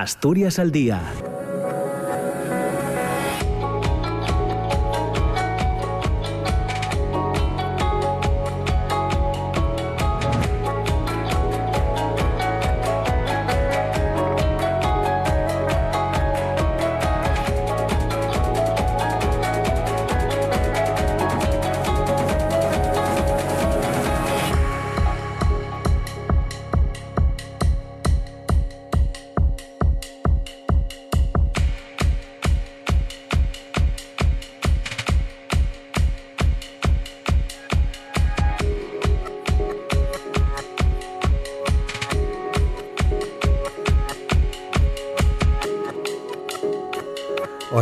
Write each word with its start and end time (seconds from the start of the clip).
Asturias 0.00 0.58
al 0.58 0.72
Día 0.72 1.00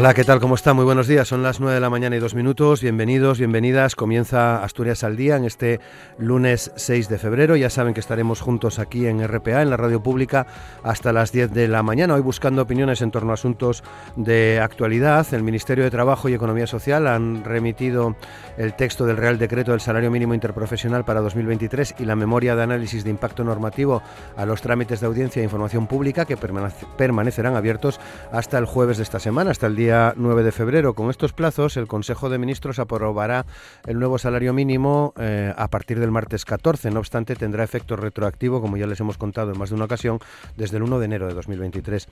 Hola, 0.04 0.12
¿qué 0.12 0.24
tal? 0.24 0.38
¿Cómo 0.38 0.54
está? 0.54 0.74
Muy 0.74 0.84
buenos 0.84 1.06
días. 1.06 1.26
Son 1.26 1.42
las 1.42 1.60
9 1.60 1.76
de 1.76 1.80
la 1.80 1.88
mañana 1.88 2.14
y 2.14 2.18
dos 2.18 2.34
minutos. 2.34 2.82
Bienvenidos, 2.82 3.38
bienvenidas. 3.38 3.96
Comienza 3.96 4.62
Asturias 4.62 5.02
al 5.02 5.16
Día 5.16 5.36
en 5.36 5.46
este 5.46 5.80
lunes 6.18 6.72
6 6.76 7.08
de 7.08 7.16
febrero. 7.16 7.56
Ya 7.56 7.70
saben 7.70 7.94
que 7.94 8.00
estaremos 8.00 8.42
juntos 8.42 8.78
aquí 8.78 9.06
en 9.06 9.26
RPA, 9.26 9.62
en 9.62 9.70
la 9.70 9.78
radio 9.78 10.02
pública, 10.02 10.46
hasta 10.82 11.14
las 11.14 11.32
10 11.32 11.52
de 11.52 11.68
la 11.68 11.82
mañana. 11.82 12.16
Hoy 12.16 12.20
buscando 12.20 12.60
opiniones 12.60 13.00
en 13.00 13.12
torno 13.12 13.30
a 13.30 13.34
asuntos 13.34 13.82
de 14.14 14.60
actualidad. 14.60 15.26
El 15.32 15.42
Ministerio 15.42 15.84
de 15.84 15.90
Trabajo 15.90 16.28
y 16.28 16.34
Economía 16.34 16.66
Social 16.66 17.06
han 17.06 17.42
remitido 17.42 18.14
el 18.58 18.76
texto 18.76 19.06
del 19.06 19.16
Real 19.16 19.38
Decreto 19.38 19.70
del 19.70 19.80
Salario 19.80 20.10
Mínimo 20.10 20.34
Interprofesional 20.34 21.06
para 21.06 21.22
2023 21.22 21.94
y 21.98 22.04
la 22.04 22.14
memoria 22.14 22.54
de 22.54 22.62
análisis 22.62 23.04
de 23.04 23.10
impacto 23.10 23.42
normativo 23.42 24.02
a 24.36 24.44
los 24.44 24.60
trámites 24.60 25.00
de 25.00 25.06
audiencia 25.06 25.40
e 25.40 25.44
información 25.44 25.86
pública 25.86 26.26
que 26.26 26.36
permanecerán 26.36 27.56
abiertos 27.56 27.98
hasta 28.32 28.58
el 28.58 28.66
jueves 28.66 28.98
de 28.98 29.04
esta 29.04 29.18
semana, 29.18 29.50
hasta 29.50 29.66
el 29.66 29.76
día 29.76 29.93
9 30.16 30.42
de 30.42 30.52
febrero. 30.52 30.94
Con 30.94 31.10
estos 31.10 31.32
plazos, 31.32 31.76
el 31.76 31.86
Consejo 31.86 32.28
de 32.28 32.38
Ministros 32.38 32.78
aprobará 32.78 33.46
el 33.86 33.98
nuevo 33.98 34.18
salario 34.18 34.52
mínimo 34.52 35.14
eh, 35.18 35.52
a 35.56 35.68
partir 35.68 36.00
del 36.00 36.10
martes 36.10 36.44
14. 36.44 36.90
No 36.90 37.00
obstante, 37.00 37.36
tendrá 37.36 37.64
efecto 37.64 37.96
retroactivo, 37.96 38.60
como 38.60 38.76
ya 38.76 38.86
les 38.86 39.00
hemos 39.00 39.18
contado 39.18 39.52
en 39.52 39.58
más 39.58 39.70
de 39.70 39.76
una 39.76 39.84
ocasión, 39.84 40.18
desde 40.56 40.76
el 40.76 40.82
1 40.82 40.98
de 40.98 41.04
enero 41.04 41.28
de 41.28 41.34
2023. 41.34 42.08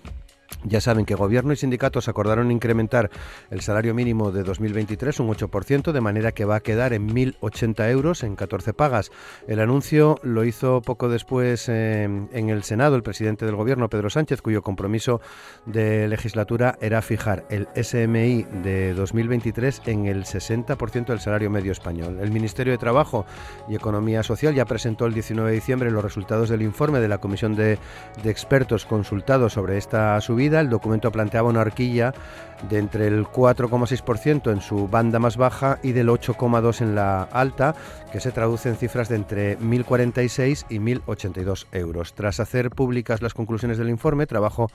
Ya 0.64 0.80
saben 0.80 1.04
que 1.04 1.14
Gobierno 1.14 1.52
y 1.52 1.56
sindicatos 1.56 2.08
acordaron 2.08 2.50
incrementar 2.50 3.10
el 3.50 3.60
salario 3.60 3.94
mínimo 3.94 4.32
de 4.32 4.42
2023 4.42 5.18
un 5.20 5.28
8%, 5.28 5.92
de 5.92 6.00
manera 6.00 6.32
que 6.32 6.44
va 6.44 6.56
a 6.56 6.60
quedar 6.60 6.92
en 6.92 7.08
1.080 7.08 7.90
euros 7.90 8.22
en 8.22 8.36
14 8.36 8.72
pagas. 8.72 9.10
El 9.48 9.60
anuncio 9.60 10.18
lo 10.22 10.44
hizo 10.44 10.80
poco 10.82 11.08
después 11.08 11.68
eh, 11.68 12.04
en 12.04 12.48
el 12.48 12.62
Senado 12.62 12.96
el 12.96 13.02
presidente 13.02 13.46
del 13.46 13.56
Gobierno, 13.56 13.88
Pedro 13.88 14.10
Sánchez, 14.10 14.42
cuyo 14.42 14.62
compromiso 14.62 15.20
de 15.66 16.08
legislatura 16.08 16.76
era 16.80 17.02
fijar 17.02 17.44
el 17.50 17.68
SMI 17.74 18.44
de 18.62 18.94
2023 18.94 19.82
en 19.86 20.06
el 20.06 20.24
60% 20.24 21.06
del 21.06 21.20
salario 21.20 21.50
medio 21.50 21.72
español. 21.72 22.18
El 22.20 22.30
Ministerio 22.30 22.72
de 22.72 22.78
Trabajo 22.78 23.26
y 23.68 23.74
Economía 23.74 24.22
Social 24.22 24.54
ya 24.54 24.64
presentó 24.64 25.06
el 25.06 25.14
19 25.14 25.50
de 25.50 25.54
diciembre 25.54 25.90
los 25.90 26.04
resultados 26.04 26.48
del 26.48 26.62
informe 26.62 27.00
de 27.00 27.08
la 27.08 27.18
Comisión 27.18 27.54
de, 27.54 27.78
de 28.22 28.30
expertos 28.30 28.86
consultados 28.86 29.54
sobre 29.54 29.78
esta 29.78 30.20
subida 30.20 30.41
el 30.46 30.70
documento 30.70 31.10
planteaba 31.12 31.48
una 31.48 31.60
horquilla 31.60 32.12
de 32.68 32.78
entre 32.78 33.06
el 33.06 33.26
4,6% 33.26 34.52
en 34.52 34.60
su 34.60 34.88
banda 34.88 35.18
más 35.18 35.36
baja 35.36 35.78
y 35.82 35.92
del 35.92 36.08
8,2% 36.08 36.80
en 36.80 36.94
la 36.94 37.22
alta, 37.24 37.74
que 38.12 38.20
se 38.20 38.30
traduce 38.30 38.68
en 38.68 38.76
cifras 38.76 39.08
de 39.08 39.16
entre 39.16 39.58
1.046 39.58 40.66
y 40.68 40.78
1.082 40.78 41.66
euros. 41.72 42.14
Tras 42.14 42.40
hacer 42.40 42.70
públicas 42.70 43.22
las 43.22 43.34
conclusiones 43.34 43.78
del 43.78 43.88
informe, 43.88 44.26
Trabajo 44.26 44.70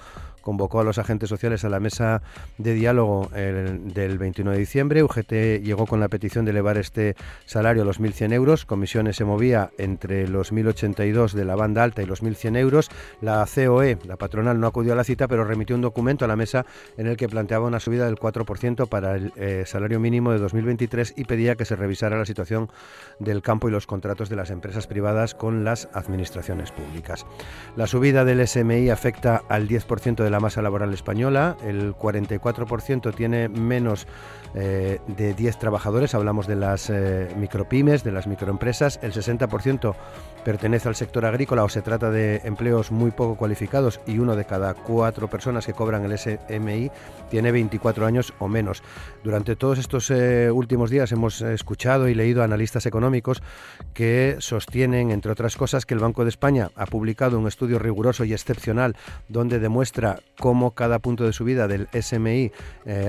convocó 0.48 0.80
a 0.80 0.86
los 0.86 0.98
agentes 0.98 1.28
sociales 1.28 1.66
a 1.66 1.70
la 1.70 1.82
mesa 1.82 2.22
de 2.58 2.74
diálogo 2.74 3.30
del 3.34 4.18
21 4.18 4.52
de 4.52 4.58
diciembre. 4.58 5.04
UGT 5.04 5.62
llegó 5.62 5.86
con 5.86 6.00
la 6.00 6.08
petición 6.08 6.46
de 6.46 6.52
elevar 6.52 6.78
este 6.78 7.18
salario 7.44 7.82
a 7.82 7.86
los 7.86 8.00
1.100 8.00 8.32
euros. 8.32 8.64
Comisiones 8.64 9.18
se 9.18 9.26
movía 9.26 9.72
entre 9.78 10.26
los 10.30 10.54
1.082 10.54 11.34
de 11.34 11.44
la 11.44 11.58
banda 11.58 11.84
alta 11.84 12.02
y 12.02 12.06
los 12.06 12.24
1.100 12.24 12.58
euros. 12.60 12.90
La 13.20 13.46
COE, 13.46 13.98
la 14.06 14.16
patronal, 14.16 14.58
no 14.58 14.68
acudió 14.68 14.94
a 14.94 14.96
la 14.96 15.04
cita, 15.04 15.28
pero 15.28 15.44
remitió 15.44 15.76
un 15.76 15.82
documento 15.82 16.24
a 16.24 16.30
la 16.30 16.38
mesa 16.38 16.66
en 16.96 17.08
el 17.08 17.18
que 17.18 17.28
planteaba 17.28 17.68
una 17.68 17.82
subida 17.82 18.06
del 18.06 18.16
4% 18.16 18.88
para 18.88 19.16
el 19.16 19.34
eh, 19.36 19.64
salario 19.66 20.00
mínimo 20.00 20.32
de 20.32 20.40
2023 20.40 21.16
y 21.18 21.26
pedía 21.26 21.58
que 21.58 21.66
se 21.66 21.76
revisara 21.76 22.18
la 22.18 22.26
situación 22.26 22.70
del 23.20 23.42
campo 23.42 23.68
y 23.68 23.72
los 23.72 23.86
contratos 23.86 24.30
de 24.30 24.38
las 24.38 24.50
empresas 24.50 24.88
privadas 24.88 25.36
con 25.36 25.66
las 25.66 25.90
administraciones 25.92 26.72
públicas. 26.72 27.26
La 27.76 27.86
subida 27.86 28.24
del 28.24 28.48
SMI 28.48 28.92
afecta 28.92 29.44
al 29.50 29.68
10% 29.68 30.24
de 30.24 30.30
la 30.30 30.37
masa 30.40 30.62
laboral 30.62 30.94
española, 30.94 31.58
el 31.64 31.96
44% 31.96 33.14
tiene 33.14 33.50
menos 33.50 34.08
eh, 34.56 35.00
de 35.08 35.34
10 35.34 35.60
trabajadores, 35.60 36.16
hablamos 36.16 36.48
de 36.48 36.56
las 36.56 36.90
eh, 36.90 37.28
micropymes, 37.38 38.04
de 38.04 38.12
las 38.12 38.28
microempresas, 38.28 39.00
el 39.02 39.14
60% 39.14 39.96
pertenece 40.48 40.88
al 40.88 40.96
sector 40.96 41.26
agrícola 41.26 41.66
o 41.66 41.68
se 41.68 41.82
trata 41.82 42.10
de 42.10 42.40
empleos 42.46 42.90
muy 42.90 43.12
poco 43.12 43.36
cualificados 43.36 44.00
y 44.08 44.20
uno 44.20 44.38
de 44.38 44.46
cada 44.46 44.76
cuatro 44.76 45.30
personas 45.30 45.66
que 45.66 45.74
cobran 45.74 46.06
el 46.06 46.18
SMI 46.18 46.90
tiene 47.30 47.52
24 47.52 48.06
años 48.06 48.34
o 48.40 48.48
menos. 48.48 48.82
Durante 49.26 49.58
todos 49.58 49.78
estos 49.78 50.10
eh, 50.10 50.50
últimos 50.50 50.90
días 50.90 51.12
hemos 51.12 51.42
escuchado 51.42 52.08
y 52.08 52.16
leído 52.16 52.44
analistas 52.44 52.86
económicos 52.86 53.44
que 53.94 54.38
sostienen, 54.40 55.12
entre 55.12 55.34
otras 55.34 55.58
cosas, 55.58 55.86
que 55.86 55.96
el 55.96 56.00
Banco 56.00 56.24
de 56.24 56.30
España 56.30 56.72
ha 56.78 56.86
publicado 56.86 57.38
un 57.38 57.48
estudio 57.50 57.78
riguroso 57.78 58.24
y 58.24 58.32
excepcional 58.32 58.96
donde 59.28 59.60
demuestra 59.60 60.22
cómo 60.40 60.72
cada 60.72 61.00
punto 61.00 61.26
de 61.26 61.34
subida 61.34 61.68
del 61.68 61.90
SMI 61.92 62.54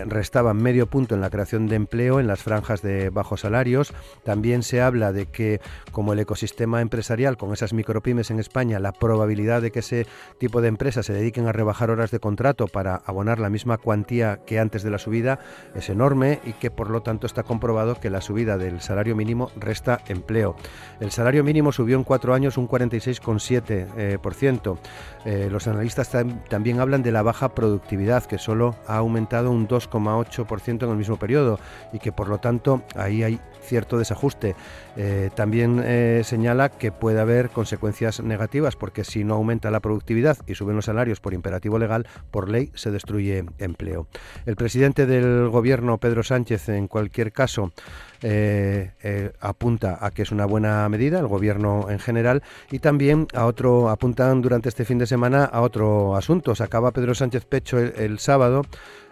restaba 0.07 0.55
medio 0.55 0.89
punto 0.89 1.15
en 1.15 1.21
la 1.21 1.31
creación 1.31 1.69
de 1.69 1.77
empleo 1.77 2.19
en 2.19 2.27
las 2.27 2.43
franjas 2.43 2.83
de 2.83 3.11
bajos 3.11 3.43
salarios. 3.43 3.93
También 4.25 4.65
se 4.65 4.81
habla 4.81 5.13
de 5.13 5.27
que 5.27 5.61
como 5.93 6.15
el 6.15 6.19
ecosistema 6.19 6.81
empresarial 6.81 7.28
con 7.37 7.53
esas 7.53 7.73
micropymes 7.73 8.31
en 8.31 8.41
España, 8.41 8.79
la 8.79 8.93
probabilidad 8.93 9.63
de 9.63 9.71
que 9.71 9.81
ese 9.81 10.07
tipo 10.39 10.61
de 10.61 10.69
empresas 10.69 11.07
se 11.07 11.13
dediquen 11.13 11.47
a 11.47 11.53
rebajar 11.53 11.91
horas 11.91 12.11
de 12.11 12.21
contrato 12.21 12.67
para 12.67 12.97
abonar 12.97 13.39
la 13.39 13.51
misma 13.51 13.79
cuantía 13.79 14.41
que 14.47 14.59
antes 14.59 14.83
de 14.83 14.91
la 14.91 14.99
subida 14.99 15.39
es 15.75 15.89
enorme 15.91 16.41
y 16.45 16.53
que 16.55 16.71
por 16.71 16.91
lo 16.91 17.03
tanto 17.03 17.27
está 17.27 17.43
comprobado 17.43 18.01
que 18.01 18.11
la 18.11 18.21
subida 18.21 18.59
del 18.59 18.81
salario 18.81 19.17
mínimo 19.17 19.51
resta 19.57 20.01
empleo. 20.09 20.57
El 21.01 21.11
salario 21.11 21.45
mínimo 21.45 21.73
subió 21.73 21.97
en 21.97 22.05
cuatro 22.05 22.35
años 22.35 22.57
un 22.57 22.69
46,7%. 22.69 24.79
Eh, 25.25 25.49
los 25.51 25.67
analistas 25.67 26.11
también 26.49 26.81
hablan 26.81 27.03
de 27.03 27.13
la 27.13 27.23
baja 27.23 27.55
productividad, 27.55 28.25
que 28.25 28.39
solo 28.39 28.77
ha 28.87 28.97
aumentado 28.97 29.51
un 29.51 29.69
2,8% 29.69 30.85
en 30.85 30.91
el 30.91 30.97
mismo 30.97 31.19
periodo 31.19 31.59
y 31.93 31.99
que 31.99 32.13
por 32.13 32.29
lo 32.29 32.39
tanto 32.39 32.83
ahí 32.95 33.23
hay 33.23 33.41
cierto 33.69 33.99
desajuste. 33.99 34.57
Eh, 34.97 35.31
también 35.35 35.81
eh, 35.85 36.23
señala 36.25 36.71
que 36.71 36.91
puede 36.91 37.21
haber 37.21 37.51
consecuencias 37.51 38.21
negativas 38.21 38.75
porque 38.75 39.05
si 39.05 39.23
no 39.23 39.35
aumenta 39.35 39.71
la 39.71 39.81
productividad 39.81 40.39
y 40.47 40.55
suben 40.55 40.77
los 40.77 40.87
salarios 40.87 41.21
por 41.21 41.35
imperativo 41.35 41.79
legal, 41.79 42.07
por 42.31 42.49
ley 42.49 42.73
se 42.75 42.91
destruye 42.91 43.45
empleo. 43.59 44.09
El 44.47 44.57
presidente 44.57 45.07
del 45.07 45.49
gobierno, 45.49 45.99
Pedro 45.99 46.23
Sánchez, 46.23 46.69
en 46.71 46.89
cualquier 46.89 47.33
caso, 47.33 47.73
eh, 48.23 48.91
apunta 49.41 49.99
a 50.01 50.11
que 50.11 50.23
es 50.23 50.33
una 50.33 50.47
buena 50.47 50.89
medida, 50.89 51.21
el 51.21 51.29
gobierno 51.29 51.87
en 51.91 51.99
general, 51.99 52.43
y 52.71 52.81
también 52.81 53.29
a 53.35 53.45
otro, 53.45 53.91
apuntan 53.91 54.43
durante 54.43 54.69
este 54.69 54.85
fin 54.85 54.99
de 54.99 55.07
semana 55.07 55.45
a 55.45 55.61
otro 55.61 56.17
asunto. 56.17 56.55
Sacaba 56.55 56.91
Pedro 56.91 57.15
Sánchez 57.15 57.45
Pecho 57.45 57.79
el 57.79 58.19
sábado 58.19 58.63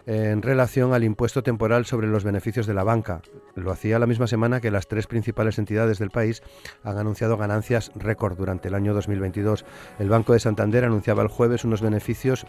en 0.07 0.41
relación 0.41 0.95
al 0.95 1.05
impuesto 1.05 1.43
temporal 1.43 1.85
sobre 1.85 2.07
los 2.07 2.25
beneficios 2.25 2.67
de 2.67 2.75
la 2.75 2.85
banca. 2.85 3.23
Lo 3.55 3.73
hacía 3.73 3.99
la 3.99 4.07
misma 4.07 4.29
semana 4.29 4.61
que 4.61 4.71
las 4.71 4.87
tres 4.87 5.07
principales 5.07 5.59
entidades 5.59 5.99
del 5.99 6.11
país 6.11 6.43
han 6.85 6.97
anunciado 6.97 7.37
ganancias 7.37 7.91
récord 7.97 8.37
durante 8.37 8.69
el 8.69 8.75
año 8.75 8.95
2022. 8.95 9.65
El 9.99 10.09
Banco 10.09 10.33
de 10.33 10.41
Santander 10.41 10.85
anunciaba 10.85 11.23
el 11.23 11.29
jueves 11.29 11.65
unos 11.65 11.83
beneficios 11.83 12.47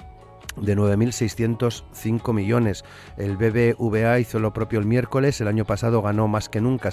de 0.56 0.76
9.605 0.76 2.34
millones. 2.34 2.84
El 3.18 3.38
BBVA 3.38 4.20
hizo 4.20 4.40
lo 4.40 4.54
propio 4.54 4.80
el 4.80 4.86
miércoles, 4.86 5.40
el 5.42 5.48
año 5.48 5.66
pasado 5.66 6.02
ganó 6.02 6.28
más 6.28 6.50
que 6.50 6.62
nunca 6.62 6.92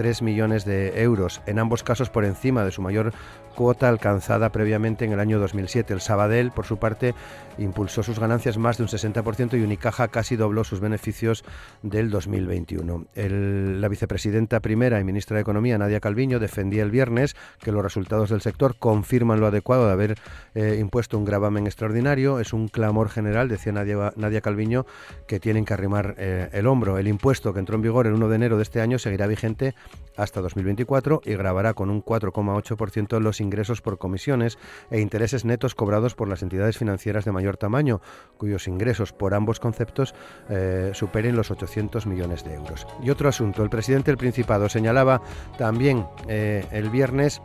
6.423 0.00 0.22
millones 0.22 0.64
de 0.64 1.02
euros, 1.02 1.40
en 1.46 1.58
ambos 1.58 1.82
casos 1.82 2.10
por 2.10 2.24
encima 2.24 2.64
de 2.64 2.70
su 2.70 2.82
mayor 2.82 3.12
cuota 3.54 3.88
alcanzada 3.88 4.50
previamente 4.50 5.04
en 5.04 5.12
el 5.12 5.20
año 5.20 5.38
2007. 5.38 5.92
El 5.92 6.00
Sabadell, 6.00 6.50
por 6.50 6.66
su 6.66 6.78
parte, 6.78 7.14
impulsó 7.58 8.02
sus 8.02 8.18
ganancias 8.18 8.58
más 8.58 8.78
de 8.78 8.84
un 8.84 8.88
60% 8.88 9.58
y 9.58 9.62
Unicaja 9.62 10.08
casi 10.08 10.36
dobló 10.36 10.64
sus 10.64 10.80
beneficios 10.80 11.44
del 11.82 12.10
2021. 12.10 13.06
la 13.14 13.88
vicepresidenta 13.88 14.60
primera 14.60 15.00
y 15.00 15.04
ministra 15.04 15.36
de 15.36 15.42
Economía, 15.42 15.78
Nadia 15.78 16.00
Calviño, 16.00 16.38
defendía 16.38 16.82
el 16.82 16.90
viernes 16.90 17.36
que 17.60 17.72
los 17.72 17.82
resultados 17.82 18.30
del 18.30 18.40
sector 18.40 18.76
confirman 18.78 19.40
lo 19.40 19.46
adecuado 19.46 19.86
de 19.86 19.92
haber 19.92 20.14
eh, 20.54 20.78
impuesto 20.80 21.18
un 21.18 21.24
gravamen 21.24 21.66
extraordinario, 21.66 22.40
es 22.40 22.52
un 22.52 22.68
clamor 22.68 23.10
general, 23.10 23.48
decía 23.48 23.72
Nadia, 23.72 24.12
Nadia 24.16 24.40
Calviño, 24.40 24.86
que 25.26 25.40
tienen 25.40 25.64
que 25.64 25.74
arrimar 25.74 26.14
eh, 26.18 26.48
el 26.52 26.66
hombro. 26.66 26.98
El 26.98 27.08
impuesto 27.08 27.52
que 27.52 27.60
entró 27.60 27.76
en 27.76 27.82
vigor 27.82 28.06
el 28.06 28.14
1 28.14 28.28
de 28.28 28.36
enero 28.36 28.56
de 28.56 28.62
este 28.62 28.80
año 28.80 28.98
seguirá 28.98 29.26
vigente 29.26 29.74
hasta 30.16 30.40
2024 30.40 31.22
y 31.24 31.34
grabará 31.34 31.74
con 31.74 31.90
un 31.90 32.04
4,8% 32.04 33.20
los 33.20 33.40
ingresos 33.40 33.80
por 33.80 33.98
comisiones 33.98 34.58
e 34.90 35.00
intereses 35.00 35.44
netos 35.44 35.74
cobrados 35.74 36.14
por 36.14 36.28
las 36.28 36.42
entidades 36.42 36.76
financieras 36.78 37.24
de 37.24 37.32
mayor 37.32 37.56
tamaño, 37.56 38.00
cuyos 38.36 38.68
ingresos 38.68 39.12
por 39.12 39.34
ambos 39.34 39.60
conceptos 39.60 40.14
eh, 40.48 40.90
superen 40.94 41.36
los 41.36 41.50
800 41.50 42.06
millones 42.06 42.44
de 42.44 42.54
euros. 42.54 42.86
Y 43.02 43.10
otro 43.10 43.28
asunto, 43.28 43.62
el 43.62 43.70
presidente 43.70 44.10
del 44.10 44.18
Principado 44.18 44.68
señalaba 44.68 45.22
también 45.56 46.06
eh, 46.28 46.66
el 46.70 46.90
viernes 46.90 47.40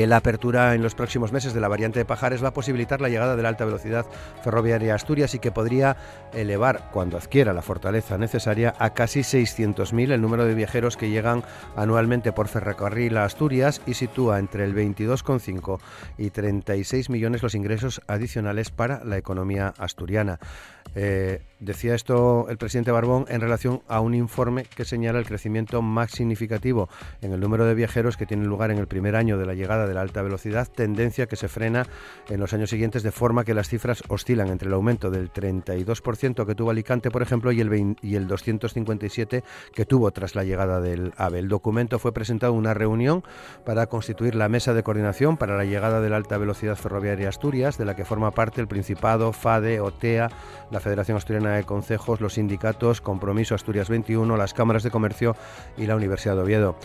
que 0.00 0.06
la 0.06 0.16
apertura 0.16 0.74
en 0.74 0.82
los 0.82 0.94
próximos 0.94 1.30
meses 1.30 1.52
de 1.52 1.60
la 1.60 1.68
variante 1.68 1.98
de 1.98 2.06
Pajares 2.06 2.42
va 2.42 2.48
a 2.48 2.54
posibilitar 2.54 3.02
la 3.02 3.10
llegada 3.10 3.36
de 3.36 3.42
la 3.42 3.50
alta 3.50 3.66
velocidad 3.66 4.06
ferroviaria 4.42 4.94
a 4.94 4.96
Asturias 4.96 5.34
y 5.34 5.40
que 5.40 5.50
podría 5.52 5.94
elevar, 6.32 6.88
cuando 6.90 7.18
adquiera 7.18 7.52
la 7.52 7.60
fortaleza 7.60 8.16
necesaria, 8.16 8.72
a 8.78 8.94
casi 8.94 9.20
600.000 9.20 10.12
el 10.12 10.22
número 10.22 10.46
de 10.46 10.54
viajeros 10.54 10.96
que 10.96 11.10
llegan 11.10 11.44
anualmente 11.76 12.32
por 12.32 12.48
ferrocarril 12.48 13.18
a 13.18 13.26
Asturias 13.26 13.82
y 13.86 13.92
sitúa 13.92 14.38
entre 14.38 14.64
el 14.64 14.74
22,5 14.74 15.78
y 16.16 16.30
36 16.30 17.10
millones 17.10 17.42
los 17.42 17.54
ingresos 17.54 18.00
adicionales 18.06 18.70
para 18.70 19.04
la 19.04 19.18
economía 19.18 19.74
asturiana. 19.76 20.40
Eh, 20.94 21.42
decía 21.60 21.94
esto 21.94 22.46
el 22.48 22.56
presidente 22.56 22.90
Barbón 22.90 23.26
en 23.28 23.40
relación 23.40 23.82
a 23.86 24.00
un 24.00 24.14
informe 24.14 24.64
que 24.64 24.84
señala 24.84 25.20
el 25.20 25.26
crecimiento 25.26 25.82
más 25.82 26.10
significativo 26.10 26.88
en 27.20 27.32
el 27.32 27.38
número 27.38 27.64
de 27.64 27.74
viajeros 27.74 28.16
que 28.16 28.26
tiene 28.26 28.44
lugar 28.44 28.70
en 28.72 28.78
el 28.78 28.88
primer 28.88 29.14
año 29.14 29.38
de 29.38 29.46
la 29.46 29.54
llegada 29.54 29.86
de 29.86 29.89
la 29.94 30.00
alta 30.00 30.22
velocidad, 30.22 30.68
tendencia 30.68 31.26
que 31.26 31.36
se 31.36 31.48
frena 31.48 31.86
en 32.28 32.40
los 32.40 32.52
años 32.52 32.70
siguientes 32.70 33.02
de 33.02 33.12
forma 33.12 33.44
que 33.44 33.54
las 33.54 33.68
cifras 33.68 34.02
oscilan 34.08 34.48
entre 34.48 34.68
el 34.68 34.74
aumento 34.74 35.10
del 35.10 35.32
32% 35.32 36.46
que 36.46 36.54
tuvo 36.54 36.70
Alicante, 36.70 37.10
por 37.10 37.22
ejemplo, 37.22 37.52
y 37.52 37.60
el, 37.60 37.96
y 38.02 38.14
el 38.14 38.28
257% 38.28 39.42
que 39.72 39.84
tuvo 39.84 40.10
tras 40.10 40.34
la 40.34 40.44
llegada 40.44 40.80
del 40.80 41.12
AVE. 41.16 41.40
El 41.40 41.48
documento 41.48 41.98
fue 41.98 42.12
presentado 42.12 42.52
en 42.52 42.58
una 42.58 42.74
reunión 42.74 43.22
para 43.64 43.86
constituir 43.86 44.34
la 44.34 44.48
mesa 44.48 44.74
de 44.74 44.82
coordinación 44.82 45.36
para 45.36 45.56
la 45.56 45.64
llegada 45.64 46.00
de 46.00 46.10
la 46.10 46.16
alta 46.16 46.38
velocidad 46.38 46.76
ferroviaria 46.76 47.28
Asturias, 47.28 47.78
de 47.78 47.84
la 47.84 47.96
que 47.96 48.04
forma 48.04 48.30
parte 48.30 48.60
el 48.60 48.68
Principado, 48.68 49.32
FADE, 49.32 49.80
OTEA, 49.80 50.30
la 50.70 50.80
Federación 50.80 51.16
Asturiana 51.16 51.56
de 51.56 51.64
Concejos, 51.64 52.20
los 52.20 52.34
sindicatos, 52.34 53.00
Compromiso 53.00 53.54
Asturias 53.54 53.88
21, 53.88 54.36
las 54.36 54.54
cámaras 54.54 54.82
de 54.82 54.90
comercio 54.90 55.36
y 55.76 55.86
la 55.86 55.96
Universidad 55.96 56.36
de 56.36 56.42
Oviedo. 56.42 56.76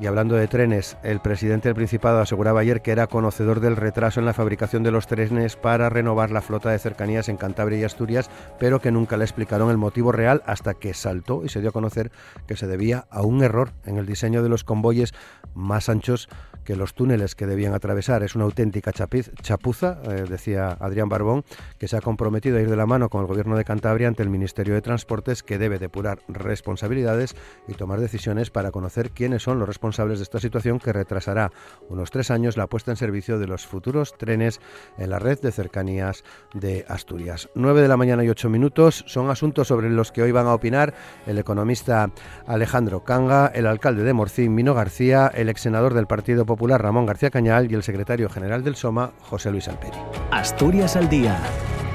Y 0.00 0.06
hablando 0.06 0.34
de 0.34 0.48
trenes, 0.48 0.96
el 1.02 1.20
presidente 1.20 1.68
del 1.68 1.74
Principado 1.74 2.20
aseguraba 2.20 2.60
ayer 2.60 2.80
que 2.80 2.90
era 2.90 3.06
conocedor 3.06 3.60
del 3.60 3.76
retraso 3.76 4.18
en 4.18 4.24
la 4.24 4.32
fabricación 4.32 4.82
de 4.82 4.90
los 4.90 5.06
trenes 5.06 5.56
para 5.56 5.90
renovar 5.90 6.30
la 6.30 6.40
flota 6.40 6.70
de 6.70 6.78
cercanías 6.78 7.28
en 7.28 7.36
Cantabria 7.36 7.78
y 7.78 7.84
Asturias, 7.84 8.30
pero 8.58 8.80
que 8.80 8.92
nunca 8.92 9.18
le 9.18 9.24
explicaron 9.24 9.70
el 9.70 9.76
motivo 9.76 10.10
real 10.10 10.42
hasta 10.46 10.72
que 10.72 10.94
saltó 10.94 11.44
y 11.44 11.50
se 11.50 11.60
dio 11.60 11.68
a 11.68 11.72
conocer 11.72 12.10
que 12.46 12.56
se 12.56 12.66
debía 12.66 13.08
a 13.10 13.20
un 13.20 13.42
error 13.42 13.72
en 13.84 13.98
el 13.98 14.06
diseño 14.06 14.42
de 14.42 14.48
los 14.48 14.64
convoyes 14.64 15.12
más 15.52 15.90
anchos 15.90 16.30
que 16.64 16.76
los 16.76 16.94
túneles 16.94 17.34
que 17.34 17.46
debían 17.46 17.74
atravesar. 17.74 18.22
Es 18.22 18.34
una 18.34 18.44
auténtica 18.44 18.92
chapuza, 18.92 19.98
eh, 20.04 20.24
decía 20.26 20.78
Adrián 20.80 21.10
Barbón, 21.10 21.44
que 21.78 21.88
se 21.88 21.98
ha 21.98 22.00
comprometido 22.00 22.56
a 22.56 22.62
ir 22.62 22.70
de 22.70 22.76
la 22.76 22.86
mano 22.86 23.10
con 23.10 23.20
el 23.20 23.26
Gobierno 23.26 23.56
de 23.56 23.64
Cantabria 23.64 24.08
ante 24.08 24.22
el 24.22 24.30
Ministerio 24.30 24.72
de 24.72 24.80
Transportes, 24.80 25.42
que 25.42 25.58
debe 25.58 25.78
depurar 25.78 26.20
responsabilidades 26.28 27.36
y 27.68 27.74
tomar 27.74 28.00
decisiones 28.00 28.50
para 28.50 28.70
conocer 28.70 29.10
quiénes 29.10 29.42
son 29.42 29.58
los 29.58 29.68
responsables 29.68 29.89
de 29.96 30.22
esta 30.22 30.38
situación 30.38 30.78
que 30.78 30.92
retrasará 30.92 31.50
unos 31.88 32.10
tres 32.10 32.30
años 32.30 32.56
la 32.56 32.66
puesta 32.66 32.90
en 32.90 32.96
servicio 32.96 33.38
de 33.38 33.46
los 33.46 33.66
futuros 33.66 34.16
trenes 34.16 34.60
en 34.98 35.10
la 35.10 35.18
red 35.18 35.40
de 35.40 35.52
cercanías 35.52 36.24
de 36.54 36.84
Asturias. 36.88 37.48
9 37.54 37.82
de 37.82 37.88
la 37.88 37.96
mañana 37.96 38.24
y 38.24 38.28
8 38.28 38.48
minutos 38.48 39.04
son 39.06 39.30
asuntos 39.30 39.68
sobre 39.68 39.90
los 39.90 40.12
que 40.12 40.22
hoy 40.22 40.32
van 40.32 40.46
a 40.46 40.54
opinar 40.54 40.94
el 41.26 41.38
economista 41.38 42.10
Alejandro 42.46 43.04
Canga, 43.04 43.48
el 43.48 43.66
alcalde 43.66 44.04
de 44.04 44.12
Morcín, 44.12 44.54
Mino 44.54 44.74
García, 44.74 45.30
el 45.34 45.48
ex 45.48 45.62
senador 45.62 45.94
del 45.94 46.06
Partido 46.06 46.46
Popular 46.46 46.82
Ramón 46.82 47.06
García 47.06 47.30
Cañal 47.30 47.70
y 47.70 47.74
el 47.74 47.82
secretario 47.82 48.28
general 48.28 48.62
del 48.62 48.76
SOMA 48.76 49.12
José 49.22 49.50
Luis 49.50 49.68
Alperi. 49.68 49.98
Asturias 50.30 50.96
al 50.96 51.08
día 51.08 51.38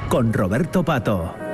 con 0.10 0.34
Roberto 0.34 0.84
Pato. 0.84 1.45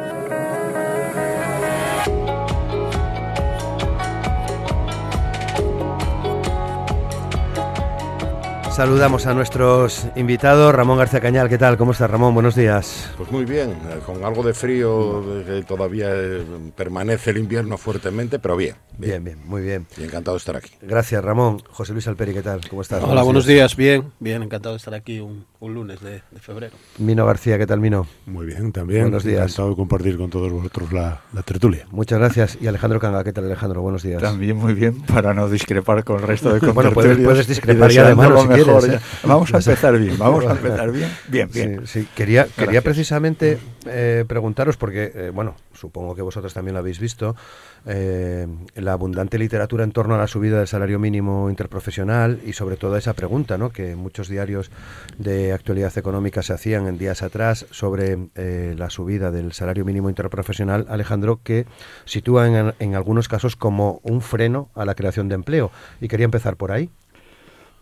Saludamos 8.71 9.25
a 9.27 9.33
nuestros 9.33 10.07
invitados. 10.15 10.73
Ramón 10.73 10.97
García 10.97 11.19
Cañal, 11.19 11.49
¿qué 11.49 11.57
tal? 11.57 11.75
¿Cómo 11.75 11.91
estás, 11.91 12.09
Ramón? 12.09 12.33
Buenos 12.33 12.55
días. 12.55 13.11
Pues 13.17 13.29
muy 13.29 13.43
bien, 13.43 13.71
eh, 13.71 13.99
con 14.05 14.23
algo 14.23 14.43
de 14.43 14.53
frío, 14.53 15.21
que 15.45 15.61
todavía 15.63 16.07
eh, 16.09 16.41
permanece 16.73 17.31
el 17.31 17.39
invierno 17.39 17.77
fuertemente, 17.77 18.39
pero 18.39 18.55
bien. 18.55 18.75
Bien, 18.97 19.23
bien, 19.23 19.39
muy 19.45 19.61
bien. 19.61 19.87
Y 19.97 20.03
encantado 20.05 20.35
de 20.35 20.39
estar 20.39 20.55
aquí. 20.55 20.71
Gracias, 20.81 21.21
Ramón. 21.21 21.61
José 21.69 21.91
Luis 21.91 22.07
Alperi, 22.07 22.33
¿qué 22.33 22.41
tal? 22.41 22.61
¿Cómo 22.69 22.81
estás? 22.81 23.03
Hola, 23.03 23.23
buenos 23.23 23.45
días. 23.45 23.75
Bien, 23.75 24.13
bien, 24.19 24.41
encantado 24.41 24.73
de 24.73 24.77
estar 24.77 24.93
aquí 24.93 25.19
un, 25.19 25.45
lunes 25.59 25.99
de, 25.99 26.21
febrero. 26.39 26.75
Mino 26.97 27.25
García, 27.25 27.57
¿qué 27.57 27.67
tal, 27.67 27.81
Mino? 27.81 28.07
Muy 28.25 28.45
bien, 28.45 28.71
también. 28.71 29.01
Buenos 29.01 29.25
días. 29.25 29.41
Encantado 29.41 29.69
de 29.71 29.75
compartir 29.75 30.17
con 30.17 30.29
todos 30.29 30.49
vosotros 30.49 30.93
la, 30.93 31.21
tertulia. 31.43 31.87
Muchas 31.91 32.19
gracias. 32.19 32.57
Y 32.61 32.67
Alejandro 32.67 32.99
Canga, 33.01 33.23
¿qué 33.23 33.33
tal, 33.33 33.45
Alejandro? 33.45 33.81
Buenos 33.81 34.03
días. 34.03 34.21
También 34.21 34.55
muy 34.55 34.73
bien, 34.73 35.01
para 35.01 35.33
no 35.33 35.49
discrepar 35.49 36.05
con 36.05 36.21
el 36.21 36.27
resto 36.27 36.53
de 36.53 36.71
Bueno, 36.71 36.93
puedes, 36.93 37.47
discrepar 37.47 37.91
ya 37.91 38.07
de 38.07 38.15
mano 38.15 38.41
si 38.41 38.60
quieres. 38.63 38.85
¿eh? 38.85 38.99
Vamos 39.23 39.53
a 39.53 39.57
empezar 39.59 39.97
bien, 39.97 40.17
vamos 40.17 40.45
a 40.45 40.51
empezar 40.51 40.91
bien. 40.91 41.09
Bien, 41.27 41.49
bien. 41.51 41.87
Sí, 41.87 42.07
Quería, 42.15 42.47
quería 42.55 42.81
precisamente 42.81 43.57
eh, 43.85 44.25
preguntaros, 44.27 44.77
porque, 44.77 45.11
eh, 45.13 45.31
bueno, 45.33 45.55
supongo 45.73 46.15
que 46.15 46.21
vosotros 46.21 46.53
también 46.53 46.73
lo 46.73 46.79
habéis 46.79 46.99
visto, 46.99 47.35
la 47.83 48.93
abundante 48.93 49.39
literatura 49.39 49.83
en 49.83 49.91
torno 49.91 50.13
a 50.13 50.19
la 50.19 50.27
subida 50.27 50.59
del 50.59 50.67
salario 50.67 50.99
mínimo 50.99 51.49
interprofesional 51.49 52.39
y 52.45 52.53
sobre 52.53 52.77
todo 52.77 52.95
esa 52.95 53.13
pregunta 53.13 53.57
¿no? 53.57 53.71
que 53.71 53.95
muchos 53.95 54.29
diarios 54.29 54.69
de 55.17 55.51
actualidad 55.51 55.97
económica 55.97 56.43
se 56.43 56.53
hacían 56.53 56.85
en 56.85 56.99
días 56.99 57.23
atrás 57.23 57.65
sobre 57.71 58.29
la 58.35 58.91
subida 58.91 59.31
del 59.31 59.53
salario 59.53 59.83
mínimo 59.83 60.09
interprofesional, 60.09 60.85
Alejandro, 60.89 61.39
que 61.43 61.65
sitúa 62.05 62.47
en, 62.47 62.73
en 62.77 62.93
algunos 62.93 63.27
casos 63.27 63.55
como 63.55 63.99
un 64.03 64.21
freno 64.21 64.69
a 64.75 64.85
la 64.85 64.93
creación 64.93 65.27
de 65.27 65.35
empleo. 65.35 65.71
Y 65.99 66.07
quería 66.07 66.25
empezar 66.25 66.55
por 66.57 66.71
ahí. 66.71 66.89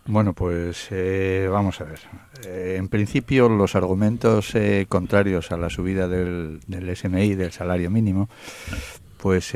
Bueno, 0.09 0.33
pues 0.33 0.87
eh, 0.89 1.47
vamos 1.51 1.79
a 1.81 1.83
ver. 1.83 1.99
Eh, 2.43 2.77
en 2.79 2.87
principio, 2.87 3.47
los 3.47 3.75
argumentos 3.75 4.55
eh, 4.55 4.87
contrarios 4.89 5.51
a 5.51 5.57
la 5.57 5.69
subida 5.69 6.07
del, 6.07 6.61
del, 6.65 6.95
SMI, 6.97 7.35
del 7.35 7.51
salario 7.51 7.91
mínimo, 7.91 8.27
pues 9.17 9.53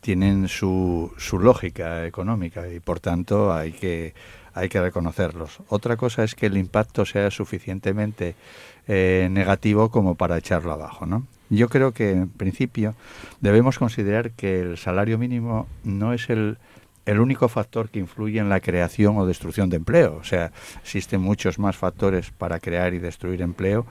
tienen 0.00 0.46
su, 0.46 1.12
su 1.18 1.40
lógica 1.40 2.06
económica 2.06 2.68
y, 2.68 2.78
por 2.78 3.00
tanto, 3.00 3.52
hay 3.52 3.72
que, 3.72 4.14
hay 4.54 4.68
que 4.68 4.80
reconocerlos. 4.80 5.58
Otra 5.68 5.96
cosa 5.96 6.22
es 6.22 6.36
que 6.36 6.46
el 6.46 6.56
impacto 6.56 7.04
sea 7.04 7.32
suficientemente 7.32 8.36
negativo 8.86 9.90
como 9.90 10.14
para 10.14 10.38
echarlo 10.38 10.72
abajo, 10.72 11.06
¿no? 11.06 11.26
Yo 11.48 11.68
creo 11.68 11.90
que, 11.90 12.12
en 12.12 12.28
principio, 12.28 12.94
debemos 13.40 13.80
considerar 13.80 14.30
que 14.30 14.60
el 14.60 14.78
salario 14.78 15.18
mínimo 15.18 15.66
no 15.82 16.12
es 16.12 16.30
el 16.30 16.58
el 17.10 17.18
único 17.18 17.48
factor 17.48 17.88
que 17.88 17.98
influye 17.98 18.38
en 18.38 18.48
la 18.48 18.60
creación 18.60 19.16
o 19.18 19.26
destrucción 19.26 19.68
de 19.68 19.76
empleo. 19.76 20.16
O 20.20 20.24
sea, 20.24 20.52
existen 20.80 21.20
muchos 21.20 21.58
más 21.58 21.76
factores 21.76 22.30
para 22.30 22.60
crear 22.60 22.94
y 22.94 22.98
destruir 22.98 23.42
empleo 23.42 23.84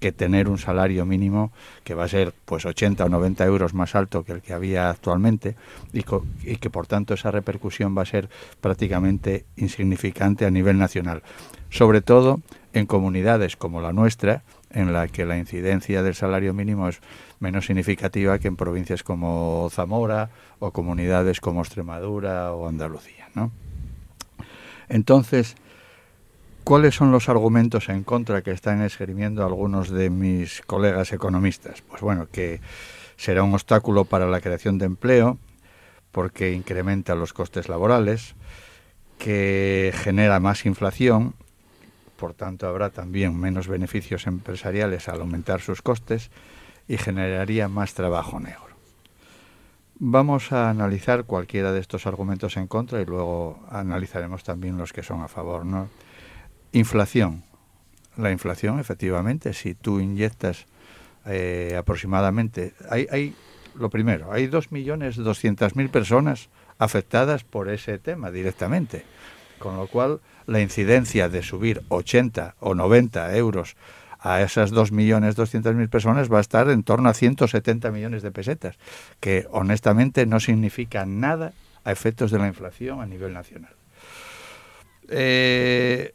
que 0.00 0.12
tener 0.12 0.48
un 0.48 0.58
salario 0.58 1.06
mínimo 1.06 1.52
que 1.84 1.94
va 1.94 2.04
a 2.04 2.08
ser 2.08 2.34
pues 2.44 2.66
80 2.66 3.04
o 3.04 3.08
90 3.08 3.44
euros 3.44 3.74
más 3.74 3.94
alto 3.94 4.24
que 4.24 4.32
el 4.32 4.42
que 4.42 4.52
había 4.52 4.90
actualmente 4.90 5.56
y, 5.92 6.02
que 6.02 6.70
por 6.70 6.86
tanto 6.86 7.14
esa 7.14 7.30
repercusión 7.30 7.96
va 7.96 8.02
a 8.02 8.06
ser 8.06 8.28
prácticamente 8.60 9.44
insignificante 9.56 10.44
a 10.44 10.50
nivel 10.50 10.78
nacional. 10.78 11.22
Sobre 11.70 12.00
todo 12.00 12.40
en 12.72 12.86
comunidades 12.86 13.56
como 13.56 13.80
la 13.80 13.92
nuestra, 13.92 14.42
en 14.70 14.92
la 14.92 15.08
que 15.08 15.24
la 15.24 15.38
incidencia 15.38 16.02
del 16.02 16.14
salario 16.14 16.52
mínimo 16.52 16.88
es 16.88 17.00
menos 17.40 17.66
significativa 17.66 18.38
que 18.38 18.48
en 18.48 18.56
provincias 18.56 19.02
como 19.02 19.68
Zamora 19.70 20.30
o 20.58 20.72
comunidades 20.72 21.40
como 21.40 21.62
Extremadura 21.62 22.52
o 22.52 22.68
Andalucía. 22.68 23.28
¿no? 23.34 23.50
Entonces, 24.88 25.56
¿cuáles 26.66 26.96
son 26.96 27.12
los 27.12 27.28
argumentos 27.28 27.88
en 27.88 28.02
contra 28.02 28.42
que 28.42 28.50
están 28.50 28.82
esgrimiendo 28.82 29.46
algunos 29.46 29.88
de 29.88 30.10
mis 30.10 30.62
colegas 30.62 31.12
economistas? 31.12 31.80
Pues 31.82 32.02
bueno, 32.02 32.26
que 32.26 32.60
será 33.16 33.44
un 33.44 33.54
obstáculo 33.54 34.04
para 34.04 34.26
la 34.26 34.40
creación 34.40 34.76
de 34.76 34.86
empleo 34.86 35.38
porque 36.10 36.54
incrementa 36.54 37.14
los 37.14 37.32
costes 37.32 37.68
laborales, 37.68 38.34
que 39.16 39.92
genera 39.94 40.40
más 40.40 40.66
inflación, 40.66 41.34
por 42.16 42.34
tanto 42.34 42.66
habrá 42.66 42.90
también 42.90 43.38
menos 43.38 43.68
beneficios 43.68 44.26
empresariales 44.26 45.08
al 45.08 45.20
aumentar 45.20 45.60
sus 45.60 45.82
costes 45.82 46.32
y 46.88 46.96
generaría 46.96 47.68
más 47.68 47.94
trabajo 47.94 48.40
negro. 48.40 48.74
Vamos 50.00 50.50
a 50.50 50.68
analizar 50.68 51.26
cualquiera 51.26 51.70
de 51.70 51.78
estos 51.78 52.08
argumentos 52.08 52.56
en 52.56 52.66
contra 52.66 53.00
y 53.00 53.04
luego 53.04 53.60
analizaremos 53.70 54.42
también 54.42 54.76
los 54.76 54.92
que 54.92 55.04
son 55.04 55.22
a 55.22 55.28
favor. 55.28 55.64
¿no? 55.64 55.88
Inflación. 56.72 57.44
la 58.16 58.30
inflación, 58.30 58.80
efectivamente, 58.80 59.52
si 59.52 59.74
tú 59.74 60.00
inyectas 60.00 60.66
eh, 61.26 61.76
aproximadamente, 61.78 62.72
hay, 62.88 63.34
lo 63.74 63.90
primero, 63.90 64.32
hay 64.32 64.48
2.200.000 64.48 65.90
personas 65.90 66.48
afectadas 66.78 67.44
por 67.44 67.68
ese 67.68 67.98
tema 67.98 68.30
directamente, 68.30 69.04
con 69.58 69.76
lo 69.76 69.86
cual 69.86 70.20
la 70.46 70.60
incidencia 70.60 71.28
de 71.28 71.42
subir 71.42 71.82
80 71.88 72.56
o 72.60 72.74
90 72.74 73.36
euros 73.36 73.76
a 74.18 74.42
esas 74.42 74.72
2.200.000 74.72 75.88
personas 75.88 76.32
va 76.32 76.38
a 76.38 76.40
estar 76.40 76.68
en 76.70 76.82
torno 76.82 77.08
a 77.08 77.14
170 77.14 77.90
millones 77.90 78.22
de 78.22 78.30
pesetas, 78.30 78.76
que 79.20 79.46
honestamente 79.50 80.26
no 80.26 80.40
significa 80.40 81.06
nada 81.06 81.52
a 81.84 81.92
efectos 81.92 82.30
de 82.30 82.38
la 82.38 82.48
inflación 82.48 83.00
a 83.00 83.06
nivel 83.06 83.32
nacional. 83.32 83.72
Eh, 85.08 86.12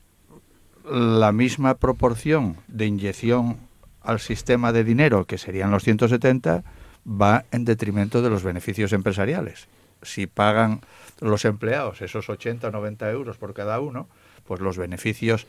la 0.91 1.31
misma 1.31 1.75
proporción 1.75 2.57
de 2.67 2.85
inyección 2.85 3.57
al 4.01 4.19
sistema 4.19 4.73
de 4.73 4.83
dinero, 4.83 5.25
que 5.25 5.37
serían 5.37 5.71
los 5.71 5.83
170, 5.83 6.63
va 7.07 7.45
en 7.51 7.63
detrimento 7.63 8.21
de 8.21 8.29
los 8.29 8.43
beneficios 8.43 8.91
empresariales. 8.91 9.67
Si 10.01 10.27
pagan 10.27 10.81
los 11.21 11.45
empleados 11.45 12.01
esos 12.01 12.29
80 12.29 12.67
o 12.67 12.71
90 12.71 13.09
euros 13.11 13.37
por 13.37 13.53
cada 13.53 13.79
uno, 13.79 14.07
pues 14.45 14.59
los 14.59 14.77
beneficios 14.77 15.47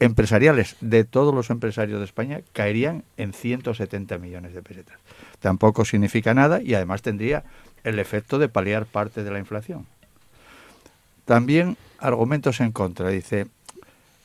empresariales 0.00 0.76
de 0.80 1.04
todos 1.04 1.34
los 1.34 1.48
empresarios 1.48 2.00
de 2.00 2.04
España 2.04 2.40
caerían 2.52 3.04
en 3.16 3.32
170 3.32 4.18
millones 4.18 4.52
de 4.52 4.62
pesetas. 4.62 4.98
Tampoco 5.40 5.84
significa 5.86 6.34
nada 6.34 6.60
y 6.60 6.74
además 6.74 7.00
tendría 7.00 7.44
el 7.84 7.98
efecto 7.98 8.38
de 8.38 8.48
paliar 8.48 8.84
parte 8.84 9.24
de 9.24 9.30
la 9.30 9.38
inflación. 9.38 9.86
También 11.24 11.76
argumentos 11.98 12.60
en 12.60 12.72
contra. 12.72 13.08
Dice, 13.08 13.46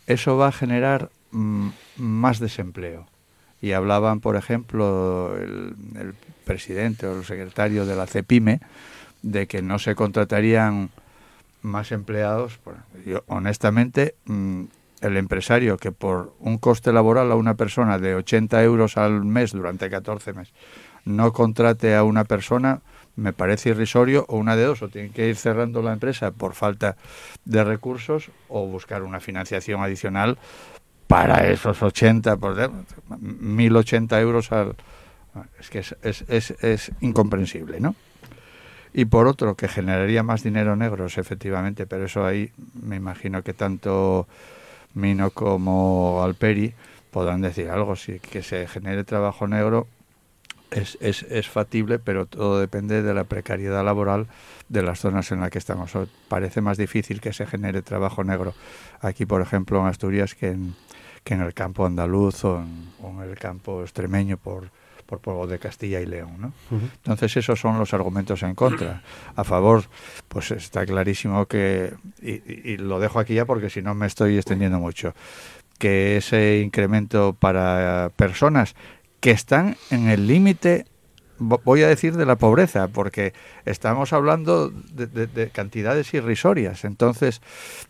eso 0.07 0.37
va 0.37 0.47
a 0.47 0.51
generar 0.51 1.09
mm, 1.31 1.69
más 1.97 2.39
desempleo. 2.39 3.07
Y 3.61 3.71
hablaban, 3.71 4.19
por 4.19 4.35
ejemplo, 4.35 5.35
el, 5.37 5.75
presidente 6.45 7.05
o 7.07 7.17
el 7.17 7.25
secretario 7.25 7.85
de 7.85 7.95
la 7.95 8.07
CEPIME 8.07 8.61
de 9.21 9.47
que 9.47 9.61
no 9.61 9.79
se 9.79 9.95
contratarían 9.95 10.89
más 11.61 11.91
empleados. 11.91 12.59
yo, 13.05 13.23
honestamente, 13.27 14.15
mm, 14.25 14.63
el 15.01 15.17
empresario 15.17 15.77
que 15.77 15.91
por 15.91 16.33
un 16.39 16.57
coste 16.57 16.93
laboral 16.93 17.31
a 17.31 17.35
una 17.35 17.55
persona 17.55 17.99
de 17.99 18.15
80 18.15 18.63
euros 18.63 18.97
al 18.97 19.25
mes 19.25 19.51
durante 19.51 19.89
14 19.89 20.33
meses 20.33 20.53
no 21.07 21.31
contrate 21.33 21.95
a 21.95 22.03
una 22.03 22.25
persona, 22.25 22.81
me 23.17 23.33
parece 23.33 23.69
irrisorio 23.69 24.25
o 24.29 24.38
una 24.38 24.55
de 24.55 24.63
dos, 24.63 24.81
o 24.81 24.88
tienen 24.88 25.12
que 25.12 25.27
ir 25.27 25.36
cerrando 25.36 25.81
la 25.81 25.91
empresa 25.91 26.31
por 26.31 26.53
falta 26.53 26.95
de 27.43 27.63
recursos 27.63 28.31
o 28.47 28.65
buscar 28.65 29.03
una 29.03 29.19
financiación 29.19 29.81
adicional 29.81 30.38
para 31.07 31.50
esos 31.50 31.81
80, 31.81 32.38
por 32.38 32.71
1080 33.19 34.21
euros 34.21 34.51
al... 34.51 34.75
Es 35.59 35.69
que 35.69 35.79
es, 35.79 35.95
es, 36.01 36.24
es, 36.29 36.51
es 36.63 36.91
incomprensible, 37.01 37.79
¿no? 37.79 37.95
y 38.93 39.05
por 39.05 39.27
otro 39.27 39.55
que 39.55 39.67
generaría 39.67 40.24
más 40.24 40.41
dinero 40.41 40.75
negros 40.75 41.17
efectivamente 41.17 41.86
pero 41.86 42.05
eso 42.05 42.25
ahí 42.25 42.51
me 42.81 42.95
imagino 42.95 43.43
que 43.43 43.53
tanto 43.53 44.27
Mino 44.95 45.29
como 45.29 46.24
Alperi 46.24 46.74
podrán 47.12 47.41
decir 47.41 47.69
algo, 47.69 47.95
si 47.95 48.19
que 48.19 48.41
se 48.41 48.67
genere 48.67 49.03
trabajo 49.03 49.47
negro 49.47 49.88
es, 50.71 50.97
es, 51.01 51.24
es, 51.24 51.47
factible, 51.47 52.00
pero 52.00 52.25
todo 52.25 52.59
depende 52.59 53.01
de 53.01 53.13
la 53.13 53.24
precariedad 53.24 53.83
laboral 53.83 54.27
de 54.69 54.83
las 54.83 55.00
zonas 55.00 55.31
en 55.31 55.39
las 55.39 55.50
que 55.50 55.59
estamos. 55.59 55.91
parece 56.27 56.62
más 56.62 56.77
difícil 56.77 57.21
que 57.21 57.33
se 57.33 57.45
genere 57.45 57.81
trabajo 57.81 58.24
negro 58.24 58.53
aquí, 59.01 59.25
por 59.25 59.41
ejemplo, 59.41 59.79
en 59.79 59.88
Asturias, 59.88 60.36
que 60.36 60.50
en, 60.50 60.75
que 61.24 61.33
en 61.33 61.41
el 61.41 61.53
campo 61.53 61.86
andaluz 61.86 62.43
o 62.45 62.59
en 62.59 63.21
el 63.21 63.38
campo 63.38 63.81
extremeño, 63.81 64.38
por, 64.38 64.69
por 65.07 65.47
de 65.47 65.57
Castilla 65.57 66.01
y 66.01 66.05
León. 66.05 66.36
¿no? 66.39 66.53
Entonces 66.71 67.38
esos 67.38 67.59
son 67.59 67.79
los 67.79 67.93
argumentos 67.93 68.43
en 68.43 68.55
contra. 68.55 69.01
A 69.36 69.43
favor, 69.43 69.86
pues 70.27 70.51
está 70.51 70.86
clarísimo 70.86 71.45
que, 71.45 71.93
y, 72.21 72.77
lo 72.77 73.00
dejo 73.00 73.19
aquí 73.19 73.33
ya 73.33 73.45
porque 73.45 73.69
si 73.69 73.81
no 73.81 73.95
me 73.95 74.05
estoy 74.05 74.36
extendiendo 74.36 74.79
mucho, 74.79 75.13
que 75.79 76.17
ese 76.17 76.59
incremento 76.59 77.33
para 77.33 78.12
personas 78.15 78.75
que 79.19 79.31
están 79.31 79.77
en 79.89 80.09
el 80.09 80.27
límite 80.27 80.86
voy 81.39 81.83
a 81.83 81.88
decir 81.88 82.15
de 82.15 82.25
la 82.25 82.36
pobreza, 82.36 82.88
porque 82.88 83.33
estamos 83.65 84.13
hablando 84.13 84.69
de, 84.69 85.50
cantidades 85.50 86.13
irrisorias. 86.13 86.83
Entonces, 86.83 87.41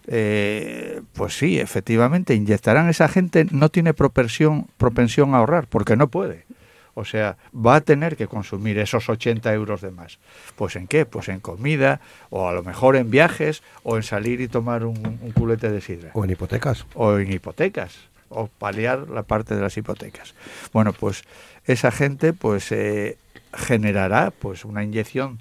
eh, 0.07 1.01
pues 1.13 1.37
sí, 1.37 1.59
efectivamente, 1.59 2.35
inyectarán 2.35 2.89
esa 2.89 3.07
gente, 3.07 3.45
no 3.51 3.69
tiene 3.69 3.93
propensión, 3.93 4.67
propensión 4.77 5.33
a 5.33 5.37
ahorrar, 5.37 5.67
porque 5.67 5.95
no 5.95 6.09
puede. 6.09 6.45
O 6.93 7.05
sea, 7.05 7.37
va 7.53 7.75
a 7.75 7.81
tener 7.81 8.17
que 8.17 8.27
consumir 8.27 8.79
esos 8.79 9.07
80 9.07 9.53
euros 9.53 9.81
de 9.81 9.91
más. 9.91 10.17
¿Pues 10.55 10.75
en 10.75 10.87
qué? 10.87 11.05
Pues 11.05 11.29
en 11.29 11.39
comida, 11.39 12.01
o 12.31 12.47
a 12.49 12.53
lo 12.53 12.63
mejor 12.63 12.95
en 12.95 13.11
viajes, 13.11 13.61
o 13.83 13.97
en 13.97 14.03
salir 14.03 14.41
y 14.41 14.47
tomar 14.47 14.83
un, 14.83 14.95
culete 15.35 15.69
de 15.69 15.79
sidra. 15.79 16.09
O 16.13 16.23
en 16.23 16.31
hipotecas. 16.31 16.87
O 16.95 17.19
en 17.19 17.31
hipotecas, 17.31 17.99
o 18.29 18.47
paliar 18.47 19.09
la 19.09 19.23
parte 19.23 19.55
de 19.55 19.61
las 19.61 19.77
hipotecas. 19.77 20.33
Bueno, 20.73 20.93
pues 20.93 21.23
esa 21.65 21.91
gente 21.91 22.33
pues 22.33 22.71
eh, 22.71 23.17
generará 23.53 24.31
pues 24.31 24.65
una 24.65 24.83
inyección 24.83 25.39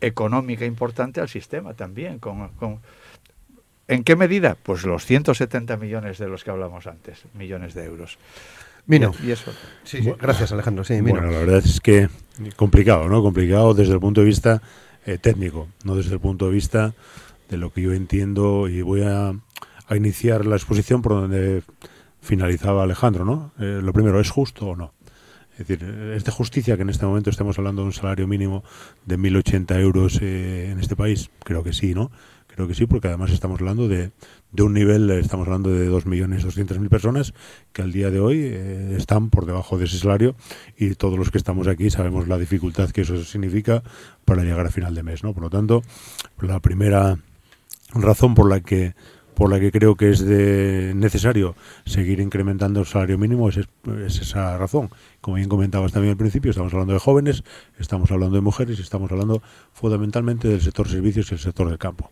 económica 0.00 0.64
importante 0.64 1.20
al 1.20 1.28
sistema 1.28 1.74
también. 1.74 2.18
Con, 2.18 2.50
¿En 3.88 4.04
qué 4.04 4.16
medida? 4.16 4.56
Pues 4.62 4.84
los 4.84 5.04
170 5.06 5.76
millones 5.76 6.18
de 6.18 6.28
los 6.28 6.44
que 6.44 6.50
hablamos 6.50 6.86
antes, 6.86 7.24
millones 7.34 7.74
de 7.74 7.84
euros. 7.84 8.18
Mino. 8.86 9.12
Y 9.22 9.30
eso. 9.30 9.52
Sí, 9.84 10.00
Gracias, 10.20 10.50
Alejandro. 10.52 10.82
Sí, 10.82 11.00
Bueno, 11.00 11.30
la 11.30 11.38
verdad 11.38 11.58
es 11.58 11.80
que 11.80 12.08
complicado, 12.56 13.08
¿no? 13.08 13.22
Complicado 13.22 13.74
desde 13.74 13.94
el 13.94 14.00
punto 14.00 14.22
de 14.22 14.26
vista 14.26 14.60
eh, 15.06 15.18
técnico, 15.18 15.68
no 15.84 15.94
desde 15.94 16.14
el 16.14 16.20
punto 16.20 16.46
de 16.46 16.52
vista 16.52 16.94
de 17.48 17.56
lo 17.56 17.72
que 17.72 17.82
yo 17.82 17.92
entiendo 17.92 18.68
y 18.68 18.82
voy 18.82 19.02
a, 19.02 19.34
iniciar 19.94 20.46
la 20.46 20.56
exposición 20.56 21.02
por 21.02 21.12
donde 21.12 21.62
finalizaba 22.22 22.84
Alejandro, 22.84 23.24
¿no? 23.24 23.52
Eh, 23.58 23.80
lo 23.82 23.92
primero, 23.92 24.20
¿es 24.20 24.30
justo 24.30 24.68
o 24.68 24.76
no? 24.76 24.94
Es 25.52 25.66
decir, 25.66 25.86
¿es 26.16 26.24
de 26.24 26.32
justicia 26.32 26.76
que 26.76 26.82
en 26.82 26.88
este 26.88 27.04
momento 27.04 27.28
estemos 27.28 27.58
hablando 27.58 27.82
de 27.82 27.86
un 27.86 27.92
salario 27.92 28.26
mínimo 28.26 28.64
de 29.04 29.18
1.080 29.18 29.78
euros 29.80 30.18
eh, 30.22 30.70
en 30.70 30.80
este 30.80 30.96
país? 30.96 31.30
Creo 31.44 31.62
que 31.62 31.74
sí, 31.74 31.94
¿no? 31.94 32.10
Creo 32.46 32.68
que 32.68 32.74
sí, 32.74 32.86
porque 32.86 33.08
además 33.08 33.30
estamos 33.32 33.60
hablando 33.60 33.88
de, 33.88 34.12
de 34.50 34.62
un 34.62 34.72
nivel, 34.72 35.10
estamos 35.10 35.46
hablando 35.46 35.70
de 35.70 35.90
2.200.000 35.90 36.88
personas 36.88 37.34
que 37.72 37.82
al 37.82 37.92
día 37.92 38.10
de 38.10 38.20
hoy 38.20 38.40
eh, 38.40 38.94
están 38.96 39.30
por 39.30 39.46
debajo 39.46 39.78
de 39.78 39.86
ese 39.86 39.98
salario 39.98 40.34
y 40.76 40.94
todos 40.94 41.18
los 41.18 41.30
que 41.30 41.38
estamos 41.38 41.66
aquí 41.66 41.90
sabemos 41.90 42.28
la 42.28 42.38
dificultad 42.38 42.90
que 42.90 43.02
eso 43.02 43.22
significa 43.24 43.82
para 44.24 44.44
llegar 44.44 44.66
a 44.66 44.70
final 44.70 44.94
de 44.94 45.02
mes. 45.02 45.22
¿no? 45.22 45.32
Por 45.34 45.44
lo 45.44 45.50
tanto, 45.50 45.82
la 46.40 46.60
primera 46.60 47.18
razón 47.94 48.34
por 48.34 48.48
la 48.48 48.60
que 48.60 48.94
por 49.34 49.50
la 49.50 49.58
que 49.60 49.72
creo 49.72 49.96
que 49.96 50.10
es 50.10 50.22
necesario 50.22 51.54
seguir 51.84 52.20
incrementando 52.20 52.80
el 52.80 52.86
salario 52.86 53.18
mínimo 53.18 53.48
es, 53.48 53.58
es, 53.58 54.20
esa 54.20 54.58
razón. 54.58 54.90
Como 55.20 55.36
bien 55.36 55.48
comentabas 55.48 55.92
también 55.92 56.12
al 56.12 56.16
principio, 56.16 56.50
estamos 56.50 56.72
hablando 56.72 56.92
de 56.92 56.98
jóvenes, 56.98 57.44
estamos 57.78 58.10
hablando 58.10 58.36
de 58.36 58.42
mujeres 58.42 58.78
y 58.78 58.82
estamos 58.82 59.10
hablando 59.10 59.42
fundamentalmente 59.72 60.48
del 60.48 60.60
sector 60.60 60.88
servicios 60.88 61.30
y 61.30 61.34
el 61.34 61.40
sector 61.40 61.68
del 61.68 61.78
campo. 61.78 62.10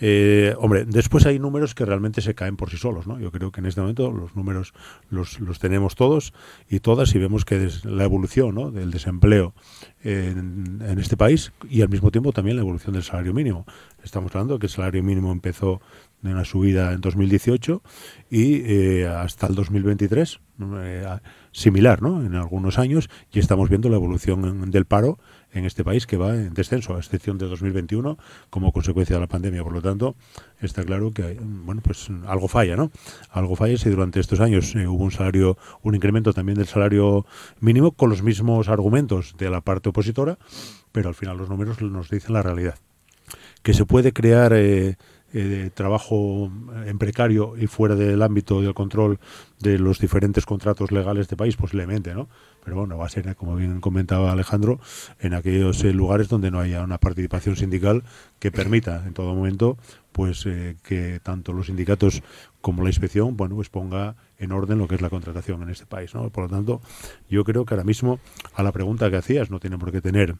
Eh, 0.00 0.54
hombre, 0.58 0.84
después 0.84 1.26
hay 1.26 1.38
números 1.38 1.74
que 1.74 1.84
realmente 1.84 2.20
se 2.20 2.34
caen 2.34 2.56
por 2.56 2.70
sí 2.70 2.76
solos, 2.76 3.06
¿no? 3.06 3.18
Yo 3.18 3.32
creo 3.32 3.50
que 3.50 3.60
en 3.60 3.66
este 3.66 3.80
momento 3.80 4.12
los 4.12 4.36
números 4.36 4.72
los, 5.10 5.40
los 5.40 5.58
tenemos 5.58 5.96
todos 5.96 6.32
y 6.68 6.80
todas 6.80 7.14
y 7.14 7.18
vemos 7.18 7.44
que 7.44 7.68
la 7.84 8.04
evolución 8.04 8.54
¿no? 8.54 8.70
del 8.70 8.92
desempleo 8.92 9.54
en, 10.04 10.80
en, 10.86 10.98
este 11.00 11.16
país 11.16 11.52
y 11.68 11.82
al 11.82 11.88
mismo 11.88 12.12
tiempo 12.12 12.32
también 12.32 12.56
la 12.56 12.62
evolución 12.62 12.92
del 12.94 13.02
salario 13.02 13.34
mínimo. 13.34 13.66
Estamos 14.04 14.32
hablando 14.34 14.54
de 14.54 14.60
que 14.60 14.66
el 14.66 14.72
salario 14.72 15.02
mínimo 15.02 15.32
empezó 15.32 15.80
de 16.22 16.32
una 16.32 16.44
subida 16.44 16.92
en 16.92 17.00
2018 17.00 17.82
y 18.30 18.62
eh, 18.64 19.06
hasta 19.06 19.46
el 19.46 19.54
2023 19.54 20.40
eh, 20.60 21.18
similar 21.52 22.02
¿no? 22.02 22.24
en 22.24 22.34
algunos 22.34 22.78
años 22.78 23.08
y 23.32 23.38
estamos 23.38 23.68
viendo 23.68 23.88
la 23.88 23.96
evolución 23.96 24.70
del 24.70 24.84
paro 24.84 25.18
en 25.52 25.64
este 25.64 25.84
país 25.84 26.06
que 26.06 26.16
va 26.16 26.34
en 26.34 26.52
descenso, 26.52 26.94
a 26.94 26.98
excepción 26.98 27.38
de 27.38 27.46
2021 27.46 28.18
como 28.50 28.72
consecuencia 28.72 29.16
de 29.16 29.20
la 29.20 29.28
pandemia. 29.28 29.62
Por 29.62 29.72
lo 29.72 29.80
tanto, 29.80 30.16
está 30.60 30.84
claro 30.84 31.12
que 31.12 31.38
bueno 31.40 31.80
pues 31.82 32.08
algo 32.26 32.48
falla, 32.48 32.76
¿no? 32.76 32.90
Algo 33.30 33.56
falla 33.56 33.76
si 33.78 33.88
durante 33.88 34.20
estos 34.20 34.40
años 34.40 34.74
eh, 34.74 34.86
hubo 34.86 35.04
un 35.04 35.12
salario, 35.12 35.56
un 35.82 35.94
incremento 35.94 36.32
también 36.32 36.58
del 36.58 36.66
salario 36.66 37.24
mínimo 37.60 37.92
con 37.92 38.10
los 38.10 38.22
mismos 38.22 38.68
argumentos 38.68 39.36
de 39.38 39.50
la 39.50 39.60
parte 39.60 39.88
opositora, 39.88 40.38
pero 40.92 41.08
al 41.08 41.14
final 41.14 41.38
los 41.38 41.48
números 41.48 41.80
nos 41.80 42.10
dicen 42.10 42.34
la 42.34 42.42
realidad. 42.42 42.74
Que 43.62 43.74
se 43.74 43.84
puede 43.84 44.12
crear 44.12 44.52
eh, 45.34 45.70
trabajo 45.74 46.50
en 46.86 46.98
precario 46.98 47.54
y 47.58 47.66
fuera 47.66 47.94
del 47.94 48.22
ámbito 48.22 48.62
del 48.62 48.74
control 48.74 49.18
de 49.58 49.78
los 49.78 49.98
diferentes 49.98 50.46
contratos 50.46 50.90
legales 50.90 51.28
de 51.28 51.36
país, 51.36 51.56
posiblemente, 51.56 52.14
¿no? 52.14 52.28
Pero 52.64 52.76
bueno, 52.76 52.98
va 52.98 53.06
a 53.06 53.08
ser, 53.08 53.34
como 53.36 53.56
bien 53.56 53.80
comentaba 53.80 54.32
Alejandro, 54.32 54.80
en 55.20 55.34
aquellos 55.34 55.84
eh, 55.84 55.92
lugares 55.92 56.28
donde 56.28 56.50
no 56.50 56.60
haya 56.60 56.82
una 56.82 56.98
participación 56.98 57.56
sindical 57.56 58.04
que 58.38 58.52
permita 58.52 59.04
en 59.06 59.14
todo 59.14 59.34
momento 59.34 59.76
pues 60.12 60.46
eh, 60.46 60.76
que 60.82 61.20
tanto 61.22 61.52
los 61.52 61.66
sindicatos 61.66 62.22
como 62.60 62.82
la 62.82 62.88
inspección, 62.88 63.36
bueno, 63.36 63.54
pues 63.54 63.68
ponga 63.68 64.16
en 64.38 64.50
orden 64.50 64.78
lo 64.78 64.88
que 64.88 64.96
es 64.96 65.00
la 65.00 65.10
contratación 65.10 65.62
en 65.62 65.70
este 65.70 65.86
país, 65.86 66.12
¿no? 66.14 66.28
Por 66.30 66.44
lo 66.44 66.50
tanto, 66.50 66.80
yo 67.30 67.44
creo 67.44 67.64
que 67.64 67.74
ahora 67.74 67.84
mismo 67.84 68.18
a 68.54 68.62
la 68.62 68.72
pregunta 68.72 69.10
que 69.10 69.16
hacías 69.16 69.50
no 69.50 69.60
tiene 69.60 69.78
por 69.78 69.92
qué 69.92 70.00
tener 70.00 70.34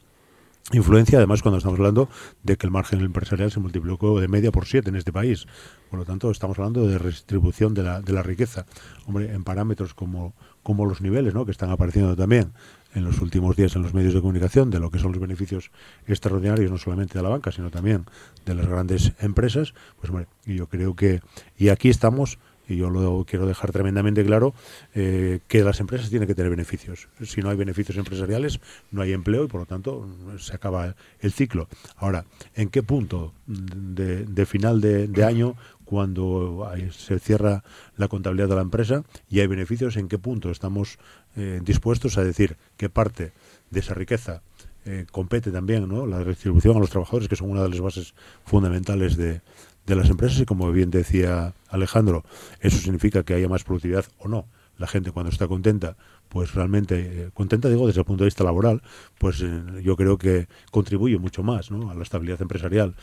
influencia, 0.72 1.18
además 1.18 1.42
cuando 1.42 1.58
estamos 1.58 1.78
hablando 1.78 2.08
de 2.42 2.56
que 2.56 2.66
el 2.66 2.70
margen 2.70 3.00
empresarial 3.00 3.50
se 3.50 3.60
multiplicó 3.60 4.20
de 4.20 4.28
media 4.28 4.52
por 4.52 4.66
siete 4.66 4.90
en 4.90 4.96
este 4.96 5.12
país. 5.12 5.46
Por 5.90 5.98
lo 5.98 6.04
tanto, 6.04 6.30
estamos 6.30 6.58
hablando 6.58 6.86
de 6.86 6.98
redistribución 6.98 7.74
de 7.74 7.82
la, 7.82 8.00
de 8.02 8.12
la 8.12 8.22
riqueza. 8.22 8.66
Hombre, 9.06 9.32
en 9.32 9.44
parámetros 9.44 9.94
como, 9.94 10.34
como 10.62 10.84
los 10.84 11.00
niveles, 11.00 11.34
¿no? 11.34 11.44
que 11.46 11.52
están 11.52 11.70
apareciendo 11.70 12.14
también 12.16 12.52
en 12.94 13.04
los 13.04 13.20
últimos 13.20 13.56
días 13.56 13.76
en 13.76 13.82
los 13.82 13.94
medios 13.94 14.14
de 14.14 14.20
comunicación 14.20 14.70
de 14.70 14.80
lo 14.80 14.90
que 14.90 14.98
son 14.98 15.12
los 15.12 15.20
beneficios 15.20 15.70
extraordinarios, 16.06 16.70
no 16.70 16.78
solamente 16.78 17.18
de 17.18 17.22
la 17.22 17.28
banca, 17.28 17.52
sino 17.52 17.70
también 17.70 18.06
de 18.44 18.54
las 18.54 18.66
grandes 18.66 19.12
empresas, 19.20 19.74
pues 19.98 20.10
hombre, 20.10 20.26
yo 20.46 20.68
creo 20.68 20.96
que, 20.96 21.20
y 21.56 21.68
aquí 21.68 21.90
estamos 21.90 22.38
y 22.68 22.76
yo 22.76 22.90
lo 22.90 23.24
quiero 23.26 23.46
dejar 23.46 23.72
tremendamente 23.72 24.24
claro, 24.24 24.54
eh, 24.94 25.40
que 25.48 25.64
las 25.64 25.80
empresas 25.80 26.10
tienen 26.10 26.28
que 26.28 26.34
tener 26.34 26.50
beneficios. 26.50 27.08
Si 27.24 27.40
no 27.40 27.50
hay 27.50 27.56
beneficios 27.56 27.96
empresariales, 27.96 28.60
no 28.90 29.02
hay 29.02 29.12
empleo 29.12 29.44
y 29.44 29.48
por 29.48 29.60
lo 29.60 29.66
tanto 29.66 30.06
se 30.38 30.54
acaba 30.54 30.94
el 31.20 31.32
ciclo. 31.32 31.68
Ahora, 31.96 32.26
¿en 32.54 32.68
qué 32.68 32.82
punto 32.82 33.32
de, 33.46 34.46
final 34.46 34.80
de, 34.80 35.24
año, 35.24 35.56
cuando 35.84 36.70
se 36.90 37.18
cierra 37.18 37.64
la 37.96 38.08
contabilidad 38.08 38.48
de 38.48 38.56
la 38.56 38.62
empresa 38.62 39.02
y 39.30 39.40
hay 39.40 39.46
beneficios, 39.46 39.96
en 39.96 40.08
qué 40.08 40.18
punto 40.18 40.50
estamos 40.50 40.98
eh, 41.36 41.60
dispuestos 41.64 42.18
a 42.18 42.24
decir 42.24 42.56
qué 42.76 42.88
parte 42.88 43.32
de 43.70 43.80
esa 43.80 43.94
riqueza 43.94 44.42
eh, 44.84 45.04
compete 45.10 45.50
también 45.50 45.86
¿no? 45.86 46.06
la 46.06 46.24
distribución 46.24 46.76
a 46.76 46.80
los 46.80 46.88
trabajadores, 46.88 47.28
que 47.28 47.36
son 47.36 47.50
una 47.50 47.62
de 47.62 47.68
las 47.68 47.80
bases 47.80 48.14
fundamentales 48.46 49.16
de, 49.18 49.42
de 49.88 49.96
las 49.96 50.10
empresas 50.10 50.38
y 50.40 50.44
como 50.44 50.70
bien 50.70 50.90
decía 50.90 51.54
Alejandro, 51.68 52.24
eso 52.60 52.78
significa 52.78 53.22
que 53.22 53.34
haya 53.34 53.48
más 53.48 53.64
productividad 53.64 54.04
o 54.18 54.28
no. 54.28 54.46
La 54.76 54.86
gente 54.86 55.10
cuando 55.10 55.30
está 55.30 55.48
contenta, 55.48 55.96
pues 56.28 56.54
realmente 56.54 57.00
eh, 57.00 57.30
contenta 57.34 57.68
digo 57.68 57.86
desde 57.86 58.00
el 58.00 58.06
punto 58.06 58.22
de 58.22 58.28
vista 58.28 58.44
laboral, 58.44 58.82
pues 59.18 59.40
eh, 59.40 59.60
yo 59.82 59.96
creo 59.96 60.18
que 60.18 60.46
contribuye 60.70 61.18
mucho 61.18 61.42
más 61.42 61.70
¿no? 61.70 61.90
a 61.90 61.94
la 61.94 62.02
estabilidad 62.02 62.40
empresarial 62.40 62.94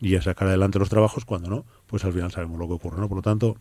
y 0.00 0.14
a 0.14 0.22
sacar 0.22 0.48
adelante 0.48 0.78
los 0.78 0.90
trabajos, 0.90 1.24
cuando 1.24 1.50
no, 1.50 1.64
pues 1.88 2.04
al 2.04 2.12
final 2.12 2.30
sabemos 2.30 2.58
lo 2.58 2.68
que 2.68 2.74
ocurre. 2.74 3.00
¿no? 3.00 3.08
Por 3.08 3.16
lo 3.16 3.22
tanto, 3.22 3.56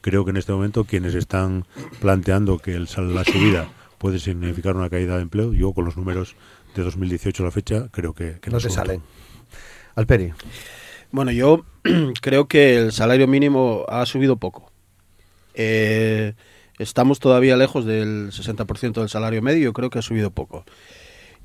creo 0.00 0.24
que 0.24 0.30
en 0.30 0.36
este 0.36 0.52
momento 0.52 0.84
quienes 0.84 1.14
están 1.14 1.64
planteando 2.00 2.58
que 2.58 2.74
el, 2.74 2.88
la 3.14 3.24
subida 3.24 3.68
puede 3.98 4.18
significar 4.18 4.74
una 4.76 4.90
caída 4.90 5.16
de 5.16 5.22
empleo, 5.22 5.52
yo 5.52 5.72
con 5.72 5.84
los 5.84 5.96
números 5.96 6.34
de 6.74 6.82
2018 6.82 7.42
a 7.42 7.46
la 7.46 7.52
fecha 7.52 7.88
creo 7.90 8.14
que, 8.14 8.40
no, 8.50 8.58
se 8.58 8.70
salen. 8.70 9.00
Alperi. 9.94 10.32
Bueno, 11.14 11.30
yo 11.30 11.64
creo 12.20 12.48
que 12.48 12.76
el 12.76 12.90
salario 12.90 13.28
mínimo 13.28 13.84
ha 13.86 14.04
subido 14.04 14.36
poco. 14.36 14.72
Eh, 15.54 16.34
estamos 16.80 17.20
todavía 17.20 17.56
lejos 17.56 17.84
del 17.84 18.32
60% 18.32 18.94
del 18.94 19.08
salario 19.08 19.40
medio, 19.40 19.72
creo 19.72 19.90
que 19.90 20.00
ha 20.00 20.02
subido 20.02 20.32
poco. 20.32 20.64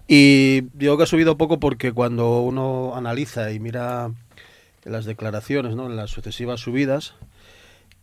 Y 0.07 0.61
digo 0.73 0.97
que 0.97 1.03
ha 1.03 1.05
subido 1.05 1.37
poco 1.37 1.59
porque 1.59 1.91
cuando 1.91 2.39
uno 2.41 2.95
analiza 2.95 3.51
y 3.51 3.59
mira 3.59 4.11
las 4.85 5.05
declaraciones, 5.05 5.75
¿no? 5.75 5.87
las 5.87 6.09
sucesivas 6.09 6.61
subidas, 6.61 7.13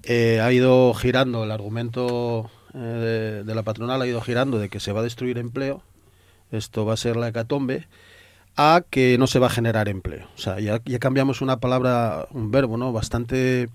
eh, 0.04 0.38
ha 0.40 0.52
ido 0.52 0.94
girando 0.94 1.42
el 1.42 1.50
argumento 1.50 2.49
eh, 2.75 2.78
de, 2.78 3.42
de, 3.42 3.54
la 3.56 3.64
patronal, 3.64 4.00
ha 4.00 4.06
ido 4.06 4.20
girando 4.20 4.61
de 4.61 4.68
que 4.68 4.78
se 4.78 4.92
va 4.92 5.00
a 5.00 5.02
destruir 5.02 5.37
empleo, 5.37 5.82
esto 6.52 6.87
va 6.87 6.94
a 6.94 6.96
ser 6.96 7.16
la 7.16 7.26
hecatombe, 7.26 7.88
a 8.56 8.82
que 8.88 9.18
no 9.18 9.26
se 9.26 9.38
va 9.38 9.46
a 9.48 9.50
generar 9.50 9.88
empleo. 9.88 10.26
O 10.34 10.38
sea, 10.38 10.58
ya, 10.60 10.80
cambiamos 10.98 11.40
una 11.40 11.60
palabra, 11.60 12.26
un 12.30 12.50
verbo, 12.50 12.76
¿no? 12.76 12.92
Bastante 12.92 13.68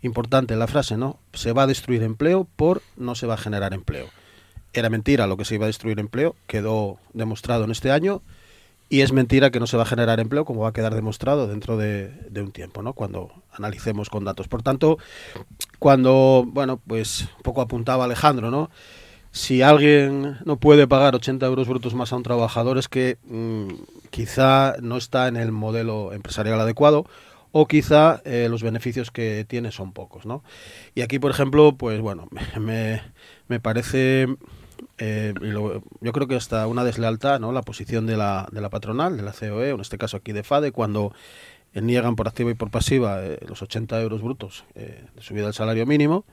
importante 0.00 0.54
en 0.54 0.60
la 0.60 0.66
frase, 0.66 0.96
¿no? 0.96 1.18
Se 1.32 1.52
va 1.52 1.62
a 1.64 1.66
destruir 1.66 2.02
empleo 2.02 2.46
por 2.56 2.82
no 2.96 3.14
se 3.14 3.26
va 3.26 3.34
a 3.34 3.38
generar 3.38 3.74
empleo. 3.74 4.06
Era 4.72 4.88
mentira 4.88 5.26
lo 5.26 5.36
que 5.36 5.44
se 5.44 5.56
iba 5.56 5.66
a 5.66 5.68
destruir 5.68 6.00
empleo, 6.00 6.34
quedó 6.46 6.98
demostrado 7.12 7.64
en 7.64 7.70
este 7.70 7.90
año, 7.90 8.22
y 8.88 9.02
es 9.02 9.12
mentira 9.12 9.50
que 9.50 9.60
no 9.60 9.66
se 9.66 9.76
va 9.76 9.84
a 9.84 9.86
generar 9.86 10.18
empleo, 10.18 10.44
como 10.44 10.62
va 10.62 10.70
a 10.70 10.72
quedar 10.72 10.94
demostrado 10.94 11.46
dentro 11.46 11.76
de, 11.76 12.08
de 12.30 12.42
un 12.42 12.52
tiempo, 12.52 12.82
¿no? 12.82 12.94
Cuando 12.94 13.30
analicemos 13.52 14.10
con 14.10 14.24
datos. 14.24 14.48
Por 14.48 14.62
tanto, 14.62 14.98
cuando, 15.78 16.44
bueno, 16.46 16.78
pues 16.86 17.28
poco 17.42 17.60
apuntaba 17.60 18.04
Alejandro, 18.04 18.50
¿no? 18.50 18.70
Si 19.32 19.62
alguien 19.62 20.36
no 20.44 20.58
puede 20.58 20.86
pagar 20.86 21.14
80 21.14 21.46
euros 21.46 21.66
brutos 21.66 21.94
más 21.94 22.12
a 22.12 22.16
un 22.16 22.22
trabajador 22.22 22.76
es 22.76 22.88
que 22.88 23.16
mm, 23.24 23.68
quizá 24.10 24.76
no 24.82 24.98
está 24.98 25.26
en 25.26 25.36
el 25.36 25.52
modelo 25.52 26.12
empresarial 26.12 26.60
adecuado 26.60 27.06
o 27.50 27.66
quizá 27.66 28.20
eh, 28.24 28.48
los 28.50 28.62
beneficios 28.62 29.10
que 29.10 29.46
tiene 29.48 29.72
son 29.72 29.92
pocos, 29.92 30.26
¿no? 30.26 30.44
Y 30.94 31.00
aquí, 31.00 31.18
por 31.18 31.30
ejemplo, 31.30 31.76
pues 31.76 32.00
bueno, 32.00 32.28
me, 32.60 33.02
me 33.48 33.58
parece, 33.58 34.26
eh, 34.98 35.34
yo 35.40 36.12
creo 36.12 36.28
que 36.28 36.36
hasta 36.36 36.66
una 36.66 36.84
deslealtad, 36.84 37.40
¿no? 37.40 37.52
La 37.52 37.62
posición 37.62 38.06
de 38.06 38.18
la, 38.18 38.48
de 38.52 38.60
la 38.60 38.68
patronal, 38.68 39.16
de 39.16 39.22
la 39.22 39.32
COE, 39.32 39.70
en 39.70 39.80
este 39.80 39.96
caso 39.96 40.18
aquí 40.18 40.32
de 40.32 40.42
FADE, 40.42 40.72
cuando 40.72 41.14
niegan 41.74 42.16
por 42.16 42.28
activa 42.28 42.50
y 42.50 42.54
por 42.54 42.70
pasiva 42.70 43.22
eh, 43.22 43.38
los 43.48 43.62
80 43.62 43.98
euros 44.02 44.20
brutos 44.20 44.64
de 44.74 45.06
subida 45.20 45.44
del 45.44 45.54
salario 45.54 45.86
mínimo, 45.86 46.26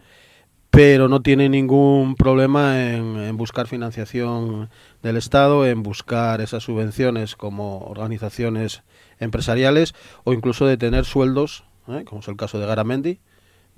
pero 0.69 1.07
no 1.07 1.21
tiene 1.21 1.49
ningún 1.49 2.15
problema 2.15 2.91
en, 2.91 3.35
buscar 3.37 3.67
financiación 3.67 4.69
del 5.01 5.17
Estado, 5.17 5.65
en 5.65 5.83
buscar 5.83 6.41
esas 6.41 6.63
subvenciones 6.63 7.35
como 7.35 7.79
organizaciones 7.79 8.83
empresariales 9.19 9.95
o 10.23 10.33
incluso 10.33 10.65
de 10.65 10.77
tener 10.77 11.05
sueldos, 11.05 11.63
¿eh? 11.87 12.03
como 12.05 12.21
es 12.21 12.27
el 12.27 12.37
caso 12.37 12.59
de 12.59 12.67
Garamendi, 12.67 13.19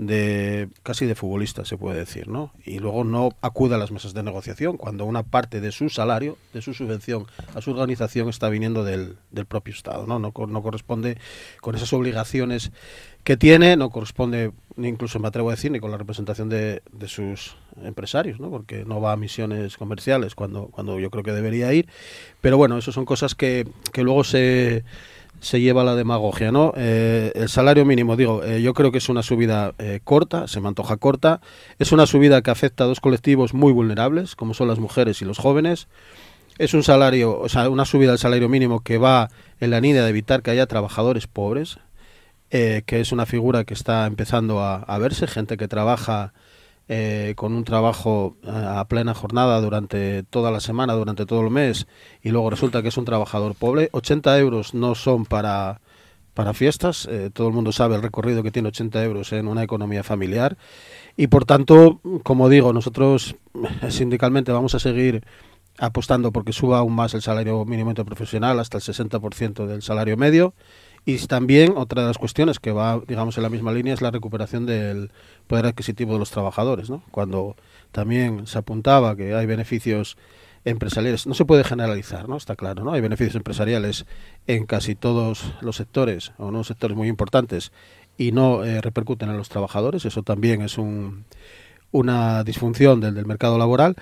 de 0.02 0.68
casi 0.82 1.06
de 1.06 1.14
futbolista 1.14 1.64
se 1.64 1.78
puede 1.78 2.00
decir, 2.00 2.28
¿no? 2.28 2.52
Y 2.66 2.80
luego 2.80 3.04
no 3.04 3.36
acude 3.42 3.76
a 3.76 3.78
las 3.78 3.92
mesas 3.92 4.16
de 4.16 4.24
negociación 4.24 4.76
cuando 4.76 5.06
una 5.06 5.22
parte 5.22 5.62
de 5.62 5.72
su 5.72 5.90
salario, 5.90 6.40
de 6.54 6.64
su 6.64 6.74
subvención 6.74 7.28
a 7.54 7.62
su 7.62 7.70
organización 7.70 8.28
está 8.28 8.50
viniendo 8.50 8.84
del, 8.84 9.18
del 9.30 9.46
propio 9.46 9.76
Estado, 9.76 10.08
¿no? 10.08 10.18
¿no? 10.18 10.34
No 10.48 10.64
corresponde 10.64 11.20
con 11.60 11.76
esas 11.76 11.94
obligaciones 11.94 12.72
que 13.24 13.38
tiene, 13.38 13.78
no 13.78 13.92
corresponde, 13.92 14.54
incluso 14.76 15.20
me 15.20 15.28
atrevo 15.28 15.50
a 15.50 15.54
decir, 15.54 15.70
ni 15.70 15.80
con 15.80 15.92
la 15.92 15.98
representación 15.98 16.50
de, 16.50 16.82
de 16.92 17.08
sus 17.08 17.56
empresarios, 17.84 18.40
¿no? 18.40 18.50
Porque 18.50 18.84
no 18.86 19.02
va 19.02 19.12
a 19.12 19.18
misiones 19.18 19.78
comerciales 19.78 20.34
cuando, 20.34 20.70
cuando 20.70 21.00
yo 21.00 21.12
creo 21.12 21.24
que 21.24 21.32
debería 21.32 21.72
ir. 21.76 21.88
Pero 22.42 22.58
bueno, 22.58 22.76
eso 22.76 22.92
son 22.92 23.06
cosas 23.06 23.36
que, 23.36 23.68
que 23.94 24.02
luego 24.02 24.24
se 24.24 24.84
se 25.42 25.60
lleva 25.60 25.84
la 25.84 25.96
demagogia, 25.96 26.52
¿no? 26.52 26.72
Eh, 26.78 27.32
el 27.36 27.50
salario 27.50 27.84
mínimo, 27.84 28.16
digo, 28.16 28.44
eh, 28.44 28.62
yo 28.62 28.74
creo 28.74 28.92
que 28.92 29.00
es 29.00 29.10
una 29.10 29.24
subida 29.24 29.74
eh, 29.80 30.00
corta, 30.04 30.48
se 30.48 30.62
me 30.62 30.68
antoja 30.68 30.98
corta, 30.98 31.42
es 31.80 31.92
una 31.92 32.06
subida 32.06 32.42
que 32.44 32.52
afecta 32.52 32.84
a 32.84 32.88
dos 32.88 33.00
colectivos 33.00 33.54
muy 33.54 33.74
vulnerables, 33.74 34.36
como 34.36 34.54
son 34.54 34.68
las 34.68 34.80
mujeres 34.80 35.22
y 35.22 35.26
los 35.26 35.40
jóvenes. 35.40 35.88
Es 36.60 36.76
un 36.76 36.84
salario, 36.84 37.40
o 37.40 37.50
sea, 37.50 37.70
una 37.70 37.86
subida 37.86 38.12
del 38.12 38.20
salario 38.20 38.50
mínimo 38.50 38.82
que 38.82 39.00
va 39.00 39.30
en 39.60 39.72
la 39.72 39.82
línea 39.82 40.04
de 40.04 40.10
evitar 40.10 40.44
que 40.44 40.52
haya 40.52 40.68
trabajadores 40.68 41.26
pobres, 41.26 41.80
que 42.50 42.84
es 42.88 43.14
una 43.14 43.26
figura 43.26 43.64
que 43.64 43.74
está 43.74 44.06
empezando 44.06 44.60
a, 44.60 44.76
a 44.76 44.98
verse, 44.98 45.26
gente 45.26 45.56
que 45.56 45.70
trabaja 45.70 46.34
eh, 46.94 47.36
con 47.38 47.54
un 47.54 47.64
trabajo 47.64 48.36
eh, 48.44 48.50
a 48.52 48.84
plena 48.84 49.14
jornada 49.14 49.62
durante 49.62 50.24
toda 50.24 50.52
la 50.52 50.60
semana, 50.60 50.92
durante 50.92 51.26
todo 51.26 51.40
el 51.40 51.50
mes, 51.50 51.88
y 52.22 52.32
luego 52.32 52.50
resulta 52.50 52.82
que 52.82 52.90
es 52.90 52.98
un 52.98 53.06
trabajador 53.06 53.56
pobre, 53.56 53.88
80 53.94 54.38
euros 54.40 54.74
no 54.74 54.94
son 54.94 55.26
para, 55.26 55.80
para 56.34 56.54
fiestas, 56.54 57.08
eh, 57.10 57.30
todo 57.32 57.48
el 57.48 57.54
mundo 57.54 57.72
sabe 57.72 57.96
el 57.96 58.02
recorrido 58.02 58.44
que 58.44 58.52
tiene 58.52 58.68
80 58.68 59.06
euros 59.06 59.32
en 59.32 59.48
una 59.48 59.64
economía 59.64 60.04
familiar, 60.04 60.58
y 61.16 61.28
por 61.28 61.46
tanto, 61.46 62.02
como 62.24 62.50
digo, 62.50 62.74
nosotros 62.74 63.38
sindicalmente 63.88 64.52
vamos 64.52 64.76
a 64.76 64.80
seguir 64.80 65.24
apostando 65.78 66.34
porque 66.34 66.52
suba 66.52 66.80
aún 66.80 66.94
más 66.94 67.14
el 67.14 67.22
salario 67.22 67.64
mínimo 67.64 67.94
profesional 67.94 68.60
hasta 68.60 68.80
el 68.80 68.84
60% 68.84 69.66
del 69.66 69.82
salario 69.82 70.18
medio 70.18 70.54
y 71.06 71.18
también 71.28 71.74
otra 71.78 72.04
de 72.04 72.08
las 72.10 72.18
cuestiones 72.18 72.60
que 72.60 72.72
va, 72.72 73.02
digamos, 73.08 73.36
en 73.38 73.44
la 73.44 73.50
misma 73.50 73.72
línea 73.72 73.94
es 73.94 74.02
la 74.02 74.12
recuperación 74.12 74.66
del 74.66 75.12
poder 75.48 75.66
adquisitivo 75.66 76.14
de 76.14 76.20
los 76.20 76.30
trabajadores, 76.30 76.90
¿no? 76.90 77.04
Cuando 77.12 77.56
también 77.92 78.46
se 78.46 78.60
apuntaba 78.60 79.16
que 79.16 79.34
hay 79.34 79.46
beneficios 79.48 80.18
empresariales, 80.64 81.26
no 81.26 81.34
se 81.34 81.46
puede 81.46 81.64
generalizar, 81.64 82.30
¿no? 82.30 82.38
Está 82.38 82.56
claro, 82.56 82.84
¿no? 82.84 82.94
Hay 82.94 83.02
beneficios 83.02 83.36
empresariales 83.36 84.06
en 84.46 84.68
casi 84.68 84.94
todos 84.94 85.54
los 85.62 85.76
sectores, 85.78 86.34
o 86.38 86.52
no 86.52 86.64
sectores 86.64 86.96
muy 86.96 87.08
importantes, 87.08 87.72
y 88.16 88.32
no 88.32 88.64
eh, 88.64 88.80
repercuten 88.82 89.30
en 89.30 89.38
los 89.38 89.50
trabajadores, 89.50 90.06
eso 90.06 90.22
también 90.22 90.62
es 90.62 90.78
un, 90.78 91.26
una 91.92 92.44
disfunción 92.44 93.02
del, 93.02 93.16
del 93.16 93.26
mercado 93.26 93.58
laboral 93.58 93.96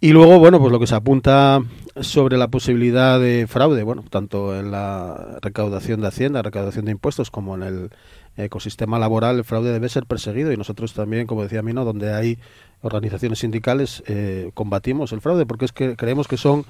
y 0.00 0.12
luego, 0.12 0.38
bueno, 0.38 0.58
pues 0.58 0.72
lo 0.72 0.78
que 0.78 0.86
se 0.86 0.94
apunta 0.94 1.62
sobre 2.00 2.36
la 2.36 2.48
posibilidad 2.48 3.18
de 3.18 3.46
fraude, 3.48 3.82
bueno, 3.82 4.04
tanto 4.08 4.58
en 4.58 4.70
la 4.70 5.38
recaudación 5.40 6.00
de 6.00 6.08
Hacienda, 6.08 6.42
recaudación 6.42 6.84
de 6.84 6.92
impuestos, 6.92 7.30
como 7.30 7.54
en 7.54 7.62
el, 7.62 7.90
ecosistema 8.36 8.98
laboral 8.98 9.38
el 9.38 9.44
fraude 9.44 9.72
debe 9.72 9.88
ser 9.88 10.04
perseguido 10.06 10.52
y 10.52 10.56
nosotros 10.56 10.92
también, 10.92 11.26
como 11.26 11.42
decía 11.42 11.62
Mino, 11.62 11.84
donde 11.84 12.12
hay 12.12 12.38
organizaciones 12.82 13.38
sindicales 13.38 14.02
eh, 14.06 14.50
combatimos 14.54 15.12
el 15.12 15.20
fraude 15.20 15.46
porque 15.46 15.64
es 15.64 15.72
que 15.72 15.96
creemos 15.96 16.28
que 16.28 16.36
son 16.36 16.66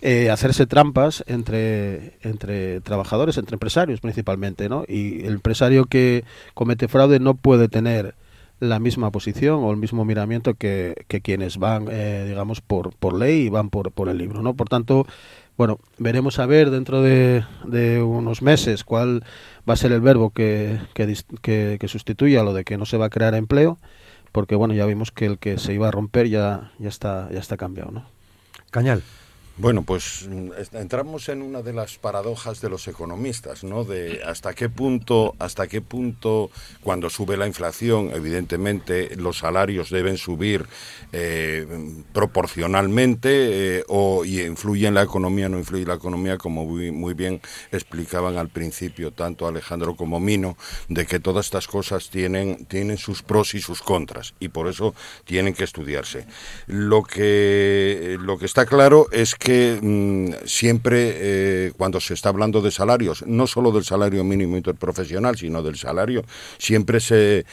eh, 0.00 0.30
hacerse 0.30 0.66
trampas 0.66 1.22
entre, 1.26 2.16
entre 2.22 2.80
trabajadores, 2.80 3.36
entre 3.36 3.54
empresarios 3.54 4.00
principalmente, 4.00 4.68
¿no? 4.68 4.84
Y 4.88 5.26
el 5.26 5.34
empresario 5.34 5.84
que 5.84 6.24
comete 6.54 6.88
fraude 6.88 7.20
no 7.20 7.34
puede 7.34 7.68
tener 7.68 8.14
la 8.62 8.78
misma 8.78 9.10
posición 9.10 9.64
o 9.64 9.72
el 9.72 9.76
mismo 9.76 10.04
miramiento 10.04 10.54
que, 10.54 11.04
que 11.08 11.20
quienes 11.20 11.58
van, 11.58 11.88
eh, 11.90 12.24
digamos, 12.28 12.60
por, 12.60 12.94
por 12.94 13.12
ley 13.12 13.46
y 13.46 13.48
van 13.48 13.70
por, 13.70 13.90
por 13.90 14.08
el 14.08 14.18
libro, 14.18 14.40
¿no? 14.40 14.54
Por 14.54 14.68
tanto, 14.68 15.04
bueno, 15.56 15.80
veremos 15.98 16.38
a 16.38 16.46
ver 16.46 16.70
dentro 16.70 17.02
de, 17.02 17.44
de 17.64 18.02
unos 18.02 18.40
meses 18.40 18.84
cuál 18.84 19.24
va 19.68 19.74
a 19.74 19.76
ser 19.76 19.90
el 19.90 20.00
verbo 20.00 20.30
que, 20.30 20.78
que, 20.94 21.12
que, 21.42 21.76
que 21.80 21.88
sustituya 21.88 22.44
lo 22.44 22.54
de 22.54 22.62
que 22.62 22.78
no 22.78 22.86
se 22.86 22.98
va 22.98 23.06
a 23.06 23.10
crear 23.10 23.34
empleo 23.34 23.78
porque 24.30 24.54
bueno, 24.54 24.74
ya 24.74 24.86
vimos 24.86 25.10
que 25.10 25.26
el 25.26 25.38
que 25.38 25.58
se 25.58 25.74
iba 25.74 25.88
a 25.88 25.90
romper 25.90 26.28
ya, 26.28 26.70
ya, 26.78 26.88
está, 26.88 27.28
ya 27.32 27.40
está 27.40 27.56
cambiado, 27.56 27.90
¿no? 27.90 28.06
Cañal. 28.70 29.02
Bueno, 29.58 29.82
pues 29.82 30.26
mm, 30.30 30.76
entramos 30.76 31.28
en 31.28 31.42
una 31.42 31.60
de 31.60 31.74
las 31.74 31.98
paradojas 31.98 32.62
de 32.62 32.70
los 32.70 32.88
economistas, 32.88 33.64
¿no? 33.64 33.84
De 33.84 34.22
hasta 34.24 34.54
qué 34.54 34.70
punto, 34.70 35.34
hasta 35.38 35.66
qué 35.66 35.82
punto, 35.82 36.50
cuando 36.82 37.10
sube 37.10 37.36
la 37.36 37.46
inflación, 37.46 38.10
evidentemente 38.14 39.14
los 39.16 39.38
salarios 39.38 39.90
deben 39.90 40.16
subir 40.16 40.66
eh, 41.12 41.66
proporcionalmente 42.14 43.80
eh, 43.80 43.84
o 43.88 44.24
y 44.24 44.40
influye 44.40 44.86
en 44.86 44.94
la 44.94 45.02
economía, 45.02 45.50
no 45.50 45.58
influye 45.58 45.82
en 45.82 45.88
la 45.88 45.96
economía, 45.96 46.38
como 46.38 46.64
muy, 46.64 46.90
muy, 46.90 47.12
bien 47.12 47.42
explicaban 47.72 48.38
al 48.38 48.48
principio 48.48 49.10
tanto 49.10 49.46
Alejandro 49.46 49.96
como 49.96 50.18
Mino, 50.18 50.56
de 50.88 51.04
que 51.04 51.20
todas 51.20 51.44
estas 51.44 51.66
cosas 51.66 52.08
tienen 52.08 52.64
tienen 52.66 52.96
sus 52.96 53.22
pros 53.22 53.54
y 53.54 53.60
sus 53.60 53.82
contras 53.82 54.34
y 54.40 54.48
por 54.48 54.66
eso 54.68 54.94
tienen 55.26 55.52
que 55.52 55.64
estudiarse. 55.64 56.26
Lo 56.66 57.02
que 57.02 58.16
lo 58.18 58.38
que 58.38 58.46
está 58.46 58.64
claro 58.64 59.08
es 59.12 59.34
que 59.34 59.41
mmm, 59.80 60.46
siempre 60.46 61.12
eh, 61.14 61.72
cuando 61.76 62.00
se 62.00 62.14
está 62.14 62.28
hablando 62.28 62.60
de 62.60 62.70
salarios, 62.70 63.24
no 63.26 63.46
solo 63.46 63.72
del 63.72 63.84
salario 63.84 64.24
mínimo 64.24 64.56
interprofesional, 64.56 65.36
sino 65.36 65.62
del 65.62 65.76
salario, 65.76 66.24
siempre 66.58 67.00
se 67.00 67.44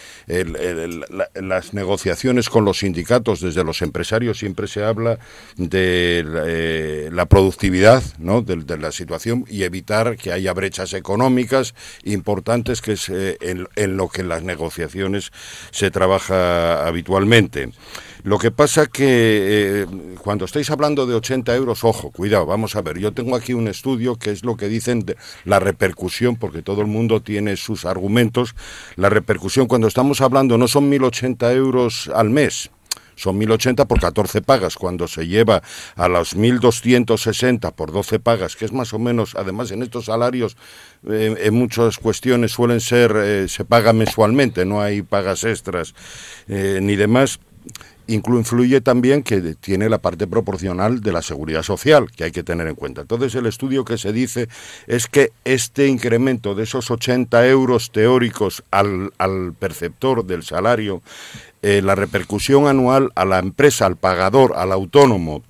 las 1.36 1.74
negociaciones 1.74 2.50
con 2.50 2.66
los 2.66 2.80
sindicatos 2.80 3.42
desde 3.42 3.64
los 3.64 3.82
empresarios 3.82 4.40
siempre 4.40 4.68
se 4.68 4.84
habla 4.84 5.20
de 5.58 6.26
eh, 6.46 7.10
la 7.12 7.26
productividad, 7.26 8.04
¿no? 8.18 8.42
De, 8.42 8.60
la 8.78 8.92
situación 8.92 9.46
y 9.50 9.64
evitar 9.64 10.16
que 10.16 10.32
haya 10.32 10.54
brechas 10.54 10.94
económicas 10.94 11.74
importantes 12.04 12.82
que 12.82 12.94
es 12.94 13.10
eh, 13.10 13.38
en, 13.42 13.68
en 13.76 13.98
lo 13.98 14.08
que 14.08 14.24
las 14.24 14.44
negociaciones 14.44 15.32
se 15.72 15.92
trabaja 15.92 16.88
habitualmente. 16.88 17.72
Lo 18.24 18.38
que 18.38 18.52
pasa 18.52 18.88
que 18.88 19.06
eh, 19.08 19.86
cuando 20.22 20.44
estáis 20.44 20.70
hablando 20.70 21.06
de 21.06 21.16
80 21.16 21.56
euros, 21.56 21.86
ojo, 21.86 22.12
cuidado, 22.12 22.46
vamos 22.46 22.76
a 22.76 22.82
ver, 22.82 22.98
yo 23.00 23.14
tengo 23.14 23.36
aquí 23.36 23.54
un 23.54 23.70
estudio 23.70 24.18
que 24.18 24.32
es 24.32 24.44
lo 24.44 24.58
que 24.58 24.68
dicen 24.68 25.06
de 25.06 25.16
la 25.46 25.60
repercusión, 25.60 26.36
porque 26.36 26.62
todo 26.62 26.82
el 26.82 26.88
mundo 26.88 27.22
tiene 27.22 27.56
sus 27.56 27.86
argumentos, 27.86 28.56
la 28.98 29.10
repercusión 29.10 29.68
cuando 29.68 29.88
estamos 29.88 30.20
hablando 30.20 30.58
no 30.58 30.68
son 30.68 30.92
1.080 30.92 31.56
euros 31.56 32.12
al 32.14 32.30
mes, 32.30 32.72
son 33.16 33.40
1.080 33.40 33.88
por 33.88 34.02
14 34.02 34.42
pagas, 34.42 34.76
cuando 34.76 35.08
se 35.08 35.26
lleva 35.26 35.62
a 35.96 36.10
los 36.10 36.36
1.260 36.36 37.74
por 37.74 37.94
12 37.94 38.20
pagas, 38.20 38.58
que 38.58 38.66
es 38.66 38.74
más 38.74 38.94
o 38.94 39.00
menos, 39.00 39.36
además 39.36 39.72
en 39.72 39.82
estos 39.82 40.06
salarios, 40.06 40.58
eh, 41.10 41.38
en 41.40 41.54
muchas 41.54 41.98
cuestiones 41.98 42.52
suelen 42.52 42.82
ser, 42.82 43.16
eh, 43.16 43.48
se 43.48 43.64
paga 43.64 43.94
mensualmente, 43.94 44.66
no 44.66 44.82
hay 44.82 45.04
pagas 45.04 45.46
extras 45.46 45.96
ni 46.48 46.96
demás, 46.96 47.40
influye 48.08 48.82
también 48.82 49.22
que 49.22 49.56
tiene 49.56 49.88
la 49.88 50.00
parte 50.00 50.26
proporcional 50.26 51.02
de 51.02 51.12
la 51.12 51.22
seguridad 51.22 51.64
social 51.64 52.10
que 52.12 52.24
hay 52.26 52.32
que 52.32 52.44
tener 52.44 52.68
en 52.68 52.76
cuenta. 52.76 53.02
Entonces 53.02 53.36
el 53.36 53.46
estudio 53.46 53.86
que 53.86 53.98
se 53.98 54.12
dice 54.12 54.50
es 54.88 55.08
que 55.08 55.32
este 55.46 55.88
incremento 55.88 56.56
de 56.56 56.64
esos 56.64 56.90
80 56.90 57.48
euros 57.48 57.92
teóricos 57.92 58.64
al, 58.72 59.14
al 59.18 59.54
perceptor 59.54 60.26
del 60.26 60.44
salario, 60.44 61.02
eh, 61.62 61.82
la 61.84 61.96
repercusión 61.96 62.68
anual 62.68 63.12
a 63.16 63.26
la 63.26 63.40
empresa, 63.40 63.86
al 63.86 63.96
pagador, 63.96 64.54
al 64.56 64.72
autónomo, 64.72 65.44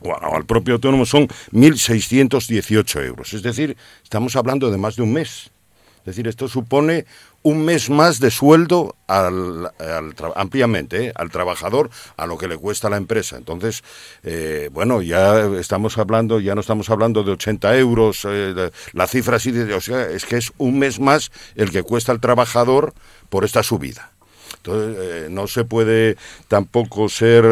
bueno, 0.00 0.32
al 0.32 0.46
propio 0.46 0.74
autónomo 0.74 1.04
son 1.04 1.26
1.618 1.52 3.04
euros. 3.04 3.34
Es 3.34 3.42
decir, 3.42 3.76
estamos 4.02 4.36
hablando 4.36 4.70
de 4.70 4.78
más 4.78 4.94
de 4.94 5.02
un 5.02 5.12
mes. 5.12 5.50
Es 5.98 6.04
decir, 6.04 6.28
esto 6.28 6.48
supone 6.48 7.04
un 7.48 7.64
mes 7.64 7.88
más 7.88 8.20
de 8.20 8.30
sueldo 8.30 8.94
al, 9.06 9.72
al 9.78 10.14
ampliamente 10.36 11.06
¿eh? 11.06 11.12
al 11.14 11.30
trabajador 11.30 11.88
a 12.18 12.26
lo 12.26 12.36
que 12.36 12.46
le 12.46 12.58
cuesta 12.58 12.90
la 12.90 12.98
empresa. 12.98 13.38
Entonces, 13.38 13.82
eh, 14.22 14.68
bueno, 14.70 15.00
ya 15.00 15.46
estamos 15.58 15.96
hablando, 15.96 16.40
ya 16.40 16.54
no 16.54 16.60
estamos 16.60 16.90
hablando 16.90 17.22
de 17.22 17.32
80 17.32 17.78
euros, 17.78 18.26
eh, 18.28 18.70
la 18.92 19.06
cifra 19.06 19.38
de, 19.38 19.72
o 19.72 19.78
es 19.78 20.26
que 20.26 20.36
es 20.36 20.52
un 20.58 20.78
mes 20.78 21.00
más 21.00 21.32
el 21.54 21.70
que 21.70 21.82
cuesta 21.82 22.12
al 22.12 22.20
trabajador 22.20 22.92
por 23.30 23.46
esta 23.46 23.62
subida. 23.62 24.12
Entonces, 24.58 25.30
no 25.30 25.46
se 25.46 25.64
puede 25.64 26.16
tampoco 26.48 27.08
ser 27.08 27.44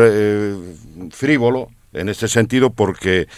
frívolo 1.12 1.70
en 1.92 2.08
este 2.10 2.28
sentido 2.28 2.70
porque, 2.70 3.28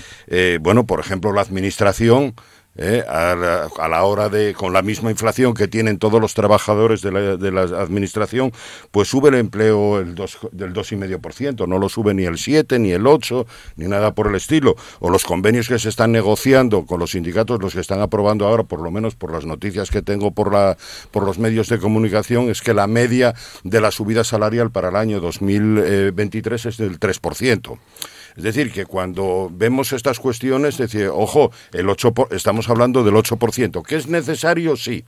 bueno, 0.60 0.86
por 0.86 0.98
ejemplo, 0.98 1.32
la 1.32 1.42
administración 1.42 2.34
¿eh? 2.78 3.04
a, 3.06 3.34
la, 3.34 3.68
a, 3.76 3.88
la, 3.88 4.04
hora 4.04 4.28
de, 4.28 4.54
con 4.54 4.72
la 4.72 4.82
misma 4.82 5.10
inflación 5.10 5.52
que 5.52 5.68
tienen 5.68 5.98
todos 5.98 6.20
los 6.20 6.32
trabajadores 6.34 7.02
de 7.02 7.12
la, 7.12 7.36
de 7.36 7.50
la 7.50 7.62
administración, 7.62 8.52
pues 8.90 9.08
sube 9.08 9.28
el 9.28 9.34
empleo 9.34 9.98
el 9.98 10.14
dos, 10.14 10.38
del 10.52 10.72
2,5%, 10.72 11.68
no 11.68 11.78
lo 11.78 11.88
sube 11.88 12.14
ni 12.14 12.24
el 12.24 12.38
7, 12.38 12.78
ni 12.78 12.92
el 12.92 13.06
8, 13.06 13.46
ni 13.76 13.88
nada 13.88 14.14
por 14.14 14.28
el 14.28 14.36
estilo. 14.36 14.76
O 15.00 15.10
los 15.10 15.24
convenios 15.24 15.68
que 15.68 15.78
se 15.78 15.88
están 15.88 16.12
negociando 16.12 16.86
con 16.86 17.00
los 17.00 17.10
sindicatos, 17.10 17.60
los 17.60 17.74
que 17.74 17.80
están 17.80 18.00
aprobando 18.00 18.46
ahora, 18.46 18.62
por 18.62 18.80
lo 18.80 18.90
menos 18.90 19.14
por 19.16 19.32
las 19.32 19.44
noticias 19.44 19.90
que 19.90 20.00
tengo 20.00 20.30
por, 20.30 20.52
la, 20.52 20.76
por 21.10 21.24
los 21.24 21.38
medios 21.38 21.68
de 21.68 21.78
comunicación, 21.78 22.48
es 22.48 22.62
que 22.62 22.74
la 22.74 22.86
media 22.86 23.34
de 23.64 23.80
la 23.80 23.90
subida 23.90 24.24
salarial 24.24 24.70
para 24.70 24.88
el 24.90 24.96
año 24.96 25.20
2023 25.20 26.66
es 26.66 26.76
del 26.76 27.00
3%. 27.00 27.78
Es 28.38 28.44
decir, 28.44 28.70
que 28.70 28.86
cuando 28.86 29.50
vemos 29.52 29.92
estas 29.92 30.20
cuestiones, 30.20 30.78
decir, 30.78 31.10
ojo, 31.12 31.50
el 31.72 31.88
8 31.88 32.14
por, 32.14 32.32
estamos 32.32 32.70
hablando 32.70 33.02
del 33.02 33.14
8%, 33.14 33.82
que 33.82 33.96
es 33.96 34.06
necesario, 34.06 34.76
sí. 34.76 35.04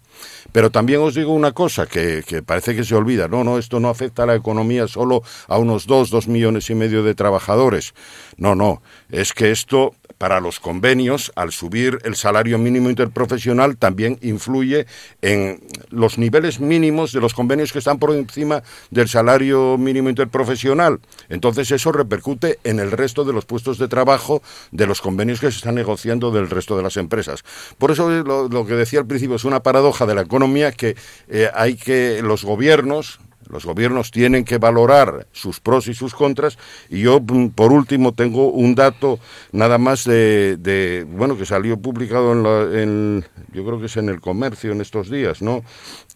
Pero 0.50 0.70
también 0.70 1.00
os 1.00 1.14
digo 1.14 1.32
una 1.32 1.52
cosa 1.52 1.86
que, 1.86 2.24
que, 2.26 2.42
parece 2.42 2.74
que 2.74 2.82
se 2.82 2.96
olvida. 2.96 3.28
No, 3.28 3.44
no, 3.44 3.56
esto 3.56 3.78
no 3.78 3.88
afecta 3.88 4.24
a 4.24 4.26
la 4.26 4.34
economía 4.34 4.88
solo 4.88 5.22
a 5.46 5.58
unos 5.58 5.86
2, 5.86 6.10
2 6.10 6.26
millones 6.26 6.70
y 6.70 6.74
medio 6.74 7.04
de 7.04 7.14
trabajadores. 7.14 7.94
No, 8.36 8.56
no, 8.56 8.82
es 9.10 9.32
que 9.32 9.52
esto 9.52 9.94
para 10.20 10.38
los 10.38 10.60
convenios, 10.60 11.32
al 11.34 11.50
subir 11.50 11.98
el 12.04 12.14
salario 12.14 12.58
mínimo 12.58 12.90
interprofesional, 12.90 13.78
también 13.78 14.18
influye 14.20 14.86
en 15.22 15.62
los 15.88 16.18
niveles 16.18 16.60
mínimos 16.60 17.12
de 17.12 17.22
los 17.22 17.32
convenios 17.32 17.72
que 17.72 17.78
están 17.78 17.98
por 17.98 18.14
encima 18.14 18.62
del 18.90 19.08
salario 19.08 19.78
mínimo 19.78 20.10
interprofesional. 20.10 21.00
Entonces 21.30 21.70
eso 21.70 21.90
repercute 21.90 22.58
en 22.64 22.80
el 22.80 22.90
resto 22.90 23.24
de 23.24 23.32
los 23.32 23.46
puestos 23.46 23.78
de 23.78 23.88
trabajo 23.88 24.42
de 24.72 24.86
los 24.86 25.00
convenios 25.00 25.40
que 25.40 25.50
se 25.50 25.56
están 25.56 25.76
negociando 25.76 26.30
del 26.30 26.50
resto 26.50 26.76
de 26.76 26.82
las 26.82 26.98
empresas. 26.98 27.42
Por 27.78 27.90
eso 27.90 28.10
lo, 28.10 28.66
que 28.66 28.74
decía 28.74 29.00
al 29.00 29.06
principio 29.06 29.36
es 29.36 29.44
una 29.44 29.62
paradoja 29.62 30.04
de 30.04 30.14
la 30.14 30.20
economía 30.20 30.70
que 30.70 30.96
eh, 31.30 31.48
hay 31.54 31.76
que 31.76 32.20
los 32.22 32.44
gobiernos, 32.44 33.20
los 33.50 33.64
gobiernos 33.64 34.10
tienen 34.10 34.44
que 34.44 34.58
valorar 34.58 35.26
sus 35.32 35.60
pros 35.60 35.88
y 35.88 35.94
sus 35.94 36.14
contras. 36.14 36.58
Y 36.88 37.00
yo, 37.00 37.20
por 37.54 37.72
último, 37.72 38.12
tengo 38.12 38.50
un 38.50 38.74
dato 38.74 39.18
nada 39.52 39.78
más 39.78 40.04
de, 40.04 41.06
bueno, 41.10 41.36
que 41.36 41.46
salió 41.46 41.76
publicado 41.76 42.32
en, 42.32 43.20
la, 43.20 43.26
yo 43.52 43.64
creo 43.64 43.80
que 43.80 43.86
es 43.86 43.96
en 43.96 44.08
el 44.08 44.20
comercio 44.20 44.72
en 44.72 44.80
estos 44.80 45.10
días, 45.10 45.42
¿no? 45.42 45.62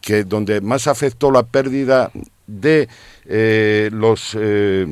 Que 0.00 0.24
donde 0.24 0.60
más 0.60 0.86
afectó 0.86 1.30
la 1.30 1.42
pérdida 1.42 2.10
de 2.46 2.88
eh, 3.26 3.90
los 3.92 4.36
eh, 4.38 4.86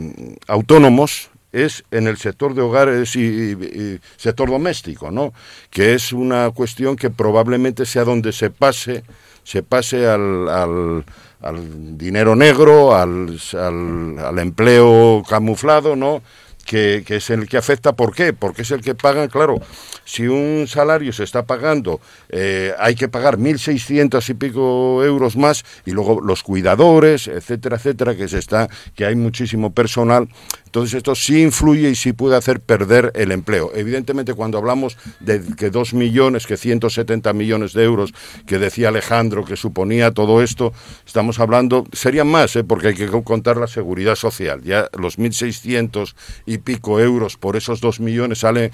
autónomos, 0.48 1.30
es 1.52 1.84
en 1.90 2.06
el 2.06 2.16
sector 2.16 2.54
de 2.54 2.62
hogares 2.62 3.14
y, 3.14 3.20
y, 3.20 3.52
y, 3.52 4.00
sector 4.16 4.50
doméstico, 4.50 5.10
¿no? 5.10 5.32
Que 5.70 5.94
es 5.94 6.12
una 6.12 6.50
cuestión 6.50 6.96
que 6.96 7.10
probablemente 7.10 7.84
sea 7.84 8.04
donde 8.04 8.32
se 8.32 8.50
pase, 8.50 9.04
se 9.44 9.62
pase 9.62 10.06
al, 10.06 10.48
al 10.48 11.04
al 11.42 11.98
dinero 11.98 12.36
negro, 12.36 12.94
al, 12.94 13.38
al, 13.54 14.38
empleo 14.38 15.22
camuflado, 15.28 15.96
¿no? 15.96 16.22
Que, 16.64 17.02
que, 17.04 17.16
es 17.16 17.30
el 17.30 17.48
que 17.48 17.56
afecta. 17.56 17.92
¿Por 17.92 18.14
qué? 18.14 18.32
Porque 18.32 18.62
es 18.62 18.70
el 18.70 18.80
que 18.80 18.94
pagan, 18.94 19.28
claro, 19.28 19.60
si 20.04 20.26
un 20.26 20.66
salario 20.68 21.12
se 21.12 21.24
está 21.24 21.44
pagando, 21.44 22.00
eh, 22.28 22.72
hay 22.78 22.94
que 22.94 23.08
pagar 23.08 23.38
1.600 23.38 24.28
y 24.28 24.34
pico 24.34 25.02
euros 25.04 25.36
más 25.36 25.64
y 25.86 25.92
luego 25.92 26.20
los 26.20 26.42
cuidadores, 26.42 27.28
etcétera, 27.28 27.76
etcétera, 27.76 28.16
que 28.16 28.28
se 28.28 28.38
está, 28.38 28.68
que 28.94 29.04
hay 29.04 29.14
muchísimo 29.14 29.72
personal. 29.72 30.28
Entonces 30.72 30.94
esto 30.94 31.14
sí 31.14 31.42
influye 31.42 31.90
y 31.90 31.94
sí 31.94 32.14
puede 32.14 32.34
hacer 32.34 32.58
perder 32.58 33.12
el 33.14 33.30
empleo. 33.30 33.72
Evidentemente 33.74 34.32
cuando 34.32 34.56
hablamos 34.56 34.96
de 35.20 35.42
que 35.54 35.68
2 35.68 35.92
millones, 35.92 36.46
que 36.46 36.56
170 36.56 37.30
millones 37.34 37.74
de 37.74 37.84
euros 37.84 38.14
que 38.46 38.58
decía 38.58 38.88
Alejandro 38.88 39.44
que 39.44 39.56
suponía 39.56 40.12
todo 40.12 40.42
esto, 40.42 40.72
estamos 41.04 41.40
hablando, 41.40 41.84
serían 41.92 42.28
más, 42.28 42.56
¿eh? 42.56 42.64
porque 42.64 42.88
hay 42.88 42.94
que 42.94 43.06
contar 43.22 43.58
la 43.58 43.66
seguridad 43.66 44.14
social. 44.14 44.62
Ya 44.62 44.88
los 44.98 45.18
1.600 45.18 46.14
y 46.46 46.56
pico 46.56 47.00
euros 47.00 47.36
por 47.36 47.56
esos 47.56 47.82
2 47.82 48.00
millones 48.00 48.38
salen, 48.38 48.72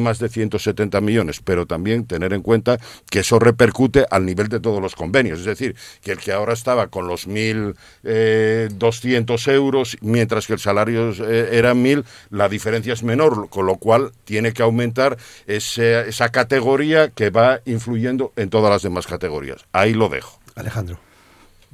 más 0.00 0.20
de 0.20 0.28
170 0.28 1.00
millones, 1.00 1.40
pero 1.42 1.66
también 1.66 2.06
tener 2.06 2.32
en 2.32 2.42
cuenta 2.42 2.78
que 3.10 3.18
eso 3.20 3.40
repercute 3.40 4.06
al 4.08 4.24
nivel 4.24 4.46
de 4.46 4.60
todos 4.60 4.80
los 4.80 4.94
convenios. 4.94 5.40
Es 5.40 5.46
decir, 5.46 5.74
que 6.00 6.12
el 6.12 6.18
que 6.18 6.30
ahora 6.30 6.52
estaba 6.52 6.86
con 6.86 7.08
los 7.08 7.26
1.200 7.26 7.74
eh, 8.04 9.52
euros, 9.52 9.96
mientras 10.00 10.46
que 10.46 10.52
el 10.52 10.60
salario 10.60 11.10
eh, 11.10 11.39
era 11.56 11.74
1.000, 11.74 12.04
la 12.30 12.48
diferencia 12.48 12.92
es 12.92 13.02
menor, 13.02 13.48
con 13.48 13.66
lo 13.66 13.76
cual 13.76 14.12
tiene 14.24 14.52
que 14.52 14.62
aumentar 14.62 15.16
esa 15.46 16.28
categoría 16.30 17.10
que 17.10 17.30
va 17.30 17.60
influyendo 17.64 18.32
en 18.36 18.50
todas 18.50 18.70
las 18.70 18.82
demás 18.82 19.06
categorías. 19.06 19.66
Ahí 19.72 19.94
lo 19.94 20.08
dejo. 20.08 20.38
Alejandro. 20.54 20.98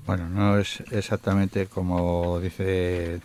Bueno, 0.07 0.29
no 0.29 0.59
es 0.59 0.83
exactamente 0.93 1.67
como 1.67 2.39
dice 2.39 3.21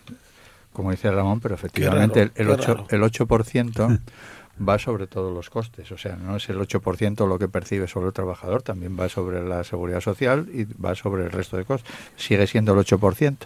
como 0.72 0.90
dice 0.90 1.10
Ramón, 1.10 1.40
pero 1.40 1.54
efectivamente 1.54 2.30
el, 2.34 2.50
8, 2.50 2.86
el 2.90 3.02
8% 3.02 4.00
va 4.60 4.78
sobre 4.78 5.06
todos 5.06 5.32
los 5.32 5.50
costes. 5.50 5.90
O 5.92 5.98
sea, 5.98 6.16
no 6.16 6.36
es 6.36 6.48
el 6.48 6.58
8% 6.58 7.26
lo 7.26 7.38
que 7.38 7.48
percibe 7.48 7.88
sobre 7.88 8.08
el 8.08 8.12
trabajador, 8.12 8.62
también 8.62 8.98
va 8.98 9.08
sobre 9.08 9.42
la 9.46 9.64
seguridad 9.64 10.00
social 10.00 10.48
y 10.52 10.64
va 10.64 10.94
sobre 10.94 11.24
el 11.24 11.30
resto 11.30 11.56
de 11.56 11.64
costes. 11.64 11.92
Sigue 12.16 12.46
siendo 12.46 12.72
el 12.72 12.78
8%. 12.84 13.36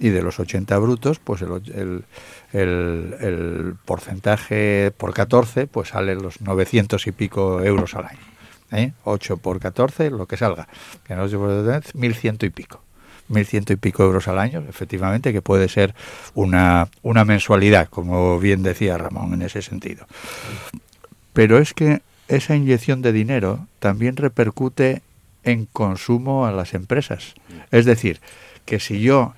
Y 0.00 0.10
de 0.10 0.22
los 0.22 0.38
80 0.38 0.78
brutos, 0.78 1.18
pues 1.18 1.42
el, 1.42 2.04
el, 2.52 3.16
el, 3.20 3.74
porcentaje 3.84 4.92
por 4.96 5.12
14, 5.12 5.66
pues 5.66 5.88
sale 5.88 6.14
los 6.14 6.40
900 6.40 7.04
y 7.08 7.12
pico 7.12 7.60
euros 7.62 7.96
al 7.96 8.06
año. 8.06 8.20
¿eh? 8.70 8.92
8 9.04 9.38
por 9.38 9.58
14, 9.58 10.10
lo 10.10 10.26
que 10.26 10.36
salga. 10.36 10.68
Que 11.04 11.16
no 11.16 11.26
1.100 11.26 12.44
y 12.44 12.50
pico. 12.50 12.80
1.100 13.30 13.72
y 13.72 13.76
pico 13.76 14.04
euros 14.04 14.28
al 14.28 14.38
año, 14.38 14.64
efectivamente, 14.68 15.32
que 15.32 15.42
puede 15.42 15.68
ser 15.68 15.94
una, 16.34 16.88
una 17.02 17.24
mensualidad, 17.24 17.88
como 17.88 18.38
bien 18.38 18.62
decía 18.62 18.98
Ramón 18.98 19.34
en 19.34 19.42
ese 19.42 19.62
sentido. 19.62 20.06
Pero 21.32 21.58
es 21.58 21.74
que 21.74 22.00
esa 22.28 22.56
inyección 22.56 23.02
de 23.02 23.12
dinero 23.12 23.66
también 23.78 24.16
repercute 24.16 25.02
en 25.44 25.66
consumo 25.66 26.46
a 26.46 26.52
las 26.52 26.74
empresas. 26.74 27.34
Es 27.70 27.84
decir, 27.84 28.20
que 28.64 28.80
si 28.80 29.00
yo 29.00 29.34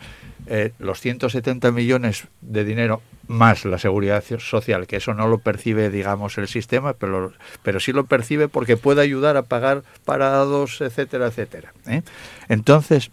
eh, 0.46 0.72
los 0.78 1.00
170 1.00 1.70
millones 1.70 2.24
de 2.40 2.64
dinero 2.64 3.02
más 3.28 3.64
la 3.64 3.78
seguridad 3.78 4.24
social, 4.38 4.88
que 4.88 4.96
eso 4.96 5.14
no 5.14 5.28
lo 5.28 5.38
percibe, 5.38 5.88
digamos, 5.88 6.36
el 6.38 6.48
sistema, 6.48 6.94
pero, 6.94 7.32
pero 7.62 7.78
sí 7.78 7.92
lo 7.92 8.04
percibe 8.04 8.48
porque 8.48 8.76
puede 8.76 9.02
ayudar 9.02 9.36
a 9.36 9.42
pagar 9.42 9.84
parados, 10.04 10.80
etcétera, 10.80 11.28
etcétera. 11.28 11.72
¿eh? 11.86 12.02
Entonces, 12.48 13.12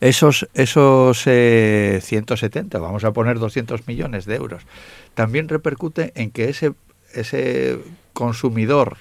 esos, 0.00 0.48
esos 0.54 1.22
170, 1.22 2.76
eh, 2.76 2.80
vamos 2.80 3.04
a 3.04 3.12
poner 3.12 3.38
200 3.38 3.86
millones 3.86 4.24
de 4.26 4.36
euros, 4.36 4.62
también 5.14 5.48
repercute 5.48 6.12
en 6.14 6.30
que 6.30 6.48
ese, 6.48 6.72
ese 7.12 7.78
consumidor 8.12 8.98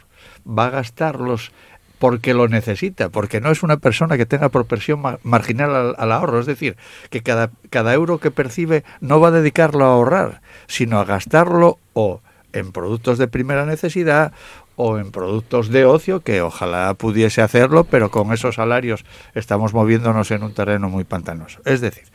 va 0.47 0.67
a 0.67 0.71
gastarlos 0.71 1.51
porque 1.99 2.34
lo 2.34 2.49
necesita, 2.49 3.08
porque 3.08 3.39
no 3.39 3.49
es 3.49 3.63
una 3.63 3.77
persona 3.77 4.17
que 4.17 4.25
tenga 4.25 4.49
propensión 4.49 5.01
marginal 5.23 5.95
al, 5.97 6.12
ahorro, 6.12 6.41
es 6.41 6.45
decir, 6.45 6.75
que 7.10 7.21
cada, 7.21 7.49
cada 7.69 7.93
euro 7.93 8.17
que 8.17 8.29
percibe 8.29 8.84
no 8.99 9.21
va 9.21 9.29
a 9.29 9.32
dedicarlo 9.32 9.86
a 9.86 9.93
ahorrar, 9.93 10.41
sino 10.67 10.99
a 10.99 11.06
gastarlo 11.06 11.79
o 11.93 12.19
en 12.51 12.73
productos 12.73 13.17
de 13.17 13.29
primera 13.29 13.65
necesidad 13.65 14.34
o 14.75 14.97
en 14.97 15.12
productos 15.12 15.69
de 15.69 15.86
ocio, 15.86 16.21
que 16.21 16.41
ojalá 16.41 16.93
pudiese 16.95 17.41
hacerlo, 17.41 17.83
pero 17.83 18.09
con 18.09 18.33
esos 18.33 18.55
salarios 18.55 19.05
estamos 19.36 19.73
moviéndonos 19.73 20.31
en 20.31 20.43
un 20.43 20.53
terreno 20.53 20.89
muy 20.89 21.03
pantanoso. 21.03 21.62
Es 21.65 21.81
decir, 21.81 22.05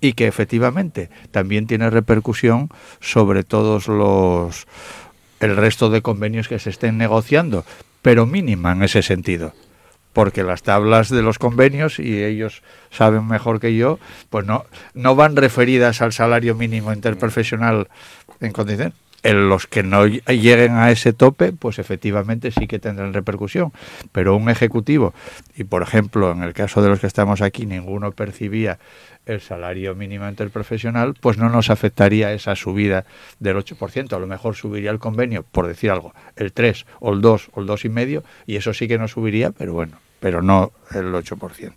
y 0.00 0.14
que 0.14 0.26
efectivamente 0.26 1.10
también 1.30 1.66
tiene 1.66 1.90
repercusión 1.90 2.70
sobre 3.00 3.44
todos 3.44 3.88
los 3.88 4.66
el 5.40 5.56
resto 5.56 5.90
de 5.90 6.00
convenios 6.00 6.48
que 6.48 6.58
se 6.58 6.70
estén 6.70 6.96
negociando, 6.96 7.64
pero 8.00 8.24
mínima 8.24 8.72
en 8.72 8.82
ese 8.82 9.02
sentido 9.02 9.52
porque 10.16 10.42
las 10.42 10.62
tablas 10.62 11.10
de 11.10 11.20
los 11.20 11.38
convenios, 11.38 11.98
y 11.98 12.24
ellos 12.24 12.62
saben 12.90 13.26
mejor 13.26 13.60
que 13.60 13.76
yo, 13.76 13.98
pues 14.30 14.46
no, 14.46 14.64
no 14.94 15.14
van 15.14 15.36
referidas 15.36 16.00
al 16.00 16.14
salario 16.14 16.54
mínimo 16.54 16.90
interprofesional 16.90 17.88
en 18.40 18.52
condición 18.52 18.94
en 19.26 19.48
los 19.48 19.66
que 19.66 19.82
no 19.82 20.06
lleguen 20.06 20.76
a 20.76 20.92
ese 20.92 21.12
tope, 21.12 21.52
pues 21.52 21.80
efectivamente 21.80 22.52
sí 22.52 22.68
que 22.68 22.78
tendrán 22.78 23.12
repercusión. 23.12 23.72
Pero 24.12 24.36
un 24.36 24.48
ejecutivo, 24.48 25.14
y 25.56 25.64
por 25.64 25.82
ejemplo, 25.82 26.30
en 26.30 26.44
el 26.44 26.52
caso 26.52 26.80
de 26.80 26.88
los 26.88 27.00
que 27.00 27.08
estamos 27.08 27.42
aquí, 27.42 27.66
ninguno 27.66 28.12
percibía 28.12 28.78
el 29.26 29.40
salario 29.40 29.96
mínimo 29.96 30.28
interprofesional, 30.28 31.14
pues 31.20 31.38
no 31.38 31.48
nos 31.48 31.70
afectaría 31.70 32.32
esa 32.32 32.54
subida 32.54 33.04
del 33.40 33.56
8%. 33.56 34.12
A 34.12 34.20
lo 34.20 34.28
mejor 34.28 34.54
subiría 34.54 34.92
el 34.92 35.00
convenio, 35.00 35.42
por 35.42 35.66
decir 35.66 35.90
algo, 35.90 36.14
el 36.36 36.52
3 36.52 36.86
o 37.00 37.12
el 37.12 37.20
2 37.20 37.50
o 37.52 37.60
el 37.60 37.66
2,5, 37.66 38.22
y 38.46 38.54
eso 38.54 38.72
sí 38.72 38.86
que 38.86 38.96
no 38.96 39.08
subiría, 39.08 39.50
pero 39.50 39.72
bueno, 39.72 39.98
pero 40.20 40.40
no 40.40 40.70
el 40.94 41.12
8%. 41.12 41.72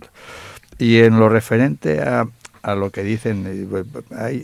Y 0.78 1.00
en 1.00 1.20
lo 1.20 1.30
referente 1.30 2.02
a, 2.02 2.28
a 2.62 2.76
lo 2.76 2.89
que 2.89 3.04
dicen. 3.04 3.67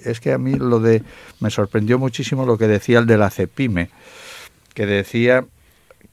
Es 0.03 0.19
que 0.19 0.33
a 0.33 0.37
mí 0.37 0.53
lo 0.53 0.79
de 0.79 1.03
me 1.39 1.49
sorprendió 1.49 1.99
muchísimo 1.99 2.45
lo 2.45 2.57
que 2.57 2.67
decía 2.67 2.99
el 2.99 3.05
de 3.05 3.17
la 3.17 3.29
CEPIME, 3.29 3.89
que 4.73 4.85
decía 4.85 5.45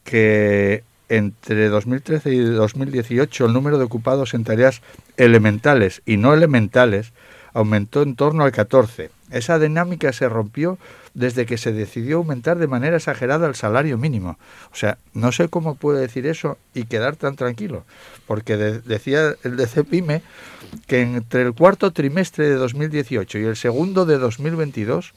que 0.04 0.84
entre 1.08 1.68
2013 1.68 2.32
y 2.32 2.38
2018 2.38 3.46
el 3.46 3.52
número 3.52 3.78
de 3.78 3.84
ocupados 3.84 4.34
en 4.34 4.44
tareas 4.44 4.80
elementales 5.16 6.02
y 6.06 6.16
no 6.16 6.32
elementales 6.32 7.12
aumentó 7.52 8.02
en 8.02 8.16
torno 8.16 8.44
al 8.44 8.52
14. 8.52 9.10
Esa 9.32 9.58
dinámica 9.58 10.12
se 10.12 10.28
rompió 10.28 10.78
desde 11.14 11.46
que 11.46 11.58
se 11.58 11.72
decidió 11.72 12.18
aumentar 12.18 12.58
de 12.58 12.66
manera 12.66 12.96
exagerada 12.96 13.46
el 13.46 13.54
salario 13.54 13.98
mínimo. 13.98 14.38
O 14.72 14.76
sea, 14.76 14.98
no 15.14 15.30
sé 15.32 15.48
cómo 15.48 15.74
puede 15.74 16.00
decir 16.00 16.26
eso 16.26 16.58
y 16.74 16.84
quedar 16.84 17.16
tan 17.16 17.36
tranquilo, 17.36 17.84
porque 18.26 18.56
decía 18.56 19.34
el 19.42 19.56
de 19.56 20.22
que 20.86 21.02
entre 21.02 21.42
el 21.42 21.52
cuarto 21.52 21.92
trimestre 21.92 22.48
de 22.48 22.54
2018 22.54 23.38
y 23.38 23.44
el 23.44 23.56
segundo 23.56 24.06
de 24.06 24.16
2022, 24.18 25.12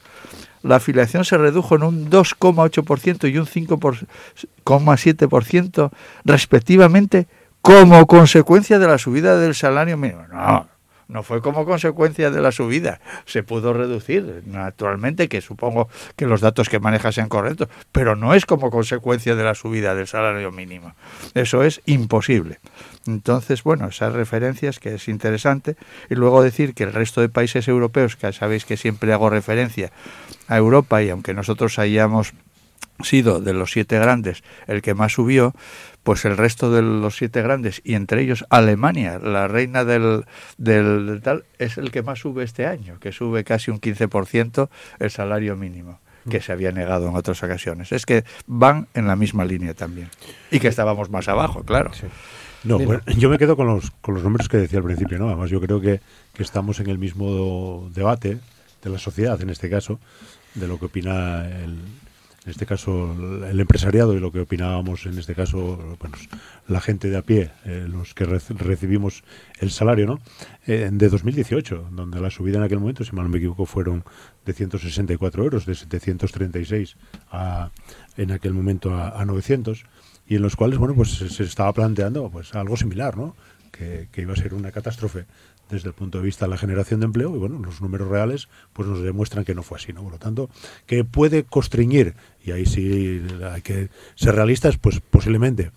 la 0.62 0.76
afiliación 0.76 1.24
se 1.24 1.38
redujo 1.38 1.76
en 1.76 1.82
un 1.82 2.10
2,8% 2.10 3.32
y 3.32 3.38
un 3.38 3.46
5,7% 3.46 5.90
respectivamente 6.24 7.26
como 7.62 8.06
consecuencia 8.06 8.78
de 8.78 8.86
la 8.86 8.98
subida 8.98 9.38
del 9.38 9.54
salario 9.54 9.96
mínimo. 9.96 10.26
No, 10.28 10.68
no 11.08 11.22
fue 11.22 11.40
como 11.40 11.64
consecuencia 11.64 12.30
de 12.30 12.40
la 12.40 12.52
subida, 12.52 13.00
se 13.24 13.42
pudo 13.42 13.72
reducir, 13.72 14.42
naturalmente, 14.46 15.28
que 15.28 15.40
supongo 15.40 15.88
que 16.16 16.26
los 16.26 16.40
datos 16.40 16.68
que 16.68 16.80
maneja 16.80 17.12
sean 17.12 17.28
correctos, 17.28 17.68
pero 17.92 18.16
no 18.16 18.34
es 18.34 18.46
como 18.46 18.70
consecuencia 18.70 19.36
de 19.36 19.44
la 19.44 19.54
subida 19.54 19.94
del 19.94 20.06
salario 20.06 20.50
mínimo. 20.50 20.94
Eso 21.34 21.62
es 21.62 21.80
imposible. 21.86 22.58
Entonces, 23.06 23.62
bueno, 23.62 23.88
esas 23.88 24.12
referencias 24.12 24.80
que 24.80 24.94
es 24.94 25.08
interesante, 25.08 25.76
y 26.10 26.16
luego 26.16 26.42
decir 26.42 26.74
que 26.74 26.84
el 26.84 26.92
resto 26.92 27.20
de 27.20 27.28
países 27.28 27.68
europeos, 27.68 28.16
que 28.16 28.32
sabéis 28.32 28.64
que 28.64 28.76
siempre 28.76 29.12
hago 29.12 29.30
referencia 29.30 29.92
a 30.48 30.56
Europa, 30.56 31.02
y 31.02 31.10
aunque 31.10 31.34
nosotros 31.34 31.78
hayamos 31.78 32.32
sido 33.02 33.40
de 33.40 33.52
los 33.52 33.72
siete 33.72 33.98
grandes 33.98 34.42
el 34.66 34.82
que 34.82 34.94
más 34.94 35.12
subió, 35.12 35.54
pues 36.06 36.24
el 36.24 36.36
resto 36.36 36.70
de 36.70 36.82
los 36.82 37.16
siete 37.16 37.42
grandes, 37.42 37.82
y 37.82 37.94
entre 37.94 38.22
ellos 38.22 38.44
Alemania, 38.48 39.18
la 39.18 39.48
reina 39.48 39.84
del, 39.84 40.24
del, 40.56 41.20
tal, 41.20 41.42
es 41.58 41.78
el 41.78 41.90
que 41.90 42.02
más 42.02 42.20
sube 42.20 42.44
este 42.44 42.64
año, 42.64 43.00
que 43.00 43.10
sube 43.10 43.42
casi 43.42 43.72
un 43.72 43.80
15% 43.80 44.68
el 45.00 45.10
salario 45.10 45.56
mínimo 45.56 45.98
que 46.30 46.40
se 46.40 46.52
había 46.52 46.70
negado 46.70 47.08
en 47.08 47.16
otras 47.16 47.42
ocasiones. 47.42 47.90
Es 47.90 48.06
que 48.06 48.22
van 48.46 48.86
en 48.94 49.08
la 49.08 49.16
misma 49.16 49.44
línea 49.44 49.74
también. 49.74 50.08
Y 50.52 50.60
que 50.60 50.68
estábamos 50.68 51.10
más 51.10 51.26
abajo, 51.26 51.64
claro. 51.64 51.90
No, 52.62 52.78
yo 53.16 53.28
me 53.28 53.36
quedo 53.36 53.56
con 53.56 53.66
los, 53.66 53.90
con 54.00 54.14
los 54.14 54.22
números 54.22 54.48
que 54.48 54.58
decía 54.58 54.78
al 54.78 54.84
principio, 54.84 55.18
¿no? 55.18 55.26
Además, 55.26 55.50
yo 55.50 55.60
creo 55.60 55.80
que, 55.80 56.00
que 56.34 56.42
estamos 56.44 56.78
en 56.78 56.88
el 56.88 56.98
mismo 56.98 57.90
debate 57.92 58.38
de 58.80 58.90
la 58.90 58.98
sociedad, 58.98 59.40
en 59.42 59.50
este 59.50 59.68
caso, 59.68 59.98
de 60.54 60.68
lo 60.68 60.78
que 60.78 60.84
opina 60.84 61.48
el, 61.48 61.78
en 62.46 62.50
este 62.50 62.64
caso 62.64 63.12
el 63.50 63.58
empresariado 63.58 64.14
y 64.14 64.20
lo 64.20 64.30
que 64.30 64.38
opinábamos 64.38 65.04
en 65.06 65.18
este 65.18 65.34
caso 65.34 65.96
bueno, 65.98 66.16
la 66.68 66.80
gente 66.80 67.10
de 67.10 67.16
a 67.16 67.22
pie, 67.22 67.50
eh, 67.64 67.86
los 67.88 68.14
que 68.14 68.24
recibimos 68.24 69.24
el 69.58 69.72
salario, 69.72 70.06
¿no? 70.06 70.20
Eh, 70.64 70.88
de 70.92 71.08
2018, 71.08 71.88
donde 71.90 72.20
la 72.20 72.30
subida 72.30 72.58
en 72.58 72.62
aquel 72.62 72.78
momento, 72.78 73.04
si 73.04 73.16
mal 73.16 73.24
no 73.24 73.30
me 73.30 73.38
equivoco, 73.38 73.66
fueron 73.66 74.04
de 74.44 74.52
164 74.52 75.42
euros, 75.42 75.66
de 75.66 75.74
736 75.74 76.96
a, 77.32 77.70
en 78.16 78.30
aquel 78.30 78.52
momento 78.52 78.94
a, 78.94 79.24
900, 79.24 79.84
y 80.28 80.36
en 80.36 80.42
los 80.42 80.54
cuales, 80.54 80.78
bueno, 80.78 80.94
pues 80.94 81.14
se, 81.14 81.42
estaba 81.42 81.72
planteando 81.72 82.30
pues 82.30 82.54
algo 82.54 82.76
similar, 82.76 83.16
¿no? 83.16 83.34
que 83.72 84.08
iba 84.22 84.32
a 84.32 84.36
ser 84.36 84.54
una 84.54 84.72
catástrofe 84.72 85.26
desde 85.70 85.88
el 85.88 85.94
punto 85.94 86.18
de 86.18 86.24
vista 86.24 86.44
de 86.44 86.50
la 86.50 86.58
generación 86.58 87.00
de 87.00 87.06
empleo 87.06 87.34
y 87.34 87.38
bueno, 87.38 87.58
los 87.58 87.80
números 87.80 88.08
reales 88.08 88.48
pues 88.72 88.88
nos 88.88 89.02
demuestran 89.02 89.44
que 89.44 89.54
no 89.54 89.62
fue 89.62 89.78
así, 89.78 89.92
¿no? 89.92 90.02
Por 90.02 90.12
lo 90.12 90.18
tanto, 90.18 90.50
que 90.86 91.04
puede 91.04 91.44
constreñir, 91.44 92.14
y 92.44 92.52
ahí 92.52 92.66
sí 92.66 93.22
hay 93.42 93.62
que 93.62 93.90
ser 94.14 94.34
realistas, 94.34 94.78
pues 94.78 95.00
posiblemente 95.00 95.72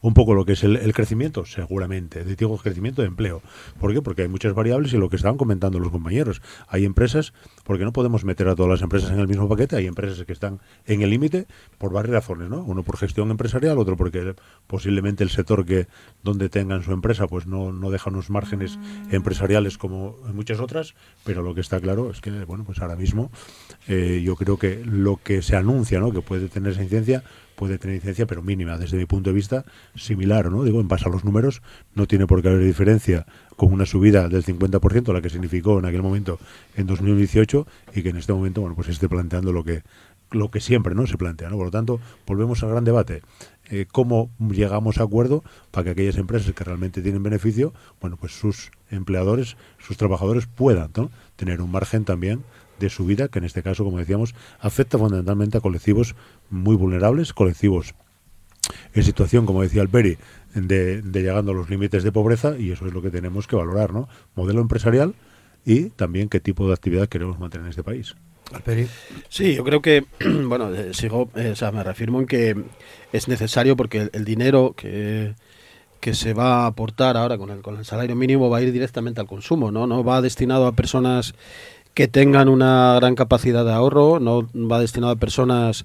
un 0.00 0.14
poco 0.14 0.34
lo 0.34 0.44
que 0.44 0.52
es 0.52 0.64
el, 0.64 0.92
crecimiento, 0.92 1.44
seguramente, 1.44 2.24
digo 2.24 2.56
crecimiento 2.58 3.02
de 3.02 3.08
empleo. 3.08 3.42
¿Por 3.78 3.92
qué? 3.92 4.02
Porque 4.02 4.22
hay 4.22 4.28
muchas 4.28 4.54
variables 4.54 4.92
y 4.92 4.96
lo 4.96 5.08
que 5.08 5.16
estaban 5.16 5.36
comentando 5.36 5.78
los 5.78 5.90
compañeros. 5.90 6.42
Hay 6.68 6.84
empresas, 6.84 7.32
porque 7.64 7.84
no 7.84 7.92
podemos 7.92 8.24
meter 8.24 8.48
a 8.48 8.54
todas 8.54 8.70
las 8.70 8.82
empresas 8.82 9.10
en 9.10 9.18
el 9.18 9.28
mismo 9.28 9.48
paquete, 9.48 9.76
hay 9.76 9.86
empresas 9.86 10.24
que 10.24 10.32
están 10.32 10.60
en 10.86 11.02
el 11.02 11.10
límite 11.10 11.46
por 11.78 11.92
varias 11.92 12.14
razones, 12.14 12.48
¿no? 12.48 12.62
Uno 12.62 12.82
por 12.82 12.96
gestión 12.96 13.30
empresarial, 13.30 13.78
otro 13.78 13.96
porque 13.96 14.34
posiblemente 14.66 15.24
el 15.24 15.30
sector 15.30 15.64
que 15.64 15.86
donde 16.22 16.48
tengan 16.48 16.82
su 16.82 16.92
empresa 16.92 17.26
pues 17.26 17.46
no, 17.46 17.72
no 17.72 17.90
deja 17.90 18.10
unos 18.10 18.30
márgenes 18.30 18.78
empresariales 19.10 19.78
como 19.78 20.16
muchas 20.32 20.60
otras, 20.60 20.94
pero 21.24 21.42
lo 21.42 21.54
que 21.54 21.60
está 21.60 21.80
claro 21.80 22.10
es 22.10 22.20
que, 22.20 22.30
bueno, 22.44 22.64
pues 22.64 22.80
ahora 22.80 22.96
mismo 22.96 23.30
eh, 23.88 24.22
yo 24.24 24.36
creo 24.36 24.58
que 24.58 24.82
lo 24.84 25.16
que 25.16 25.42
se 25.42 25.56
anuncia, 25.56 26.00
¿no? 26.00 26.12
Que 26.12 26.22
puede 26.22 26.48
tener 26.48 26.72
esa 26.72 26.82
incidencia 26.82 27.24
puede 27.60 27.76
tener 27.76 27.96
incidencia, 27.96 28.26
pero 28.26 28.42
mínima, 28.42 28.78
desde 28.78 28.96
mi 28.96 29.04
punto 29.04 29.28
de 29.28 29.34
vista, 29.34 29.66
similar, 29.94 30.50
¿no? 30.50 30.64
Digo, 30.64 30.80
en 30.80 30.88
base 30.88 31.06
a 31.06 31.12
los 31.12 31.26
números, 31.26 31.60
no 31.94 32.06
tiene 32.06 32.26
por 32.26 32.40
qué 32.40 32.48
haber 32.48 32.64
diferencia 32.64 33.26
con 33.54 33.70
una 33.70 33.84
subida 33.84 34.30
del 34.30 34.42
50%, 34.42 35.12
la 35.12 35.20
que 35.20 35.28
significó 35.28 35.78
en 35.78 35.84
aquel 35.84 36.00
momento 36.00 36.38
en 36.74 36.86
2018, 36.86 37.66
y 37.94 38.02
que 38.02 38.08
en 38.08 38.16
este 38.16 38.32
momento, 38.32 38.62
bueno, 38.62 38.74
pues 38.74 38.88
esté 38.88 39.10
planteando 39.10 39.52
lo 39.52 39.62
que 39.62 39.82
lo 40.30 40.50
que 40.50 40.60
siempre 40.60 40.94
no 40.94 41.06
se 41.08 41.18
plantea, 41.18 41.50
¿no? 41.50 41.56
Por 41.56 41.66
lo 41.66 41.70
tanto, 41.72 42.00
volvemos 42.24 42.62
al 42.62 42.70
gran 42.70 42.84
debate. 42.84 43.20
Eh, 43.68 43.86
cómo 43.90 44.30
llegamos 44.38 44.98
a 44.98 45.02
acuerdo 45.02 45.42
para 45.72 45.84
que 45.84 45.90
aquellas 45.90 46.16
empresas 46.16 46.54
que 46.54 46.64
realmente 46.64 47.02
tienen 47.02 47.22
beneficio, 47.22 47.74
bueno, 48.00 48.16
pues 48.16 48.32
sus 48.32 48.70
empleadores, 48.90 49.56
sus 49.78 49.96
trabajadores 49.96 50.46
puedan 50.46 50.92
tener 51.36 51.60
un 51.60 51.72
margen 51.72 52.04
también 52.04 52.44
de 52.80 52.90
su 52.90 53.04
vida, 53.04 53.28
que 53.28 53.38
en 53.38 53.44
este 53.44 53.62
caso, 53.62 53.84
como 53.84 53.98
decíamos, 53.98 54.34
afecta 54.58 54.98
fundamentalmente 54.98 55.58
a 55.58 55.60
colectivos 55.60 56.16
muy 56.50 56.74
vulnerables, 56.74 57.32
colectivos 57.32 57.94
en 58.94 59.04
situación, 59.04 59.46
como 59.46 59.62
decía 59.62 59.82
Alberi, 59.82 60.18
de, 60.54 61.02
de 61.02 61.22
llegando 61.22 61.52
a 61.52 61.54
los 61.54 61.70
límites 61.70 62.02
de 62.02 62.12
pobreza, 62.12 62.58
y 62.58 62.72
eso 62.72 62.86
es 62.86 62.92
lo 62.92 63.02
que 63.02 63.10
tenemos 63.10 63.46
que 63.46 63.56
valorar, 63.56 63.92
¿no? 63.92 64.08
Modelo 64.34 64.60
empresarial 64.60 65.14
y 65.64 65.90
también 65.90 66.28
qué 66.28 66.40
tipo 66.40 66.66
de 66.66 66.74
actividad 66.74 67.08
queremos 67.08 67.38
mantener 67.38 67.66
en 67.66 67.70
este 67.70 67.82
país. 67.82 68.14
Alberi. 68.52 68.88
Sí, 69.28 69.54
yo 69.54 69.64
creo 69.64 69.80
que, 69.80 70.04
bueno, 70.46 70.74
eh, 70.74 70.92
sigo, 70.92 71.30
eh, 71.36 71.50
o 71.52 71.56
sea, 71.56 71.70
me 71.70 71.84
reafirmo 71.84 72.20
en 72.20 72.26
que 72.26 72.56
es 73.12 73.28
necesario 73.28 73.76
porque 73.76 74.10
el, 74.12 74.24
dinero 74.24 74.74
que, 74.76 75.34
que 76.00 76.14
se 76.14 76.34
va 76.34 76.64
a 76.64 76.66
aportar 76.66 77.16
ahora 77.16 77.38
con 77.38 77.50
el, 77.50 77.62
con 77.62 77.78
el 77.78 77.84
salario 77.84 78.16
mínimo 78.16 78.50
va 78.50 78.58
a 78.58 78.62
ir 78.62 78.72
directamente 78.72 79.20
al 79.20 79.26
consumo, 79.26 79.70
¿no? 79.70 79.86
No 79.86 80.02
va 80.02 80.20
destinado 80.20 80.66
a 80.66 80.72
personas 80.72 81.34
que 81.94 82.08
tengan 82.08 82.48
una 82.48 82.94
gran 82.96 83.14
capacidad 83.14 83.64
de 83.64 83.72
ahorro, 83.72 84.20
no 84.20 84.48
va 84.54 84.80
destinado 84.80 85.12
a 85.12 85.16
personas 85.16 85.84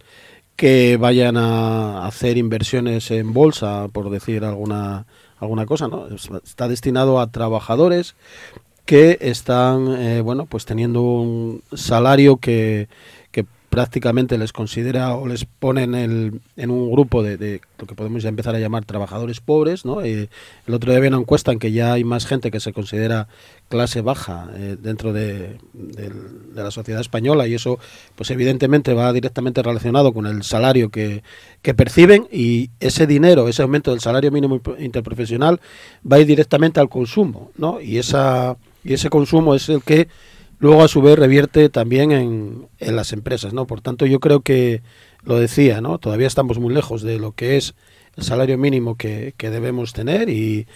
que 0.55 0.97
vayan 0.97 1.37
a 1.37 2.07
hacer 2.07 2.37
inversiones 2.37 3.11
en 3.11 3.33
bolsa, 3.33 3.87
por 3.91 4.09
decir 4.09 4.45
alguna 4.45 5.05
alguna 5.37 5.65
cosa, 5.65 5.87
¿no? 5.87 6.07
Está 6.43 6.67
destinado 6.67 7.19
a 7.19 7.31
trabajadores 7.31 8.15
que 8.85 9.17
están, 9.21 9.87
eh, 9.99 10.21
bueno, 10.21 10.45
pues 10.45 10.65
teniendo 10.65 11.01
un 11.01 11.61
salario 11.73 12.37
que, 12.37 12.87
prácticamente 13.75 14.37
les 14.37 14.53
considera 14.53 15.15
o 15.15 15.27
les 15.27 15.43
pone 15.43 15.83
en, 15.83 15.95
el, 15.95 16.39
en 16.55 16.71
un 16.71 16.89
grupo 16.89 17.21
de, 17.23 17.59
lo 17.77 17.85
que 17.85 17.93
podemos 17.93 18.23
ya 18.23 18.29
empezar 18.29 18.55
a 18.55 18.59
llamar 18.59 18.85
trabajadores 18.85 19.41
pobres. 19.41 19.83
¿no? 19.83 19.99
el 19.99 20.29
otro 20.71 20.91
día 20.91 20.97
había 20.99 21.09
una 21.09 21.19
encuesta 21.19 21.51
en 21.51 21.59
que 21.59 21.73
ya 21.73 21.91
hay 21.91 22.05
más 22.05 22.25
gente 22.25 22.51
que 22.51 22.61
se 22.61 22.71
considera 22.71 23.27
clase 23.67 23.99
baja 23.99 24.47
eh, 24.55 24.77
dentro 24.81 25.11
de, 25.11 25.57
la 26.55 26.71
sociedad 26.71 27.01
española 27.01 27.47
y 27.47 27.53
eso 27.53 27.77
pues 28.15 28.31
evidentemente 28.31 28.93
va 28.93 29.11
directamente 29.11 29.61
relacionado 29.61 30.13
con 30.13 30.25
el 30.25 30.43
salario 30.43 30.87
que, 30.87 31.21
que 31.61 31.73
perciben 31.73 32.29
y 32.31 32.69
ese 32.79 33.05
dinero, 33.07 33.49
ese 33.49 33.61
aumento 33.61 33.91
del 33.91 33.99
salario 33.99 34.31
mínimo 34.31 34.61
interprofesional 34.79 35.59
va 36.09 36.15
a 36.15 36.19
ir 36.21 36.27
directamente 36.27 36.79
al 36.79 36.87
consumo 36.87 37.51
¿no? 37.57 37.81
y, 37.81 37.97
esa, 37.97 38.55
y 38.85 38.93
ese 38.93 39.09
consumo 39.09 39.53
es 39.53 39.67
el 39.67 39.83
que 39.83 40.07
luego 40.59 40.83
a 40.83 40.87
su 40.87 41.01
vez 41.01 41.17
revierte 41.17 41.69
también 41.69 42.11
en, 42.11 42.67
en, 42.79 42.95
las 42.95 43.13
empresas, 43.13 43.53
¿no? 43.53 43.67
Por 43.67 43.81
tanto, 43.81 44.05
yo 44.05 44.19
creo 44.19 44.41
que 44.41 44.81
lo 45.23 45.39
decía, 45.39 45.81
¿no? 45.81 45.97
Todavía 45.97 46.27
estamos 46.27 46.59
muy 46.59 46.73
lejos 46.73 47.01
de 47.01 47.19
lo 47.19 47.31
que 47.31 47.57
es 47.57 47.75
el 48.15 48.23
salario 48.23 48.57
mínimo 48.57 48.95
que, 48.95 49.33
que 49.37 49.49
debemos 49.49 49.93
tener 49.93 50.29
y, 50.29 50.67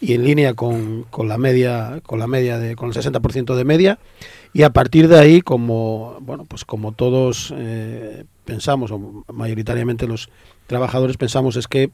y 0.00 0.14
en 0.14 0.24
línea 0.24 0.54
con, 0.54 1.04
con, 1.04 1.28
la 1.28 1.38
media 1.38 2.00
con 2.04 2.18
la 2.18 2.26
media 2.26 2.58
de 2.58 2.76
con 2.76 2.88
el 2.88 2.94
60% 2.94 3.54
de 3.54 3.64
media 3.64 3.98
y 4.52 4.62
a 4.62 4.70
partir 4.70 5.08
de 5.08 5.18
ahí 5.18 5.40
como 5.40 6.18
bueno 6.20 6.44
pues 6.44 6.64
como 6.64 6.92
todos 6.92 7.52
eh, 7.56 8.24
pensamos 8.44 8.90
o 8.90 9.24
mayoritariamente 9.32 10.06
los 10.06 10.28
trabajadores 10.66 11.16
pensamos 11.16 11.56
es 11.56 11.66
que 11.66 11.90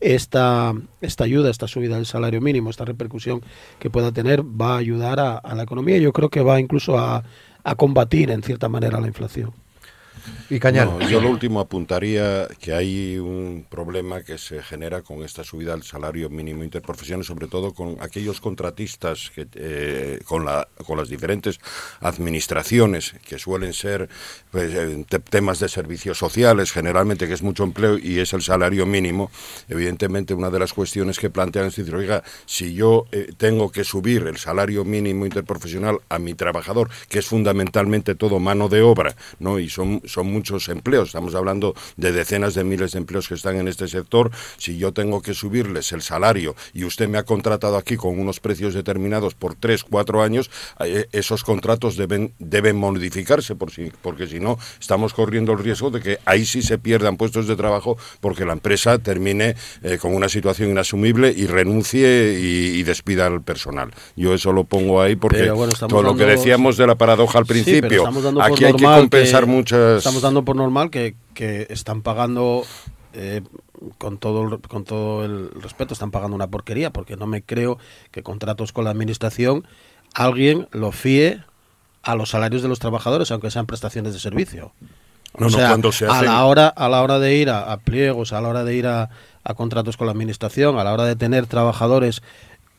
esta, 0.00 0.74
esta 1.00 1.24
ayuda, 1.24 1.50
esta 1.50 1.68
subida 1.68 1.96
del 1.96 2.06
salario 2.06 2.40
mínimo, 2.40 2.70
esta 2.70 2.84
repercusión 2.84 3.42
que 3.78 3.90
pueda 3.90 4.12
tener, 4.12 4.42
va 4.42 4.74
a 4.74 4.78
ayudar 4.78 5.20
a, 5.20 5.54
la 5.54 5.62
economía. 5.62 5.98
Yo 5.98 6.12
creo 6.12 6.28
que 6.28 6.42
va 6.42 6.60
incluso 6.60 6.98
a 6.98 7.22
combatir, 7.76 8.30
en 8.30 8.42
cierta 8.42 8.68
manera, 8.68 9.00
la 9.00 9.06
inflación. 9.06 9.52
Y 10.48 10.58
Cañal. 10.58 10.98
yo 11.08 11.20
lo 11.20 11.30
último 11.30 11.60
apuntaría 11.60 12.48
que 12.60 12.72
hay 12.72 13.18
un 13.18 13.66
problema 13.68 14.22
que 14.22 14.38
se 14.38 14.62
genera 14.62 15.02
con 15.02 15.22
esta 15.22 15.44
subida 15.44 15.72
del 15.72 15.82
salario 15.82 16.28
mínimo 16.28 16.64
interprofesional, 16.64 17.24
sobre 17.24 17.46
todo 17.46 17.72
con 17.72 17.96
aquellos 18.00 18.40
contratistas 18.40 19.30
que, 19.34 19.46
eh, 19.54 20.20
con, 20.24 20.44
la, 20.44 20.66
con 20.86 20.98
las 20.98 21.08
diferentes 21.08 21.60
administraciones 22.00 23.14
que 23.26 23.38
suelen 23.38 23.72
ser 23.72 24.08
pues, 24.50 24.74
eh, 24.74 25.04
temas 25.28 25.60
de 25.60 25.68
servicios 25.68 26.18
sociales, 26.18 26.72
generalmente 26.72 27.28
que 27.28 27.34
es 27.34 27.42
mucho 27.42 27.64
empleo 27.64 27.98
y 27.98 28.18
es 28.18 28.32
el 28.32 28.42
salario 28.42 28.86
mínimo. 28.86 29.30
Evidentemente, 29.68 30.34
una 30.34 30.50
de 30.50 30.58
las 30.58 30.72
cuestiones 30.72 31.18
que 31.18 31.30
plantean 31.30 31.66
es 31.66 31.76
decir, 31.76 31.94
oiga, 31.94 32.22
si 32.46 32.74
yo 32.74 33.06
eh, 33.12 33.32
tengo 33.36 33.70
que 33.70 33.84
subir 33.84 34.26
el 34.26 34.36
salario 34.36 34.84
mínimo 34.84 35.26
interprofesional 35.26 35.98
a 36.08 36.18
mi 36.18 36.34
trabajador, 36.34 36.90
que 37.08 37.20
es 37.20 37.26
fundamentalmente 37.26 38.14
todo 38.14 38.38
mano 38.40 38.68
de 38.68 38.82
obra, 38.82 39.14
¿no? 39.38 39.58
Y 39.58 39.68
son, 39.68 40.02
son 40.12 40.26
muchos 40.30 40.68
empleos, 40.68 41.08
estamos 41.08 41.34
hablando 41.34 41.74
de 41.96 42.12
decenas 42.12 42.54
de 42.54 42.64
miles 42.64 42.92
de 42.92 42.98
empleos 42.98 43.28
que 43.28 43.34
están 43.34 43.56
en 43.56 43.68
este 43.68 43.88
sector, 43.88 44.30
si 44.58 44.78
yo 44.78 44.92
tengo 44.92 45.22
que 45.22 45.34
subirles 45.34 45.92
el 45.92 46.02
salario 46.02 46.54
y 46.72 46.84
usted 46.84 47.08
me 47.08 47.18
ha 47.18 47.24
contratado 47.24 47.76
aquí 47.76 47.96
con 47.96 48.18
unos 48.18 48.40
precios 48.40 48.74
determinados 48.74 49.34
por 49.34 49.54
tres, 49.54 49.84
cuatro 49.84 50.22
años, 50.22 50.50
eh, 50.80 51.06
esos 51.12 51.44
contratos 51.44 51.96
deben, 51.96 52.32
deben 52.38 52.76
modificarse 52.76 53.54
por 53.54 53.70
si, 53.70 53.92
porque 54.02 54.26
si 54.26 54.40
no 54.40 54.58
estamos 54.80 55.14
corriendo 55.14 55.52
el 55.52 55.58
riesgo 55.58 55.90
de 55.90 56.00
que 56.00 56.18
ahí 56.24 56.44
sí 56.44 56.62
se 56.62 56.78
pierdan 56.78 57.16
puestos 57.16 57.46
de 57.46 57.56
trabajo 57.56 57.96
porque 58.20 58.44
la 58.44 58.52
empresa 58.52 58.98
termine 58.98 59.56
eh, 59.82 59.98
con 59.98 60.14
una 60.14 60.28
situación 60.28 60.70
inasumible 60.70 61.32
y 61.36 61.46
renuncie 61.46 62.38
y, 62.40 62.80
despida 62.80 63.26
al 63.26 63.42
personal. 63.42 63.90
Yo 64.16 64.34
eso 64.34 64.52
lo 64.52 64.64
pongo 64.64 65.00
ahí 65.02 65.14
porque 65.14 65.52
todo 65.88 66.02
lo 66.02 66.16
que 66.16 66.24
decíamos 66.24 66.76
de 66.76 66.86
la 66.86 66.94
paradoja 66.94 67.38
al 67.38 67.46
principio, 67.46 68.04
aquí 68.40 68.64
hay 68.64 68.74
que 68.74 68.84
compensar 68.84 69.46
muchas 69.46 69.99
dando 70.22 70.44
por 70.44 70.56
normal 70.56 70.90
que, 70.90 71.16
están 71.70 72.02
pagando 72.02 72.64
eh, 73.12 73.42
con 73.98 74.18
todo 74.18 74.60
con 74.60 74.84
todo 74.84 75.24
el 75.24 75.50
respeto 75.60 75.94
están 75.94 76.10
pagando 76.10 76.36
una 76.36 76.48
porquería 76.48 76.90
porque 76.90 77.16
no 77.16 77.26
me 77.26 77.42
creo 77.42 77.78
que 78.10 78.22
contratos 78.22 78.72
con 78.72 78.84
la 78.84 78.90
administración 78.90 79.66
alguien 80.14 80.68
lo 80.70 80.92
fíe 80.92 81.42
a 82.02 82.14
los 82.14 82.30
salarios 82.30 82.62
de 82.62 82.68
los 82.68 82.78
trabajadores 82.78 83.30
aunque 83.30 83.50
sean 83.50 83.66
prestaciones 83.66 84.12
de 84.12 84.20
servicio. 84.20 84.72
No, 85.38 85.46
o 85.46 85.50
sea, 85.50 85.68
cuando 85.68 85.92
se 85.92 86.06
a 86.06 86.22
la 86.22 86.44
hora 86.44 86.68
a 86.68 86.88
la 86.88 87.02
hora 87.02 87.18
de 87.18 87.36
ir 87.36 87.50
a, 87.50 87.76
pliegos 87.78 88.32
a 88.32 88.40
la 88.40 88.48
hora 88.48 88.64
de 88.64 88.74
ir 88.74 88.86
a, 88.86 89.10
a 89.44 89.54
contratos 89.54 89.96
con 89.96 90.06
la 90.06 90.12
administración 90.12 90.78
a 90.78 90.84
la 90.84 90.92
hora 90.92 91.04
de 91.04 91.16
tener 91.16 91.46
trabajadores 91.46 92.22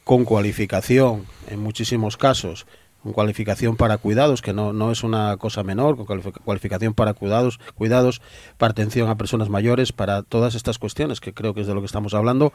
con 0.04 0.26
cualificación 0.26 1.26
en 1.48 1.60
muchísimos 1.62 2.18
casos 2.18 2.68
con 3.04 3.14
cualificación 3.14 3.76
para 3.76 3.98
cuidados, 3.98 4.42
que 4.42 4.54
no, 4.54 4.74
no 4.74 4.92
es 4.92 5.04
una 5.04 5.38
cosa 5.38 5.64
menor, 5.64 5.98
con 5.98 6.22
cualificación 6.44 6.94
para 6.94 7.14
cuidados, 7.14 7.60
cuidados, 7.76 8.22
para 8.58 8.72
atención 8.72 9.10
a 9.10 9.18
personas 9.18 9.50
mayores, 9.50 9.92
para 9.92 10.22
todas 10.22 10.56
estas 10.56 10.78
cuestiones, 10.78 11.20
que 11.20 11.34
creo 11.34 11.54
que 11.54 11.62
es 11.62 11.68
de 11.68 11.74
lo 11.74 11.82
que 11.82 11.88
estamos 11.88 12.14
hablando, 12.14 12.54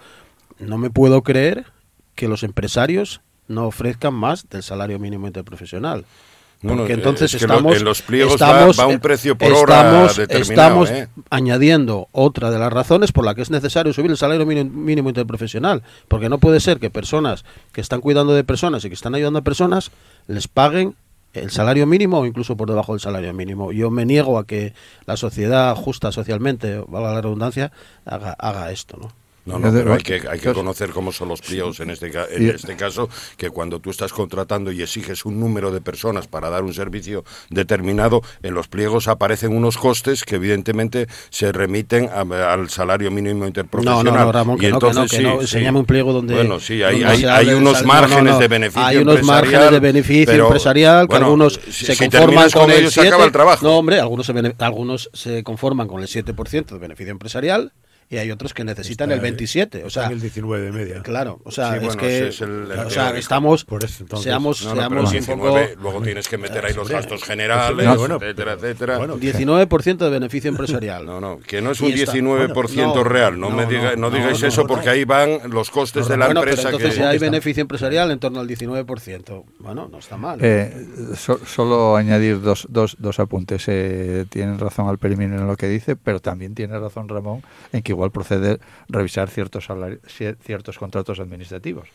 no 0.58 0.78
me 0.78 0.90
puedo 0.90 1.22
creer 1.22 1.66
que 2.14 2.28
los 2.28 2.42
empresarios 2.42 3.20
no 3.48 3.66
ofrezcan 3.66 4.14
más 4.14 4.48
del 4.48 4.62
salario 4.62 4.98
mínimo 4.98 5.26
interprofesional. 5.26 6.04
Porque 6.62 6.94
entonces 6.94 7.32
estamos, 7.34 7.76
en 7.76 7.84
los 7.84 8.02
pliegos 8.02 8.40
va, 8.40 8.86
un 8.86 8.98
precio 8.98 9.36
por 9.36 9.52
hora 9.52 10.08
determinado. 10.08 10.84
Estamos 10.84 10.90
¿eh? 10.90 11.08
añadiendo 11.30 12.08
otra 12.12 12.50
de 12.50 12.58
las 12.58 12.72
razones 12.72 13.12
por 13.12 13.24
la 13.24 13.34
que 13.34 13.42
es 13.42 13.50
necesario 13.50 13.92
subir 13.92 14.10
el 14.10 14.16
salario 14.16 14.46
mínimo 14.46 15.08
interprofesional. 15.08 15.82
Porque 16.08 16.28
no 16.28 16.38
puede 16.38 16.60
ser 16.60 16.78
que 16.78 16.90
personas 16.90 17.44
que 17.72 17.80
están 17.80 18.00
cuidando 18.00 18.34
de 18.34 18.42
personas 18.42 18.84
y 18.84 18.88
que 18.88 18.94
están 18.94 19.14
ayudando 19.14 19.40
a 19.40 19.42
personas 19.42 19.90
les 20.28 20.48
paguen 20.48 20.94
el 21.34 21.50
salario 21.50 21.86
mínimo 21.86 22.20
o 22.20 22.26
incluso 22.26 22.56
por 22.56 22.68
debajo 22.68 22.92
del 22.92 23.00
salario 23.00 23.32
mínimo. 23.34 23.72
Yo 23.72 23.90
me 23.90 24.06
niego 24.06 24.38
a 24.38 24.46
que 24.46 24.72
la 25.04 25.16
sociedad 25.16 25.74
justa 25.76 26.10
socialmente, 26.10 26.82
valga 26.88 27.12
la 27.12 27.20
redundancia, 27.20 27.72
haga, 28.06 28.32
haga 28.32 28.72
esto, 28.72 28.96
¿no? 28.96 29.25
No, 29.46 29.60
no, 29.60 29.72
pero 29.72 29.94
hay 29.94 30.02
que, 30.02 30.22
hay 30.28 30.40
que 30.40 30.52
conocer 30.52 30.90
cómo 30.90 31.12
son 31.12 31.28
los 31.28 31.40
pliegos 31.40 31.78
en 31.78 31.90
este, 31.90 32.10
en 32.30 32.50
este 32.50 32.74
caso, 32.74 33.08
que 33.36 33.50
cuando 33.50 33.78
tú 33.78 33.90
estás 33.90 34.12
contratando 34.12 34.72
y 34.72 34.82
exiges 34.82 35.24
un 35.24 35.38
número 35.38 35.70
de 35.70 35.80
personas 35.80 36.26
para 36.26 36.50
dar 36.50 36.64
un 36.64 36.74
servicio 36.74 37.24
determinado, 37.48 38.22
en 38.42 38.54
los 38.54 38.66
pliegos 38.66 39.06
aparecen 39.06 39.56
unos 39.56 39.78
costes 39.78 40.24
que 40.24 40.34
evidentemente 40.34 41.06
se 41.30 41.52
remiten 41.52 42.08
al 42.08 42.68
salario 42.70 43.12
mínimo 43.12 43.46
interprofesional. 43.46 44.04
No, 44.04 44.24
no, 44.24 44.32
Ramón, 44.32 44.58
que 44.58 44.66
y 44.66 44.68
entonces, 44.70 45.22
no, 45.22 45.38
que 45.38 45.70
no, 45.70 45.78
un 45.78 45.86
pliego 45.86 46.12
donde... 46.12 46.34
Bueno, 46.34 46.58
sí, 46.58 46.82
hay, 46.82 47.04
hay, 47.04 47.48
unos 47.54 47.84
márgenes 47.84 48.40
de 48.40 48.48
beneficio 48.48 48.84
Hay 48.84 48.96
unos 48.96 49.22
márgenes 49.22 49.70
de 49.70 49.80
beneficio 49.80 50.44
empresarial 50.44 51.08
que 51.08 51.16
algunos 51.16 51.60
se 51.70 51.96
conforman 51.96 52.50
con, 52.50 52.70
el 52.72 52.90
7... 52.90 53.10
el 53.24 53.32
trabajo. 53.32 53.64
No, 53.64 53.78
hombre, 53.78 54.00
algunos 54.00 54.26
se, 54.26 54.54
algunos 54.58 55.10
se 55.12 55.44
conforman 55.44 55.86
con 55.86 56.02
el 56.02 56.08
7% 56.08 56.66
de 56.66 56.78
beneficio 56.78 57.12
empresarial 57.12 57.72
y 58.08 58.18
hay 58.18 58.30
otros 58.30 58.54
que 58.54 58.64
necesitan 58.64 59.10
el 59.10 59.20
27, 59.20 59.84
o 59.84 59.90
sea, 59.90 60.06
el 60.08 60.20
19 60.20 60.64
de 60.66 60.72
media. 60.72 61.02
Claro, 61.02 61.40
o 61.44 61.50
sea, 61.50 61.76
es 61.76 61.96
que 61.96 62.28
o 62.28 62.90
sea, 62.90 63.16
estamos 63.16 63.64
por 63.64 63.84
eso, 63.84 64.02
entonces, 64.02 64.24
seamos 64.24 64.58
seamos 64.58 65.12
un 65.12 65.24
poco 65.24 65.58
luego 65.80 66.02
tienes 66.02 66.28
que 66.28 66.38
meter 66.38 66.64
ahí 66.64 66.74
los 66.74 66.88
gastos 66.88 67.24
generales, 67.24 67.86
etcétera, 67.86 68.52
etcétera. 68.52 68.98
Bueno, 68.98 69.18
19% 69.18 69.96
de 69.96 70.10
beneficio 70.10 70.50
empresarial. 70.50 71.06
No, 71.06 71.20
no, 71.20 71.38
que 71.38 71.62
no 71.62 71.70
es 71.70 71.80
un 71.80 71.92
19% 71.92 73.04
real, 73.04 73.38
no, 73.38 73.50
me 73.50 73.66
diga, 73.66 73.94
no, 73.96 74.10
digáis 74.10 74.42
eso 74.42 74.66
porque 74.66 74.90
ahí 74.90 75.04
van 75.04 75.38
los 75.50 75.70
costes 75.70 76.08
de 76.08 76.16
la 76.16 76.26
empresa 76.26 76.66
entonces 76.70 76.94
si 76.94 77.02
hay 77.02 77.18
beneficio 77.18 77.60
empresarial 77.60 78.10
en 78.10 78.18
torno 78.18 78.40
al 78.40 78.48
19%, 78.48 79.44
bueno, 79.58 79.88
no 79.90 79.98
está 79.98 80.16
mal. 80.16 80.38
Eh, 80.42 80.86
solo 81.46 81.96
añadir 81.96 82.40
dos, 82.40 82.66
dos, 82.68 82.96
dos 82.98 83.20
apuntes. 83.20 83.64
Eh, 83.68 84.26
tienen 84.28 84.58
razón 84.58 84.88
Alperimino 84.88 85.36
en 85.36 85.46
lo 85.46 85.56
que 85.56 85.68
dice, 85.68 85.96
pero 85.96 86.20
también 86.20 86.54
tiene 86.54 86.78
razón 86.78 87.08
Ramón 87.08 87.42
en 87.72 87.82
que 87.82 87.92
igual 87.96 88.10
procede 88.10 88.60
revisar 88.88 89.28
ciertos, 89.28 89.68
ciertos 90.40 90.78
contratos 90.78 91.18
administrativos. 91.18 91.88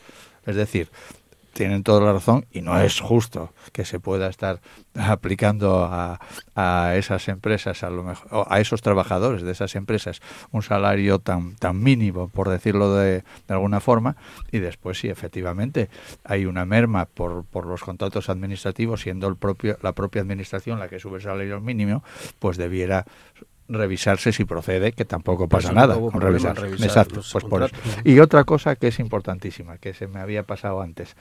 Es 0.45 0.55
decir, 0.55 0.89
tienen 1.53 1.83
toda 1.83 2.01
la 2.01 2.13
razón 2.13 2.45
y 2.51 2.61
no 2.61 2.79
es 2.79 2.99
justo 2.99 3.53
que 3.73 3.85
se 3.85 3.99
pueda 3.99 4.27
estar 4.29 4.61
aplicando 4.95 5.83
a, 5.83 6.19
a, 6.55 6.95
esas 6.95 7.27
empresas, 7.27 7.83
a, 7.83 7.89
lo 7.89 8.03
mejor, 8.03 8.47
a 8.49 8.59
esos 8.59 8.81
trabajadores 8.81 9.41
de 9.41 9.51
esas 9.51 9.75
empresas, 9.75 10.21
un 10.51 10.63
salario 10.63 11.19
tan, 11.19 11.55
tan 11.55 11.81
mínimo, 11.81 12.29
por 12.29 12.49
decirlo 12.49 12.95
de, 12.95 13.23
de 13.47 13.53
alguna 13.53 13.79
forma, 13.79 14.15
y 14.51 14.59
después 14.59 14.99
si 14.99 15.09
efectivamente 15.09 15.89
hay 16.23 16.45
una 16.45 16.65
merma 16.65 17.05
por, 17.05 17.43
por 17.45 17.65
los 17.65 17.81
contratos 17.81 18.29
administrativos, 18.29 19.01
siendo 19.01 19.27
el 19.27 19.35
propio, 19.35 19.77
la 19.81 19.93
propia 19.93 20.21
administración 20.21 20.79
la 20.79 20.87
que 20.87 20.99
sube 20.99 21.17
el 21.17 21.23
salario 21.23 21.59
mínimo, 21.59 22.03
pues 22.39 22.57
debiera 22.57 23.05
revisarse 23.73 24.31
si 24.31 24.45
procede, 24.45 24.91
que 24.91 25.05
tampoco 25.05 25.47
pasa 25.47 25.71
nada 25.71 25.95
con 25.95 26.19
revisar. 26.21 26.57
Exacto, 26.79 27.21
pues 27.31 27.43
por 27.45 27.63
eso. 27.63 27.75
Y 28.03 28.19
otra 28.19 28.43
cosa 28.43 28.75
que 28.75 28.87
es 28.87 28.99
importantísima, 28.99 29.77
que 29.77 29.93
se 29.93 30.07
me 30.07 30.19
había 30.19 30.43
pasado 30.43 30.81
antes, 30.81 31.15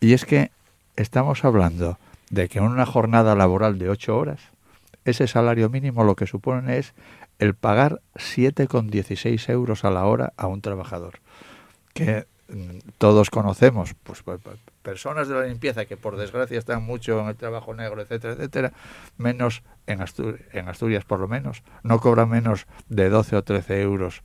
y 0.00 0.12
es 0.12 0.24
que 0.24 0.50
estamos 0.96 1.44
hablando 1.44 1.98
de 2.30 2.48
que 2.48 2.58
en 2.58 2.64
una 2.64 2.86
jornada 2.86 3.34
laboral 3.34 3.78
de 3.78 3.88
ocho 3.88 4.16
horas, 4.16 4.40
ese 5.04 5.26
salario 5.26 5.70
mínimo 5.70 6.04
lo 6.04 6.16
que 6.16 6.26
supone 6.26 6.78
es 6.78 6.92
el 7.38 7.54
pagar 7.54 8.00
7,16 8.14 9.48
euros 9.50 9.84
a 9.84 9.90
la 9.90 10.04
hora 10.04 10.32
a 10.36 10.46
un 10.46 10.60
trabajador. 10.60 11.20
Que 11.94 12.26
mm, 12.48 12.78
todos 12.98 13.30
conocemos, 13.30 13.94
pues, 14.02 14.22
pues, 14.22 14.40
pues 14.42 14.58
personas 14.88 15.28
de 15.28 15.34
la 15.34 15.42
limpieza 15.42 15.84
que 15.84 15.98
por 15.98 16.16
desgracia 16.16 16.58
están 16.58 16.82
mucho 16.82 17.20
en 17.20 17.26
el 17.26 17.36
trabajo 17.36 17.74
negro, 17.74 18.00
etcétera, 18.00 18.32
etcétera, 18.32 18.72
menos 19.18 19.62
en, 19.86 20.02
en 20.52 20.68
Asturias 20.68 21.04
por 21.04 21.20
lo 21.20 21.28
menos, 21.28 21.62
no 21.82 22.00
cobran 22.00 22.30
menos 22.30 22.66
de 22.88 23.10
12 23.10 23.36
o 23.36 23.44
13 23.44 23.82
euros 23.82 24.22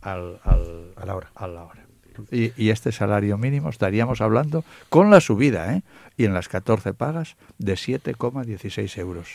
al, 0.00 0.40
al, 0.44 0.94
a 0.96 1.04
la 1.04 1.16
hora. 1.16 1.30
A 1.34 1.46
la 1.46 1.64
hora. 1.64 1.87
Y, 2.30 2.70
este 2.70 2.92
salario 2.92 3.38
mínimo 3.38 3.70
estaríamos 3.70 4.20
hablando 4.20 4.64
con 4.88 5.10
la 5.10 5.20
subida, 5.20 5.74
¿eh? 5.74 5.82
Y 6.16 6.24
en 6.24 6.34
las 6.34 6.48
14 6.48 6.94
pagas 6.94 7.36
de 7.58 7.74
7,16 7.74 8.98
euros 8.98 9.28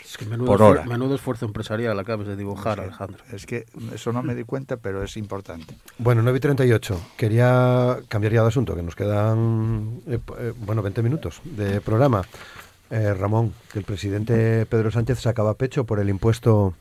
por 0.46 0.62
hora. 0.62 0.84
Menudo 0.84 1.16
esfuerzo 1.16 1.46
empresarial 1.46 1.98
acabas 1.98 2.28
de 2.28 2.36
dibujar, 2.36 2.80
Alejandro. 2.80 3.24
Es 3.32 3.46
que 3.46 3.66
eso 3.94 4.12
no 4.12 4.22
me 4.22 4.36
di 4.36 4.44
cuenta, 4.44 4.78
pero 4.78 5.02
es 5.02 5.16
importante. 5.16 5.76
Bueno, 5.98 6.22
9 6.24 6.38
y 6.38 6.42
38. 6.42 7.02
Quería 7.16 8.00
cambiar 8.10 8.34
ya 8.34 8.42
de 8.42 8.48
asunto, 8.50 8.76
que 8.76 8.84
nos 8.84 8.96
quedan, 8.96 10.02
eh, 10.08 10.20
eh, 10.40 10.54
bueno, 10.58 10.82
20 10.82 11.02
minutos 11.02 11.42
de 11.46 11.80
programa. 11.80 12.24
Eh, 12.90 13.14
Ramón, 13.14 13.54
que 13.72 13.80
el 13.80 13.86
presidente 13.86 14.68
Pedro 14.68 14.92
Sánchez 14.92 15.20
sacaba 15.20 15.56
pecho 15.56 15.84
por 15.84 16.00
el 16.00 16.10
impuesto 16.10 16.76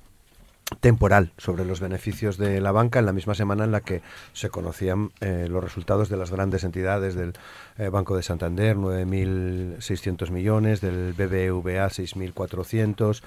temporal 0.80 1.32
sobre 1.38 1.64
los 1.64 1.80
beneficios 1.80 2.38
de 2.38 2.60
la 2.60 2.72
banca 2.72 2.98
en 2.98 3.06
la 3.06 3.12
misma 3.12 3.34
semana 3.34 3.64
en 3.64 3.72
la 3.72 3.80
que 3.80 4.02
se 4.32 4.50
conocían 4.50 5.10
eh, 5.20 5.46
los 5.48 5.62
resultados 5.62 6.08
de 6.08 6.16
las 6.16 6.30
grandes 6.30 6.64
entidades 6.64 7.14
del 7.14 7.34
eh, 7.78 7.88
Banco 7.88 8.16
de 8.16 8.22
Santander, 8.22 8.76
9.600 8.76 10.30
millones, 10.30 10.80
del 10.80 11.12
BBVA 11.12 11.88
6.400, 11.88 13.22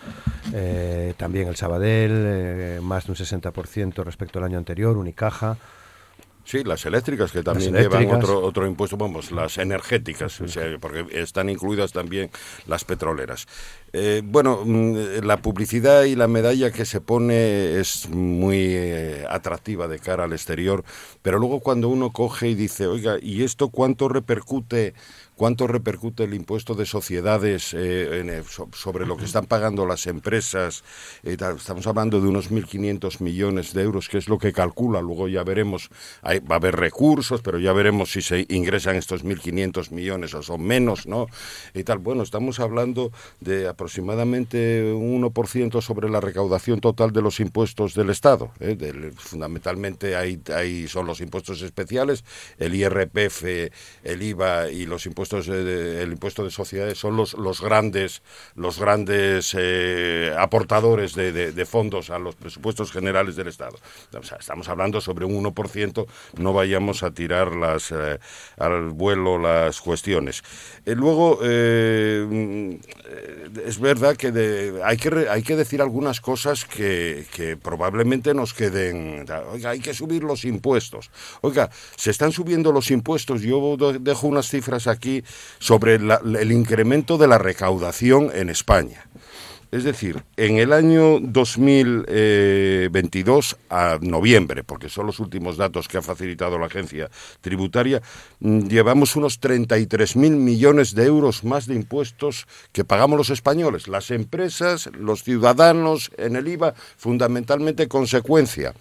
eh, 0.54 1.14
también 1.18 1.48
el 1.48 1.56
Sabadell, 1.56 2.82
más 2.82 3.06
de 3.06 3.12
un 3.12 3.18
60% 3.18 4.04
respecto 4.04 4.40
al 4.40 4.46
año 4.46 4.58
anterior, 4.58 4.98
Unicaja. 4.98 5.58
Sí, 6.46 6.64
las 6.64 6.86
eléctricas 6.86 7.32
que 7.32 7.41
también 7.41 7.74
llevan 7.74 8.06
otro, 8.12 8.39
otro 8.39 8.68
impuesto, 8.68 8.98
vamos, 8.98 9.32
las 9.32 9.58
energéticas, 9.58 10.39
porque 10.80 11.08
están 11.12 11.50
incluidas 11.50 11.91
también 11.91 12.30
las 12.68 12.84
petroleras. 12.84 13.48
Eh, 13.93 14.22
bueno, 14.24 14.62
mm, 14.64 15.24
la 15.24 15.38
publicidad 15.38 16.04
y 16.04 16.16
la 16.16 16.28
medalla 16.28 16.70
que 16.70 16.86
se 16.86 17.02
pone 17.02 17.80
es 17.80 18.08
muy 18.10 18.58
eh, 18.60 19.26
atractiva 19.28 19.88
de 19.88 19.98
cara 19.98 20.26
al 20.26 20.34
exterior, 20.34 20.84
pero 21.24 21.39
luego 21.39 21.62
cuando 21.62 21.89
uno 21.89 22.12
coge 22.12 22.50
y 22.50 22.56
dice, 22.56 22.86
oiga, 22.86 23.18
¿y 23.20 23.43
esto 23.43 23.70
cuánto 23.70 24.08
repercute? 24.08 24.93
¿Cuánto 25.36 25.68
repercute 25.68 26.24
el 26.24 26.34
impuesto 26.34 26.76
de 26.76 26.86
sociedades 26.86 27.74
eh, 27.74 28.22
eh, 28.22 28.44
sobre 28.72 29.06
lo 29.06 29.18
que 29.18 29.26
están 29.26 29.48
pagando 29.48 29.86
las 29.86 30.08
empresas? 30.08 30.86
Eh, 31.24 31.36
estamos 31.58 31.86
hablando 31.88 32.22
de 32.22 32.30
unos 32.30 32.52
1.500 32.52 33.20
millones 33.20 33.74
de 33.74 33.82
euros, 33.84 34.08
que 34.08 34.18
es 34.18 34.30
lo 34.30 34.38
que 34.38 34.54
calcula. 34.54 35.02
Luego 35.02 35.28
ya 35.28 35.44
veremos, 35.44 35.90
va 36.24 36.56
a 36.56 36.56
haber 36.56 36.78
recursos, 36.78 37.42
pero 37.42 37.60
ya 37.60 37.74
veremos 37.74 38.14
si 38.14 38.22
se 38.22 38.46
ingresan 38.48 38.96
estos 38.96 39.26
1.500 39.26 39.92
millones 39.92 40.34
o 40.36 40.42
son 40.42 40.62
menos, 40.62 41.06
¿no? 41.06 41.28
Y 41.74 41.84
tal. 41.84 41.98
Bueno, 41.98 42.24
estamos 42.24 42.62
hablando 42.62 43.12
de 43.42 43.68
aproximadamente 43.68 44.94
un 44.94 45.22
1% 45.22 45.82
sobre 45.82 46.10
la 46.10 46.22
recaudación 46.22 46.80
total 46.80 47.12
de 47.12 47.22
los 47.22 47.42
impuestos 47.42 47.94
del 47.94 48.10
Estado. 48.10 48.52
fundamentalmente 49.18 50.16
ahí, 50.16 50.40
ahí 50.56 50.88
son 50.88 51.06
los 51.06 51.20
impuestos 51.20 51.62
especiales, 51.62 52.24
el 52.58 52.74
IRPF, 52.74 53.44
el 54.04 54.22
IVA 54.22 54.72
y 54.72 54.86
los 54.86 55.06
impuestos 55.06 55.24
el 55.34 56.11
impuesto 56.11 56.43
de 56.43 56.51
sociedades 56.51 56.97
son 56.97 57.15
los, 57.15 57.34
los 57.34 57.61
grandes, 57.61 58.21
los 58.55 58.80
grandes 58.80 59.55
eh, 59.57 60.34
aportadores 60.38 61.15
de, 61.15 61.65
fondos 61.65 62.09
a 62.09 62.19
los 62.19 62.36
presupuestos 62.36 62.91
generales 62.91 63.36
del 63.36 63.47
Estado. 63.47 63.78
estamos 64.39 64.69
hablando 64.69 65.01
sobre 65.01 65.26
un 65.26 65.43
1%, 65.43 66.05
no 66.38 66.53
vayamos 66.53 67.03
a 67.03 67.11
tirar 67.11 67.55
las, 67.55 67.91
eh, 67.91 68.19
al 68.57 68.89
vuelo 68.89 69.38
las 69.38 69.82
cuestiones. 69.82 70.43
Eh, 70.86 70.95
luego, 70.95 71.39
es 71.43 72.80
verdad 73.80 74.15
que 74.15 74.80
hay, 74.84 74.97
que 74.97 75.28
hay 75.30 75.43
que 75.43 75.55
decir 75.55 75.82
algunas 75.82 76.21
cosas 76.21 76.65
que, 76.65 77.26
que 77.34 77.57
probablemente 77.57 78.34
nos 78.34 78.53
queden. 78.53 79.26
Oiga, 79.51 79.71
hay 79.71 79.80
que 79.80 79.93
subir 79.93 80.23
los 80.23 80.45
impuestos. 80.45 81.09
Oiga, 81.41 81.69
se 81.95 82.11
están 82.11 82.32
subiendo 82.32 82.71
los 82.71 82.91
impuestos. 82.91 83.41
Yo 83.41 83.78
dejo 83.78 84.28
unas 84.28 84.49
cifras 84.49 84.88
aquí 84.88 85.14
sobre 85.59 85.95
el 85.95 86.51
incremento 86.51 87.18
de 87.18 87.28
la 87.28 87.38
recaudación 87.38 88.32
en 88.34 88.49
España. 88.49 89.05
Es 89.76 89.84
decir, 89.84 90.24
en 90.38 90.57
el 90.57 90.72
año 90.72 91.20
2022 91.20 93.57
a 93.70 93.97
noviembre, 93.99 94.63
porque 94.63 94.88
son 94.88 95.07
los 95.07 95.20
últimos 95.20 95.57
datos 95.57 95.89
que 95.89 95.97
ha 95.97 96.01
facilitado 96.01 96.57
la 96.57 96.68
agencia 96.68 97.11
tributaria, 97.41 98.01
mm, 98.39 98.68
llevamos 98.68 99.18
unos 99.18 99.41
33.000 99.41 100.38
millones 100.38 100.95
de 100.95 101.05
euros 101.05 101.43
más 101.43 101.68
de 101.68 101.76
impuestos 101.76 102.47
que 102.72 102.86
pagamos 102.86 103.18
los 103.18 103.32
españoles, 103.32 103.89
las 103.89 104.11
empresas, 104.11 104.89
los 104.97 105.24
ciudadanos 105.24 106.09
en 106.18 106.38
el 106.38 106.47
IVA, 106.47 106.74
fundamentalmente 106.95 107.89
consecuencia 107.89 108.74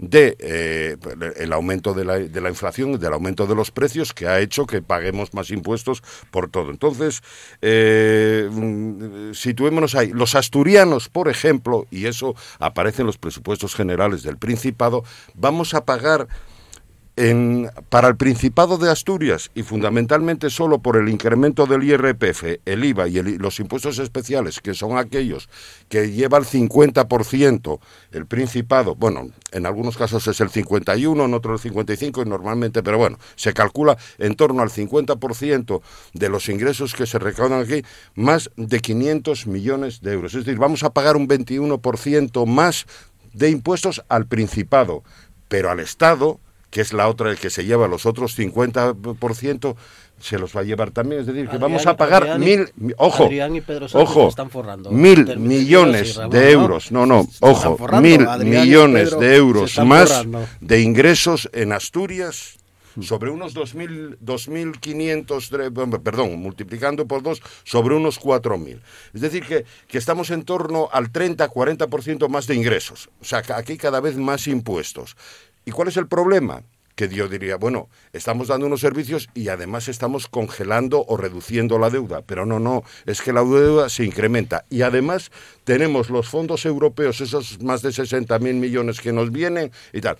de 0.00 0.36
eh, 0.40 0.96
el 1.36 1.52
aumento 1.52 1.92
de 1.92 2.04
la, 2.04 2.18
de 2.18 2.40
la 2.40 2.48
inflación, 2.48 2.98
del 2.98 3.12
aumento 3.12 3.46
de 3.46 3.54
los 3.54 3.70
precios, 3.70 4.14
que 4.14 4.26
ha 4.26 4.40
hecho 4.40 4.66
que 4.66 4.80
paguemos 4.80 5.34
más 5.34 5.50
impuestos 5.50 6.02
por 6.30 6.50
todo. 6.50 6.70
Entonces, 6.70 7.22
eh, 7.60 8.48
mm, 8.50 9.32
situémonos 9.34 9.94
ahí. 9.94 10.08
Los 10.08 10.34
asturianos, 10.34 11.08
por 11.08 11.28
ejemplo, 11.28 11.86
y 11.90 12.06
eso 12.06 12.34
aparece 12.58 13.02
en 13.02 13.06
los 13.06 13.18
presupuestos 13.18 13.74
generales 13.74 14.22
del 14.22 14.38
Principado, 14.38 15.04
vamos 15.34 15.74
a 15.74 15.84
pagar 15.84 16.28
en, 17.20 17.70
para 17.90 18.08
el 18.08 18.16
Principado 18.16 18.78
de 18.78 18.90
Asturias 18.90 19.50
y 19.54 19.62
fundamentalmente 19.62 20.48
solo 20.48 20.78
por 20.78 20.96
el 20.96 21.10
incremento 21.10 21.66
del 21.66 21.84
IRPF, 21.84 22.60
el 22.64 22.82
IVA 22.82 23.08
y 23.08 23.20
los 23.36 23.60
impuestos 23.60 23.98
especiales, 23.98 24.60
que 24.60 24.72
son 24.72 24.96
aquellos 24.96 25.50
que 25.90 26.10
lleva 26.10 26.38
el 26.38 26.46
50%, 26.46 27.78
el 28.12 28.24
Principado, 28.24 28.94
bueno, 28.94 29.28
en 29.52 29.66
algunos 29.66 29.98
casos 29.98 30.26
es 30.28 30.40
el 30.40 30.48
51, 30.48 31.22
en 31.22 31.34
otros 31.34 31.60
el 31.60 31.70
55 31.70 32.22
y 32.22 32.24
normalmente, 32.24 32.82
pero 32.82 32.96
bueno, 32.96 33.18
se 33.36 33.52
calcula 33.52 33.98
en 34.16 34.34
torno 34.34 34.62
al 34.62 34.70
50% 34.70 35.82
de 36.14 36.28
los 36.30 36.48
ingresos 36.48 36.94
que 36.94 37.04
se 37.04 37.18
recaudan 37.18 37.60
aquí, 37.60 37.84
más 38.14 38.50
de 38.56 38.80
500 38.80 39.46
millones 39.46 40.00
de 40.00 40.14
euros. 40.14 40.32
Es 40.32 40.46
decir, 40.46 40.58
vamos 40.58 40.84
a 40.84 40.90
pagar 40.94 41.18
un 41.18 41.28
21% 41.28 42.46
más 42.46 42.86
de 43.34 43.50
impuestos 43.50 44.02
al 44.08 44.26
Principado, 44.26 45.04
pero 45.48 45.70
al 45.70 45.80
Estado 45.80 46.40
que 46.70 46.80
es 46.80 46.92
la 46.92 47.08
otra 47.08 47.30
el 47.30 47.38
que 47.38 47.50
se 47.50 47.64
lleva 47.64 47.88
los 47.88 48.06
otros 48.06 48.38
50%, 48.38 49.76
se 50.20 50.38
los 50.38 50.54
va 50.54 50.60
a 50.60 50.64
llevar 50.64 50.90
también. 50.90 51.22
Es 51.22 51.26
decir, 51.26 51.48
que 51.48 51.58
vamos 51.58 51.86
a 51.86 51.96
pagar 51.96 52.38
mil, 52.38 52.70
ojo, 52.96 53.28
ojo, 53.94 54.30
mil 54.90 55.38
millones 55.38 56.20
de 56.30 56.52
euros, 56.52 56.92
no, 56.92 57.06
no, 57.06 57.26
ojo, 57.40 57.76
mil 58.00 58.26
millones 58.44 59.18
de 59.18 59.36
euros 59.36 59.78
más 59.78 60.24
de 60.60 60.80
ingresos 60.80 61.48
en 61.52 61.72
Asturias 61.72 62.60
sobre 63.02 63.30
unos 63.30 63.54
2.500, 63.54 66.02
perdón, 66.02 66.40
multiplicando 66.40 67.06
por 67.06 67.22
dos, 67.22 67.40
sobre 67.64 67.94
unos 67.94 68.20
4.000. 68.20 68.80
Es 69.14 69.20
decir, 69.20 69.46
que, 69.46 69.64
que 69.86 69.98
estamos 69.98 70.30
en 70.30 70.42
torno 70.42 70.88
al 70.92 71.12
30-40% 71.12 72.28
más 72.28 72.46
de 72.46 72.54
ingresos. 72.56 73.10
O 73.20 73.24
sea, 73.24 73.42
aquí 73.54 73.76
cada 73.76 74.00
vez 74.00 74.16
más 74.16 74.48
impuestos. 74.48 75.16
¿Y 75.64 75.70
cuál 75.70 75.88
es 75.88 75.96
el 75.96 76.06
problema? 76.06 76.62
Que 76.94 77.08
Dios 77.08 77.30
diría, 77.30 77.56
bueno, 77.56 77.88
estamos 78.12 78.48
dando 78.48 78.66
unos 78.66 78.80
servicios 78.80 79.28
y 79.32 79.48
además 79.48 79.88
estamos 79.88 80.28
congelando 80.28 81.04
o 81.06 81.16
reduciendo 81.16 81.78
la 81.78 81.88
deuda. 81.88 82.22
Pero 82.22 82.44
no, 82.44 82.58
no, 82.58 82.82
es 83.06 83.22
que 83.22 83.32
la 83.32 83.42
deuda 83.42 83.88
se 83.88 84.04
incrementa. 84.04 84.64
Y 84.68 84.82
además 84.82 85.30
tenemos 85.64 86.10
los 86.10 86.28
fondos 86.28 86.66
europeos, 86.66 87.20
esos 87.20 87.62
más 87.62 87.82
de 87.82 87.92
60 87.92 88.38
mil 88.40 88.56
millones 88.56 89.00
que 89.00 89.12
nos 89.12 89.30
vienen 89.30 89.72
y 89.92 90.00
tal. 90.00 90.18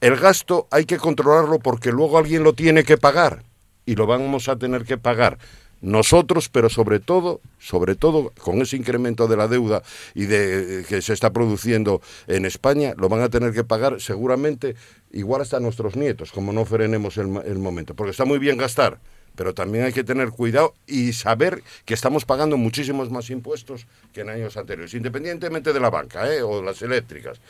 El 0.00 0.16
gasto 0.16 0.68
hay 0.70 0.84
que 0.84 0.98
controlarlo 0.98 1.58
porque 1.58 1.92
luego 1.92 2.18
alguien 2.18 2.42
lo 2.42 2.54
tiene 2.54 2.82
que 2.82 2.96
pagar 2.96 3.44
y 3.84 3.94
lo 3.94 4.06
vamos 4.06 4.48
a 4.48 4.56
tener 4.56 4.84
que 4.84 4.98
pagar 4.98 5.38
nosotros, 5.82 6.48
pero 6.48 6.70
sobre 6.70 7.00
todo, 7.00 7.40
sobre 7.58 7.96
todo 7.96 8.32
con 8.38 8.62
ese 8.62 8.76
incremento 8.76 9.26
de 9.26 9.36
la 9.36 9.48
deuda 9.48 9.82
y 10.14 10.24
de 10.26 10.84
que 10.88 11.02
se 11.02 11.12
está 11.12 11.32
produciendo 11.32 12.00
en 12.28 12.46
España, 12.46 12.94
lo 12.96 13.08
van 13.08 13.20
a 13.20 13.28
tener 13.28 13.52
que 13.52 13.64
pagar 13.64 14.00
seguramente 14.00 14.76
igual 15.12 15.42
hasta 15.42 15.60
nuestros 15.60 15.96
nietos, 15.96 16.30
como 16.30 16.52
no 16.52 16.64
frenemos 16.64 17.18
el, 17.18 17.36
el 17.44 17.58
momento, 17.58 17.94
porque 17.94 18.12
está 18.12 18.24
muy 18.24 18.38
bien 18.38 18.56
gastar, 18.56 19.00
pero 19.34 19.54
también 19.54 19.84
hay 19.84 19.92
que 19.92 20.04
tener 20.04 20.30
cuidado 20.30 20.74
y 20.86 21.12
saber 21.12 21.62
que 21.84 21.94
estamos 21.94 22.24
pagando 22.24 22.56
muchísimos 22.56 23.10
más 23.10 23.28
impuestos 23.30 23.86
que 24.12 24.20
en 24.20 24.30
años 24.30 24.56
anteriores, 24.56 24.94
independientemente 24.94 25.72
de 25.72 25.80
la 25.80 25.90
banca 25.90 26.32
¿eh? 26.32 26.42
o 26.42 26.60
de 26.60 26.62
las 26.62 26.80
eléctricas. 26.82 27.40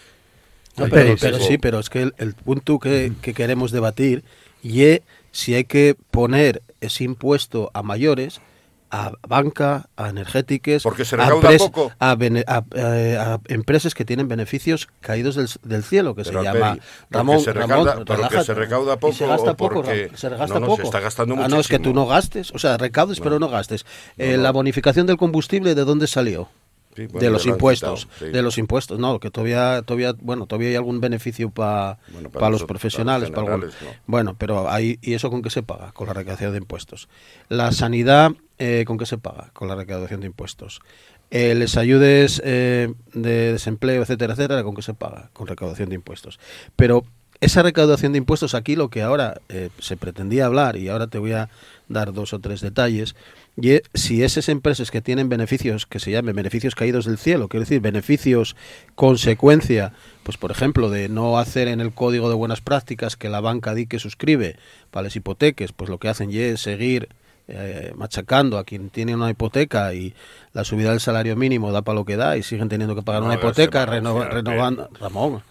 pero, 0.91 1.17
sí, 1.39 1.59
pero 1.59 1.81
es 1.81 1.91
que 1.91 2.11
el, 2.17 2.35
punto 2.35 2.79
que, 2.79 3.13
que, 3.21 3.35
queremos 3.35 3.73
debatir 3.73 4.25
y 4.63 5.01
si 5.33 5.55
hay 5.55 5.65
que 5.65 5.97
poner 6.11 6.63
ese 6.83 7.05
impuesto 7.05 7.71
a 7.73 7.83
mayores, 7.83 8.41
a 8.93 9.13
banca, 9.27 9.89
a 9.97 10.11
energéticas. 10.11 10.85
A, 10.85 12.17
eh, 12.21 13.17
a, 13.19 13.41
empresas 13.49 13.95
que 13.95 14.05
tienen 14.05 14.29
beneficios 14.29 14.89
caídos 15.01 15.35
del, 15.35 15.49
del 15.63 15.83
cielo, 15.83 16.15
que 16.15 16.25
se 16.25 16.33
llama 16.33 16.79
Ramón. 17.09 17.41
Se 17.41 17.55
recauda, 17.55 18.05
Ramón 18.05 18.45
se 18.45 18.55
recauda 18.55 18.99
poco. 18.99 19.15
se 19.15 19.27
gasta 19.27 19.57
poco, 19.57 19.85
se 19.85 20.29
gasta 20.29 20.61
no, 20.61 20.67
poco. 20.67 20.77
Se 20.77 20.83
está 20.83 21.01
gastando. 21.01 21.37
Ah, 21.39 21.49
no, 21.49 21.59
es 21.59 21.69
que 21.69 21.79
tú 21.79 21.95
no 21.95 22.07
gastes, 22.07 22.51
o 22.53 22.59
sea, 22.59 22.77
recaudes 22.77 23.21
pero 23.21 23.39
no 23.39 23.49
gastes. 23.49 23.87
Eh, 24.19 24.37
la 24.37 24.51
bonificación 24.51 25.07
del 25.07 25.17
combustible, 25.17 25.75
¿de 25.75 25.85
dónde 25.85 26.07
salió? 26.07 26.51
De 26.95 27.31
los 27.31 27.47
impuestos, 27.47 28.09
de 28.21 28.43
los 28.43 28.59
impuestos, 28.59 28.99
no, 28.99 29.19
que 29.19 29.31
todavía, 29.31 29.83
todavía, 29.83 30.15
bueno, 30.21 30.47
todavía 30.47 30.69
hay 30.71 30.77
algún 30.77 31.01
beneficio 31.01 31.51
para 31.51 31.99
los 32.51 32.65
profesionales, 32.65 33.31
para 33.31 33.59
bueno, 34.07 34.37
pero 34.37 34.71
hay 34.71 34.99
y 35.01 35.15
eso 35.15 35.31
con 35.31 35.43
qué 35.43 35.51
se 35.51 35.63
paga, 35.63 35.93
con 35.93 36.07
la 36.07 36.13
recaudación 36.13 36.53
de 36.53 36.59
impuestos. 36.59 37.09
La 37.49 37.73
sanidad, 37.73 38.33
eh, 38.59 38.85
con 38.87 38.99
qué 38.99 39.07
se 39.07 39.19
paga, 39.19 39.51
con 39.53 39.69
la 39.69 39.75
recaudación 39.75 40.21
de 40.21 40.27
impuestos. 40.27 40.81
Eh, 41.31 41.55
les 41.55 41.79
ayudes 41.79 42.43
eh, 42.45 42.93
de 43.15 43.53
desempleo, 43.53 44.03
etcétera, 44.03 44.35
etcétera, 44.35 44.63
con 44.63 44.75
qué 44.75 44.83
se 44.83 44.93
paga, 44.93 45.31
con 45.33 45.47
recaudación 45.47 45.89
de 45.89 45.95
impuestos. 45.95 46.39
Pero 46.77 47.05
esa 47.43 47.63
recaudación 47.63 48.13
de 48.13 48.19
impuestos 48.19 48.55
aquí 48.55 48.77
lo 48.77 48.89
que 48.89 49.03
ahora 49.03 49.41
se 49.81 49.97
pretendía 49.97 50.47
hablar 50.47 50.77
y 50.77 50.89
ahora 50.89 51.09
te 51.09 51.19
voy 51.19 51.33
a 51.33 51.51
dar 51.89 52.13
dos 52.13 52.33
o 52.33 52.39
tres 52.39 52.61
detalles 52.61 53.17
y 53.61 53.81
si 53.93 54.23
esas 54.23 54.49
empresas 54.49 54.91
que 54.91 55.03
tienen 55.03 55.29
beneficios 55.29 55.85
que 55.85 55.99
se 55.99 56.11
llamen 56.11 56.37
beneficios 56.37 56.75
caídos 56.75 57.05
del 57.05 57.19
cielo, 57.19 57.49
quiero 57.49 57.63
decir, 57.63 57.81
beneficios 57.81 58.57
consecuencia, 58.95 59.93
pues 60.23 60.39
por 60.39 60.53
ejemplo, 60.53 60.89
de 60.89 61.09
no 61.09 61.37
hacer 61.39 61.69
en 61.69 61.81
el 61.81 61.93
código 61.93 62.31
de 62.31 62.37
buenas 62.37 62.61
prácticas 62.61 63.17
que 63.17 63.29
la 63.29 63.41
banca 63.41 63.75
di 63.75 63.87
que 63.87 63.99
suscribe 63.99 64.57
para 64.91 65.05
las 65.05 65.17
hipoteques, 65.17 65.73
pues 65.73 65.91
lo 65.91 65.99
que 65.99 66.09
hacen 66.09 66.31
es 66.33 66.61
seguir 66.61 67.09
eh, 67.49 67.93
machacando 67.97 68.57
a 68.57 68.65
quien 68.65 68.89
tiene 68.89 69.15
una 69.15 69.29
hipoteca 69.29 69.93
y 69.95 70.15
la 70.53 70.65
subida 70.65 70.91
del 70.91 71.01
salario 71.01 71.35
mínimo 71.35 71.73
da 71.73 71.83
para 71.83 71.97
lo 71.97 72.05
que 72.05 72.17
da 72.17 72.37
y 72.37 72.43
siguen 72.43 72.69
teniendo 72.69 72.95
que 72.95 73.03
pagar 73.03 73.23
una 73.23 73.35
hipoteca 73.35 73.85
renovando 73.85 74.89
Ramón. 75.01 75.43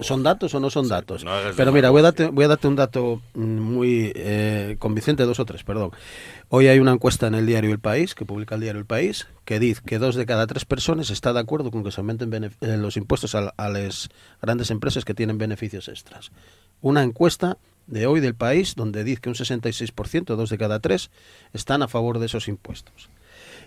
Son 0.00 0.22
datos 0.22 0.54
o 0.54 0.60
no 0.60 0.70
son 0.70 0.88
datos. 0.88 1.24
pero 1.56 1.72
mira 1.72 1.90
voy 1.90 2.00
a 2.00 2.02
darte 2.04 2.28
voy 2.28 2.44
a 2.44 2.48
darte 2.48 2.68
un 2.68 2.76
dato 2.76 3.20
mm, 3.34 3.40
muy 3.40 4.12
eh, 4.14 4.76
convincente 4.78 5.24
dos 5.24 5.40
o 5.40 5.44
tres 5.44 5.64
perdón. 5.64 5.90
Hoy 6.50 6.68
hay 6.68 6.78
una 6.78 6.92
encuesta 6.92 7.26
en 7.26 7.34
el 7.34 7.46
diario 7.46 7.72
El 7.72 7.80
País 7.80 8.14
que 8.14 8.24
publica 8.24 8.54
el 8.54 8.60
diario 8.60 8.80
El 8.80 8.86
País 8.86 9.26
que 9.44 9.58
dice 9.58 9.82
que 9.84 9.98
dos 9.98 10.14
de 10.14 10.24
cada 10.24 10.46
tres 10.46 10.64
personas 10.64 11.10
está 11.10 11.32
de 11.32 11.40
acuerdo 11.40 11.70
con 11.70 11.82
que 11.82 11.90
se 11.90 12.00
aumenten 12.00 12.32
eh, 12.44 12.50
los 12.76 12.96
impuestos 12.96 13.34
a, 13.34 13.52
a 13.56 13.68
las 13.68 14.08
grandes 14.40 14.70
empresas 14.70 15.04
que 15.04 15.14
tienen 15.14 15.36
beneficios 15.36 15.88
extras. 15.88 16.30
Una 16.80 17.02
encuesta 17.02 17.58
de 17.88 18.06
hoy 18.06 18.20
del 18.20 18.34
país, 18.34 18.74
donde 18.76 19.02
dice 19.02 19.20
que 19.20 19.28
un 19.30 19.34
66%, 19.34 20.36
dos 20.36 20.50
de 20.50 20.58
cada 20.58 20.78
tres, 20.78 21.10
están 21.52 21.82
a 21.82 21.88
favor 21.88 22.18
de 22.20 22.26
esos 22.26 22.46
impuestos. 22.46 23.08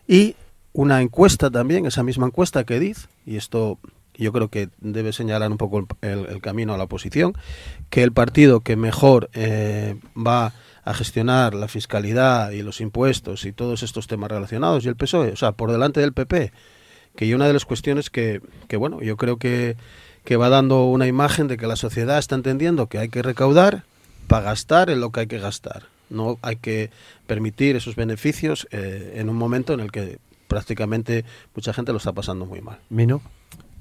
Y 0.08 0.36
una 0.74 1.02
encuesta 1.02 1.50
también, 1.50 1.86
esa 1.86 2.04
misma 2.04 2.28
encuesta 2.28 2.64
que 2.64 2.80
dice, 2.80 3.08
y 3.26 3.36
esto 3.36 3.78
yo 4.16 4.32
creo 4.32 4.50
que 4.50 4.70
debe 4.80 5.14
señalar 5.14 5.52
un 5.52 5.58
poco 5.58 5.88
el, 6.02 6.42
camino 6.42 6.74
a 6.74 6.78
la 6.78 6.84
oposición, 6.84 7.34
que 7.90 8.04
el 8.04 8.12
partido 8.12 8.62
que 8.62 8.76
mejor 8.76 9.30
eh, 9.34 10.00
va 10.16 10.54
a 10.84 10.94
gestionar 10.94 11.54
la 11.54 11.68
fiscalidad 11.68 12.52
y 12.52 12.62
los 12.62 12.82
impuestos 12.82 13.46
y 13.46 13.52
todos 13.52 13.84
estos 13.84 14.08
temas 14.08 14.32
relacionados, 14.32 14.86
y 14.86 14.90
el 14.90 14.96
PSOE, 14.96 15.32
o 15.32 15.36
sea, 15.36 15.54
por 15.54 15.72
delante 15.72 16.00
del 16.00 16.14
PP, 16.14 16.52
que 17.16 17.36
una 17.36 17.48
de 17.48 17.54
las 17.54 17.66
cuestiones 17.66 18.10
que, 18.10 18.42
que 18.68 18.78
bueno, 18.78 19.02
yo 19.02 19.18
creo 19.18 19.38
que, 19.38 19.76
que 20.24 20.38
va 20.38 20.50
dando 20.50 20.86
una 20.86 21.08
imagen 21.08 21.48
de 21.48 21.58
que 21.58 21.68
la 21.68 21.76
sociedad 21.76 22.20
está 22.20 22.36
entendiendo 22.36 22.88
que 22.88 23.00
hay 23.00 23.10
que 23.10 23.22
recaudar, 23.22 23.84
para 24.32 24.46
gastar 24.46 24.90
en 24.90 25.02
lo 25.02 25.12
que 25.12 25.20
hay 25.20 25.28
que 25.28 25.40
gastar. 25.40 25.84
No 26.10 26.40
hay 26.42 26.56
que 26.56 26.90
permitir 27.28 27.76
esos 27.76 27.98
beneficios 27.98 28.66
eh, 28.72 29.16
en 29.18 29.30
un 29.30 29.36
momento 29.36 29.74
en 29.74 29.82
el 29.82 29.92
que 29.92 30.20
prácticamente 30.48 31.26
mucha 31.54 31.74
gente 31.74 31.92
lo 31.92 31.98
está 31.98 32.14
pasando 32.14 32.46
muy 32.46 32.62
mal. 32.62 32.80
¿Mino? 32.90 33.22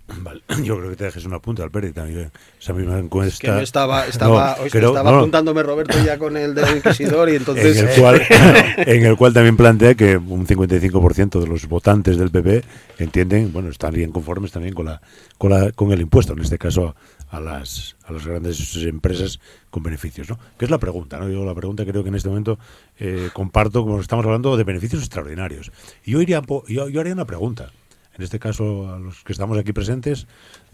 Vale. 0.09 0.43
Yo 0.65 0.77
creo 0.79 0.91
que 0.91 0.97
te 0.97 1.05
dejes 1.05 1.25
una 1.25 1.39
punta 1.39 1.63
al 1.63 1.71
Pérez 1.71 1.95
también. 1.95 2.33
Esa 2.61 2.73
misma 2.73 2.99
encuesta. 2.99 3.59
que 3.59 3.63
estaba, 3.63 4.07
estaba, 4.07 4.57
estaba 4.65 5.19
apuntándome 5.19 5.63
Roberto 5.63 5.97
ya 6.05 6.19
con 6.19 6.37
el 6.37 6.53
del 6.53 6.79
Inquisidor 6.79 7.29
y 7.31 7.37
entonces. 7.37 7.77
En 7.79 7.89
el 7.89 8.01
cual, 8.01 8.23
en 8.77 9.07
el 9.07 9.17
cual 9.17 9.33
también 9.33 9.57
plantea 9.57 9.95
que 9.95 10.17
un 10.17 10.49
55% 10.49 11.41
de 11.41 11.47
los 11.47 11.69
votantes 11.69 12.19
del 12.19 12.31
PP 12.31 12.65
entienden, 12.99 13.53
bueno, 13.53 13.69
están 13.69 13.95
bien 13.95 14.11
conformes 14.11 14.51
también 14.51 14.75
con, 14.75 14.87
la, 14.87 15.01
con, 15.39 15.51
la, 15.53 15.71
con 15.71 15.93
el 15.93 16.01
impuesto, 16.01 16.33
en 16.33 16.41
este 16.41 16.59
caso 16.59 16.97
a 17.31 17.41
las, 17.41 17.97
a 18.05 18.13
las 18.13 18.27
grandes 18.27 18.77
empresas 18.77 19.41
con 19.71 19.83
beneficios, 19.83 20.29
¿no? 20.29 20.39
Que 20.59 20.65
es 20.65 20.71
la 20.71 20.79
pregunta, 20.79 21.19
¿no? 21.19 21.29
Yo 21.29 21.45
la 21.45 21.55
pregunta 21.55 21.85
creo 21.85 22.03
que 22.03 22.09
en 22.09 22.17
este 22.17 22.29
momento 22.29 22.59
eh, 22.99 23.31
comparto, 23.33 23.83
como 23.83 24.01
estamos 24.01 24.25
hablando, 24.25 24.57
de 24.57 24.65
beneficios 24.65 25.03
extraordinarios. 25.03 25.71
Yo, 26.05 26.21
iría, 26.21 26.43
yo, 26.69 26.89
yo 26.89 27.01
haría 27.01 27.13
una 27.13 27.27
pregunta 27.27 27.71
en 28.17 28.25
este 28.25 28.39
caso 28.39 28.93
a 28.93 28.99
los 28.99 29.23
que 29.25 29.33
estamos 29.33 29.57
aquí 29.57 29.73
presentes 29.73 30.27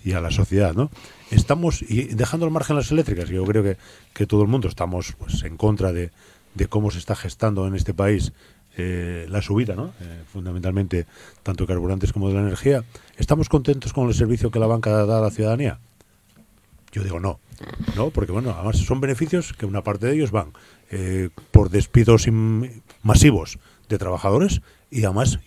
y 0.04 0.12
a 0.12 0.20
la 0.20 0.30
sociedad, 0.30 0.74
¿no? 0.74 0.90
Estamos, 1.30 1.82
y 1.82 2.06
dejando 2.14 2.46
al 2.46 2.52
margen 2.52 2.76
las 2.76 2.90
eléctricas, 2.90 3.28
yo 3.28 3.44
creo 3.44 3.62
que, 3.62 3.76
que 4.14 4.26
todo 4.26 4.42
el 4.42 4.48
mundo 4.48 4.68
estamos 4.68 5.14
pues, 5.18 5.42
en 5.44 5.56
contra 5.56 5.92
de, 5.92 6.10
de 6.54 6.66
cómo 6.66 6.90
se 6.90 6.98
está 6.98 7.14
gestando 7.14 7.66
en 7.66 7.74
este 7.74 7.94
país 7.94 8.32
eh, 8.78 9.26
la 9.28 9.42
subida, 9.42 9.74
¿no? 9.74 9.92
Eh, 10.00 10.22
fundamentalmente 10.32 11.06
tanto 11.42 11.64
de 11.64 11.68
carburantes 11.68 12.12
como 12.12 12.28
de 12.28 12.34
la 12.34 12.40
energía. 12.40 12.84
¿Estamos 13.16 13.48
contentos 13.48 13.92
con 13.92 14.08
el 14.08 14.14
servicio 14.14 14.50
que 14.50 14.58
la 14.58 14.66
banca 14.66 14.90
da 15.06 15.18
a 15.18 15.22
la 15.22 15.30
ciudadanía? 15.30 15.78
Yo 16.96 17.04
digo 17.04 17.20
no, 17.20 17.40
no, 17.94 18.08
porque 18.08 18.32
bueno, 18.32 18.52
además 18.56 18.78
son 18.78 19.02
beneficios 19.02 19.52
que 19.52 19.66
una 19.66 19.84
parte 19.84 20.06
de 20.06 20.14
ellos 20.14 20.30
van 20.30 20.54
eh, 20.90 21.28
por 21.50 21.68
despidos 21.68 22.26
masivos 23.02 23.58
de 23.90 23.98
trabajadores 23.98 24.62
y 24.90 25.04
además 25.04 25.38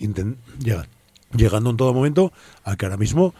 llegan 0.60 0.88
llegando 1.36 1.72
en 1.72 1.78
todo 1.78 1.91
momento 1.91 2.32
a 2.64 2.76
que 2.76 2.86
ahora 2.86 2.97
mismo 2.97 3.34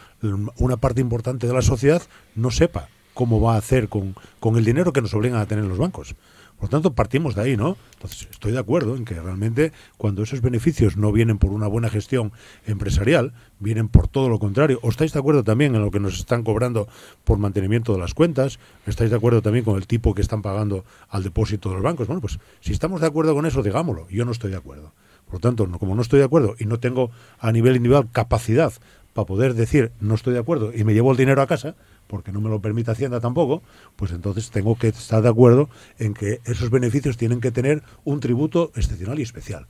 una 0.58 0.78
parte 0.78 1.02
importante 1.02 1.46
de 1.46 1.54
la 1.54 1.62
sociedad 1.62 2.02
no 2.34 2.50
sepa 2.50 2.90
cómo 3.14 3.40
va 3.42 3.54
a 3.54 3.60
hacer 3.60 3.90
con, 3.90 4.16
con 4.40 4.58
el 4.58 4.66
dinero 4.66 4.92
que 4.92 5.04
nos 5.04 5.14
obligan 5.14 5.40
a 5.40 5.46
tener 5.46 5.66
los 5.66 5.78
bancos. 5.78 6.16
Por 6.60 6.68
tanto, 6.68 6.94
partimos 6.94 7.36
de 7.36 7.42
ahí, 7.42 7.58
¿no? 7.58 7.78
Entonces, 7.94 8.28
estoy 8.30 8.52
de 8.52 8.60
acuerdo 8.60 8.98
en 8.98 9.06
que 9.06 9.20
realmente 9.20 9.72
cuando 9.98 10.24
esos 10.24 10.42
beneficios 10.42 10.98
no 10.98 11.12
vienen 11.14 11.38
por 11.38 11.52
una 11.52 11.68
buena 11.68 11.90
gestión 11.90 12.34
empresarial, 12.68 13.34
vienen 13.60 13.88
por 13.88 14.10
todo 14.10 14.28
lo 14.28 14.40
contrario. 14.40 14.80
¿O 14.82 14.90
estáis 14.90 15.14
de 15.14 15.20
acuerdo 15.20 15.44
también 15.44 15.74
en 15.76 15.82
lo 15.82 15.90
que 15.90 16.02
nos 16.02 16.20
están 16.20 16.44
cobrando 16.44 16.90
por 17.24 17.38
mantenimiento 17.38 17.94
de 17.94 18.00
las 18.00 18.14
cuentas? 18.14 18.60
¿Estáis 18.86 19.10
de 19.10 19.16
acuerdo 19.16 19.42
también 19.42 19.64
con 19.64 19.78
el 19.78 19.88
tipo 19.88 20.14
que 20.14 20.22
están 20.22 20.42
pagando 20.42 20.84
al 21.08 21.24
depósito 21.24 21.70
de 21.70 21.76
los 21.76 21.84
bancos? 21.84 22.08
Bueno, 22.08 22.20
pues 22.20 22.40
si 22.60 22.74
estamos 22.74 23.00
de 23.00 23.08
acuerdo 23.08 23.34
con 23.34 23.46
eso, 23.46 23.64
digámoslo. 23.64 24.10
Yo 24.10 24.26
no 24.26 24.32
estoy 24.32 24.52
de 24.52 24.58
acuerdo. 24.58 24.92
Por 25.26 25.36
lo 25.36 25.40
tanto, 25.40 25.70
como 25.80 25.96
no 25.96 26.02
estoy 26.02 26.20
de 26.20 26.26
acuerdo 26.26 26.56
y 26.60 26.66
no 26.66 26.80
tengo 26.80 27.12
a 27.40 27.52
nivel 27.52 27.78
individual 27.78 28.10
capacidad 28.12 28.74
para 29.14 29.26
poder 29.26 29.54
decir 29.54 29.92
no 30.00 30.16
estoy 30.16 30.34
de 30.34 30.40
acuerdo 30.40 30.72
y 30.74 30.84
me 30.84 30.94
llevo 30.94 31.12
el 31.12 31.18
dinero 31.18 31.42
a 31.42 31.48
casa, 31.48 31.76
porque 32.10 32.32
no 32.32 32.42
me 32.42 32.50
lo 32.50 32.60
permite 32.60 32.90
Hacienda 32.90 33.20
tampoco, 33.20 33.62
pues 33.96 34.12
entonces 34.12 34.50
tengo 34.50 34.76
que 34.76 34.88
estar 34.88 35.22
de 35.22 35.30
acuerdo 35.30 35.70
en 36.00 36.16
que 36.16 36.40
esos 36.44 36.72
beneficios 36.72 37.18
tienen 37.18 37.40
que 37.40 37.52
tener 37.52 37.84
un 38.04 38.20
tributo 38.20 38.72
excepcional 38.76 39.20
y 39.20 39.22
especial. 39.22 39.68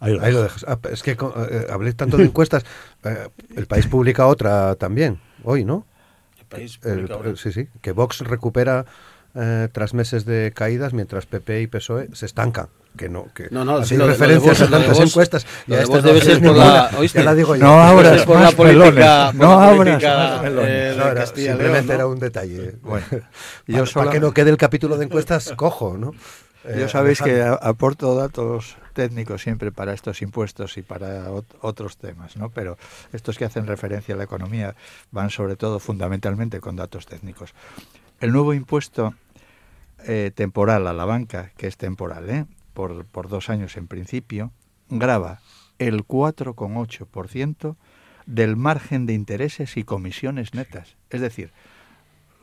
Ahí 0.00 0.32
lo, 0.32 0.42
dejas. 0.42 0.64
Ah, 0.66 0.80
es 0.90 1.00
que 1.04 1.12
eh, 1.12 1.66
hablé 1.70 1.92
tanto 1.92 2.16
de 2.16 2.24
encuestas. 2.30 2.64
Eh, 3.04 3.28
el 3.54 3.66
país 3.66 3.86
publica 3.86 4.26
otra 4.26 4.74
también, 4.74 5.20
hoy, 5.44 5.64
¿no? 5.64 5.86
El 6.40 6.46
país 6.46 6.80
El- 6.82 6.94
publica 6.96 7.14
ahora. 7.14 7.36
sí, 7.36 7.52
sí. 7.52 7.68
Que 7.80 7.92
Vox 7.92 8.18
recupera 8.22 8.84
eh, 9.36 9.68
tras 9.70 9.94
meses 9.94 10.24
de 10.24 10.50
caídas, 10.52 10.92
mientras 10.92 11.26
PP 11.26 11.62
y 11.62 11.66
PSOE 11.68 12.08
se 12.14 12.26
estancan. 12.26 12.66
Que 12.96 13.08
no, 13.08 13.28
que 13.34 13.48
No, 13.50 13.64
no, 13.64 13.80
de- 13.80 13.96
referencias 14.06 14.60
a 14.60 14.68
tantas 14.68 15.00
encuestas. 15.00 15.46
lo 15.66 15.76
de 15.76 15.86
no 15.86 16.02
debe 16.02 16.20
ser 16.20 16.42
por 16.42 16.56
la- 16.56 16.90
¿oíste? 16.98 17.18
Ya 17.20 17.24
la 17.24 17.34
digo 17.34 17.56
yo. 17.56 17.64
No 17.64 17.80
abras 17.82 18.20
Es 18.20 18.24
por 18.26 18.38
la 18.40 18.52
política, 18.52 19.32
No 19.34 19.56
más 19.56 20.02
eh, 20.02 21.26
simplemente 21.34 21.86
León, 21.86 21.90
era 21.90 22.06
un 22.06 22.18
detalle. 22.18 22.76
Bueno, 22.82 23.06
para, 23.08 23.22
yo 23.66 23.74
para 23.76 23.86
sola- 23.86 24.10
que 24.12 24.20
no 24.20 24.32
quede 24.32 24.50
el 24.50 24.56
capítulo 24.58 24.98
de 24.98 25.06
encuestas 25.06 25.52
cojo, 25.56 25.96
¿no? 25.96 26.12
Eh, 26.64 26.76
Yo 26.78 26.88
sabéis 26.88 27.20
que 27.20 27.42
aporto 27.42 28.14
datos 28.14 28.76
técnicos 28.92 29.42
siempre 29.42 29.72
para 29.72 29.94
estos 29.94 30.22
impuestos 30.22 30.76
y 30.76 30.82
para 30.82 31.28
ot- 31.30 31.44
otros 31.60 31.96
temas, 31.96 32.36
¿no? 32.36 32.50
Pero 32.50 32.76
estos 33.12 33.36
que 33.38 33.44
hacen 33.46 33.66
referencia 33.66 34.14
a 34.14 34.18
la 34.18 34.24
economía 34.24 34.76
van 35.10 35.30
sobre 35.30 35.56
todo 35.56 35.80
fundamentalmente 35.80 36.60
con 36.60 36.76
datos 36.76 37.06
técnicos. 37.06 37.52
El 38.20 38.30
nuevo 38.32 38.54
impuesto 38.54 39.14
eh, 40.06 40.30
temporal 40.34 40.86
a 40.86 40.92
la 40.92 41.04
banca, 41.04 41.50
que 41.56 41.66
es 41.66 41.76
temporal, 41.76 42.30
¿eh? 42.30 42.44
Por, 42.72 43.04
por 43.06 43.28
dos 43.28 43.50
años 43.50 43.76
en 43.76 43.86
principio, 43.86 44.52
grava 44.88 45.40
el 45.78 46.06
4,8% 46.06 47.76
del 48.26 48.56
margen 48.56 49.06
de 49.06 49.14
intereses 49.14 49.76
y 49.76 49.84
comisiones 49.84 50.54
netas. 50.54 50.96
Es 51.10 51.20
decir, 51.20 51.52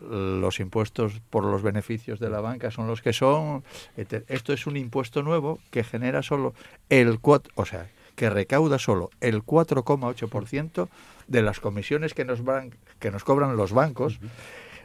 los 0.01 0.59
impuestos 0.59 1.21
por 1.29 1.43
los 1.43 1.61
beneficios 1.61 2.19
de 2.19 2.29
la 2.29 2.41
banca 2.41 2.71
son 2.71 2.87
los 2.87 3.01
que 3.01 3.13
son. 3.13 3.63
Esto 3.95 4.53
es 4.53 4.67
un 4.67 4.77
impuesto 4.77 5.23
nuevo 5.23 5.59
que 5.71 5.83
genera 5.83 6.23
solo 6.23 6.53
el 6.89 7.19
4, 7.19 7.53
o 7.55 7.65
sea, 7.65 7.89
que 8.15 8.29
recauda 8.29 8.79
solo 8.79 9.09
el 9.21 9.43
4,8% 9.43 10.89
de 11.27 11.41
las 11.41 11.59
comisiones 11.59 12.13
que 12.13 12.25
nos, 12.25 12.43
van, 12.43 12.71
que 12.99 13.11
nos 13.11 13.23
cobran 13.23 13.55
los 13.55 13.71
bancos. 13.71 14.19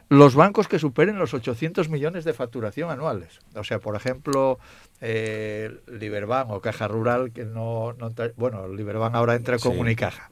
Los 0.09 0.35
bancos 0.35 0.67
que 0.67 0.77
superen 0.79 1.17
los 1.17 1.33
800 1.33 1.89
millones 1.89 2.25
de 2.25 2.33
facturación 2.33 2.91
anuales. 2.91 3.39
O 3.55 3.63
sea, 3.63 3.79
por 3.79 3.95
ejemplo, 3.95 4.59
eh, 5.01 5.79
Liberbank 5.87 6.51
o 6.51 6.61
Caja 6.61 6.87
Rural, 6.87 7.31
que 7.31 7.43
no, 7.45 7.93
no 7.93 8.13
bueno, 8.37 8.67
Liberbank 8.67 9.15
ahora 9.15 9.35
entra 9.35 9.57
con 9.57 9.73
Sí. 9.73 9.79
Unicaja. 9.79 10.29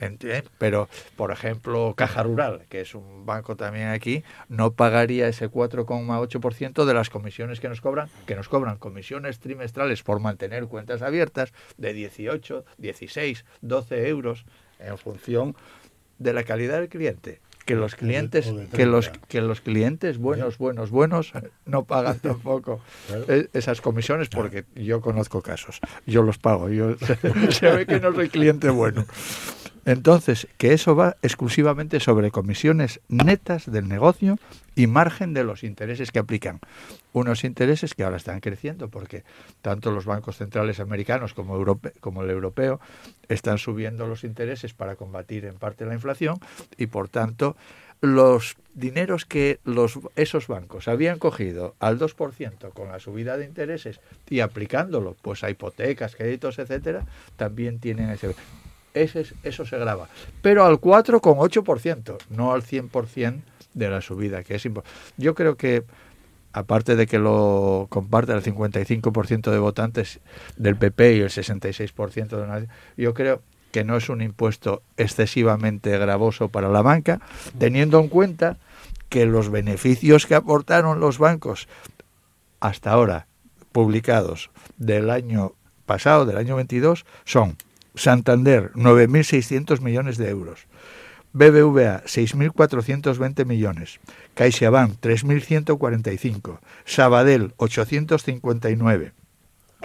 Enti- 0.00 0.42
Pero, 0.58 0.88
por 1.14 1.30
ejemplo, 1.30 1.94
Caja 1.96 2.24
Rural, 2.24 2.62
que 2.68 2.80
es 2.80 2.96
un 2.96 3.24
banco 3.24 3.54
también 3.54 3.88
aquí, 3.90 4.24
no 4.48 4.72
pagaría 4.72 5.28
ese 5.28 5.48
4,8% 5.48 6.84
de 6.84 6.94
las 6.94 7.08
comisiones 7.08 7.60
que 7.60 7.68
nos 7.68 7.80
cobran, 7.80 8.08
que 8.26 8.34
nos 8.34 8.48
cobran 8.48 8.78
comisiones 8.78 9.38
trimestrales 9.38 10.02
por 10.02 10.18
mantener 10.18 10.66
cuentas 10.66 11.02
abiertas 11.02 11.52
de 11.76 11.92
18, 11.92 12.64
16, 12.78 13.44
12 13.60 14.08
euros 14.08 14.44
en 14.80 14.98
función 14.98 15.54
de 16.18 16.32
la 16.32 16.42
calidad 16.42 16.80
del 16.80 16.88
cliente. 16.88 17.40
Que 17.64 17.74
los 17.76 17.92
O 17.92 17.96
de- 17.96 18.00
clientes, 18.00 18.46
o 18.48 18.56
de 18.56 18.66
que 18.66 18.86
los, 18.86 19.06
30. 19.10 19.26
que 19.28 19.40
los 19.40 19.60
clientes 19.60 20.18
buenos, 20.18 20.58
buenos, 20.58 20.90
buenos, 20.90 21.32
no 21.66 21.84
pagan 21.84 22.18
tampoco 22.22 22.80
Claro. 23.06 23.24
e- 23.28 23.48
esas 23.52 23.80
comisiones 23.80 24.28
porque 24.28 24.64
yo 24.74 25.00
conozco 25.00 25.42
casos. 25.42 25.80
Yo 26.06 26.22
los 26.22 26.38
pago. 26.38 26.68
Yo, 26.68 26.96
se 27.50 27.70
ve 27.70 27.86
que 27.86 28.00
no 28.00 28.12
soy 28.14 28.28
cliente 28.28 28.68
bueno. 28.70 29.04
Entonces, 29.84 30.46
que 30.58 30.72
eso 30.72 30.94
va 30.94 31.16
exclusivamente 31.22 31.98
sobre 31.98 32.30
comisiones 32.30 33.00
netas 33.08 33.70
del 33.70 33.88
negocio 33.88 34.38
y 34.76 34.86
margen 34.86 35.34
de 35.34 35.42
los 35.44 35.64
intereses 35.64 36.12
que 36.12 36.20
aplican. 36.20 36.60
Unos 37.12 37.42
intereses 37.44 37.94
que 37.94 38.04
ahora 38.04 38.16
están 38.16 38.40
creciendo 38.40 38.88
porque 38.88 39.24
tanto 39.60 39.90
los 39.90 40.04
bancos 40.06 40.36
centrales 40.36 40.78
americanos 40.78 41.34
como, 41.34 41.56
europe- 41.56 41.92
como 42.00 42.22
el 42.22 42.30
europeo 42.30 42.80
están 43.28 43.58
subiendo 43.58 44.06
los 44.06 44.22
intereses 44.24 44.72
para 44.72 44.94
combatir 44.96 45.44
en 45.46 45.54
parte 45.54 45.84
la 45.84 45.94
inflación 45.94 46.38
y 46.78 46.86
por 46.86 47.08
tanto 47.08 47.56
los 48.00 48.56
dineros 48.74 49.24
que 49.26 49.60
los, 49.64 49.98
esos 50.16 50.48
bancos 50.48 50.88
habían 50.88 51.18
cogido 51.18 51.74
al 51.78 51.98
2% 51.98 52.70
con 52.72 52.88
la 52.88 52.98
subida 52.98 53.36
de 53.36 53.44
intereses 53.44 54.00
y 54.28 54.40
aplicándolo 54.40 55.16
pues 55.22 55.44
a 55.44 55.50
hipotecas, 55.50 56.16
créditos, 56.16 56.58
etcétera, 56.58 57.04
también 57.36 57.78
tienen 57.78 58.10
ese 58.10 58.34
ese 58.94 59.20
es- 59.22 59.34
eso 59.42 59.64
se 59.66 59.78
graba, 59.78 60.08
pero 60.42 60.64
al 60.64 60.78
4,8%, 60.78 62.18
no 62.30 62.52
al 62.52 62.62
100% 62.62 63.42
de 63.74 63.88
la 63.90 64.00
subida, 64.00 64.42
que 64.44 64.56
es 64.56 64.66
impo- 64.66 64.82
Yo 65.16 65.34
creo 65.34 65.56
que 65.56 65.84
aparte 66.52 66.96
de 66.96 67.06
que 67.06 67.18
lo 67.18 67.86
comparte 67.88 68.32
el 68.32 68.42
55% 68.42 69.50
de 69.50 69.58
votantes 69.58 70.20
del 70.56 70.76
PP 70.76 71.16
y 71.16 71.20
el 71.20 71.30
66% 71.30 72.38
de 72.40 72.46
nadie, 72.46 72.68
yo 72.96 73.14
creo 73.14 73.40
que 73.70 73.84
no 73.84 73.96
es 73.96 74.10
un 74.10 74.20
impuesto 74.20 74.82
excesivamente 74.98 75.96
gravoso 75.96 76.48
para 76.48 76.68
la 76.68 76.82
banca, 76.82 77.20
teniendo 77.58 77.98
en 78.00 78.08
cuenta 78.08 78.58
que 79.08 79.24
los 79.24 79.48
beneficios 79.50 80.26
que 80.26 80.34
aportaron 80.34 81.00
los 81.00 81.16
bancos 81.18 81.68
hasta 82.60 82.90
ahora 82.90 83.26
publicados 83.72 84.50
del 84.76 85.08
año 85.08 85.52
pasado, 85.86 86.26
del 86.26 86.36
año 86.36 86.56
22, 86.56 87.06
son 87.24 87.56
Santander 87.94 88.72
9.600 88.74 89.80
millones 89.80 90.18
de 90.18 90.28
euros, 90.28 90.66
BBVA 91.32 92.02
6.420 92.04 93.44
millones, 93.46 94.00
CaixaBank 94.34 95.00
3.145, 95.00 96.58
Sabadell 96.84 97.54
859 97.56 99.12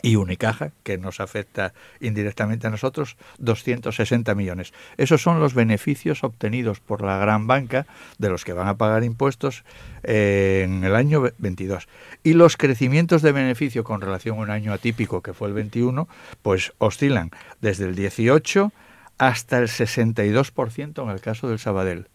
y 0.02 0.16
Unicaja, 0.16 0.72
que 0.84 0.98
nos 0.98 1.20
afecta 1.20 1.74
indirectamente 2.00 2.68
a 2.68 2.70
nosotros, 2.70 3.18
260 3.40 4.36
millones. 4.36 4.74
Esos 4.98 5.22
son 5.22 5.40
los 5.40 5.54
beneficios 5.54 6.24
obtenidos 6.24 6.80
por 6.80 7.02
la 7.02 7.18
gran 7.18 7.48
banca 7.48 7.86
de 8.18 8.30
los 8.30 8.44
que 8.46 8.54
van 8.54 8.68
a 8.68 8.78
pagar 8.78 9.04
impuestos 9.04 9.64
eh, 10.04 10.62
en 10.66 10.84
el 10.84 10.96
año 10.96 11.22
ve- 11.22 11.34
22. 11.38 11.88
Y 12.24 12.34
los 12.34 12.58
crecimientos 12.58 13.22
de 13.22 13.32
beneficio 13.32 13.84
con 13.84 14.02
relación 14.02 14.38
a 14.38 14.42
un 14.42 14.50
año 14.52 14.74
atípico, 14.74 15.22
que 15.22 15.34
fue 15.34 15.48
el 15.48 15.54
21, 15.54 16.08
pues 16.42 16.74
oscilan 16.78 17.32
desde 17.62 17.86
el 17.86 17.96
18 17.96 18.72
hasta 19.18 19.58
el 19.58 19.68
62% 19.68 21.04
en 21.04 21.10
el 21.10 21.22
caso 21.22 21.50
del 21.50 21.60
Sabadell, 21.60 22.08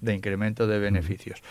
de 0.00 0.14
incremento 0.14 0.66
de 0.66 0.78
beneficios 0.78 1.42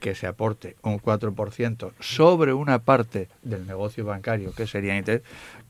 que 0.00 0.14
se 0.14 0.26
aporte 0.26 0.76
un 0.82 0.98
4% 0.98 1.92
sobre 2.00 2.52
una 2.52 2.80
parte 2.80 3.28
del 3.42 3.66
negocio 3.66 4.04
bancario, 4.04 4.52
que 4.52 4.66
sería 4.66 4.96
interés, 4.96 5.22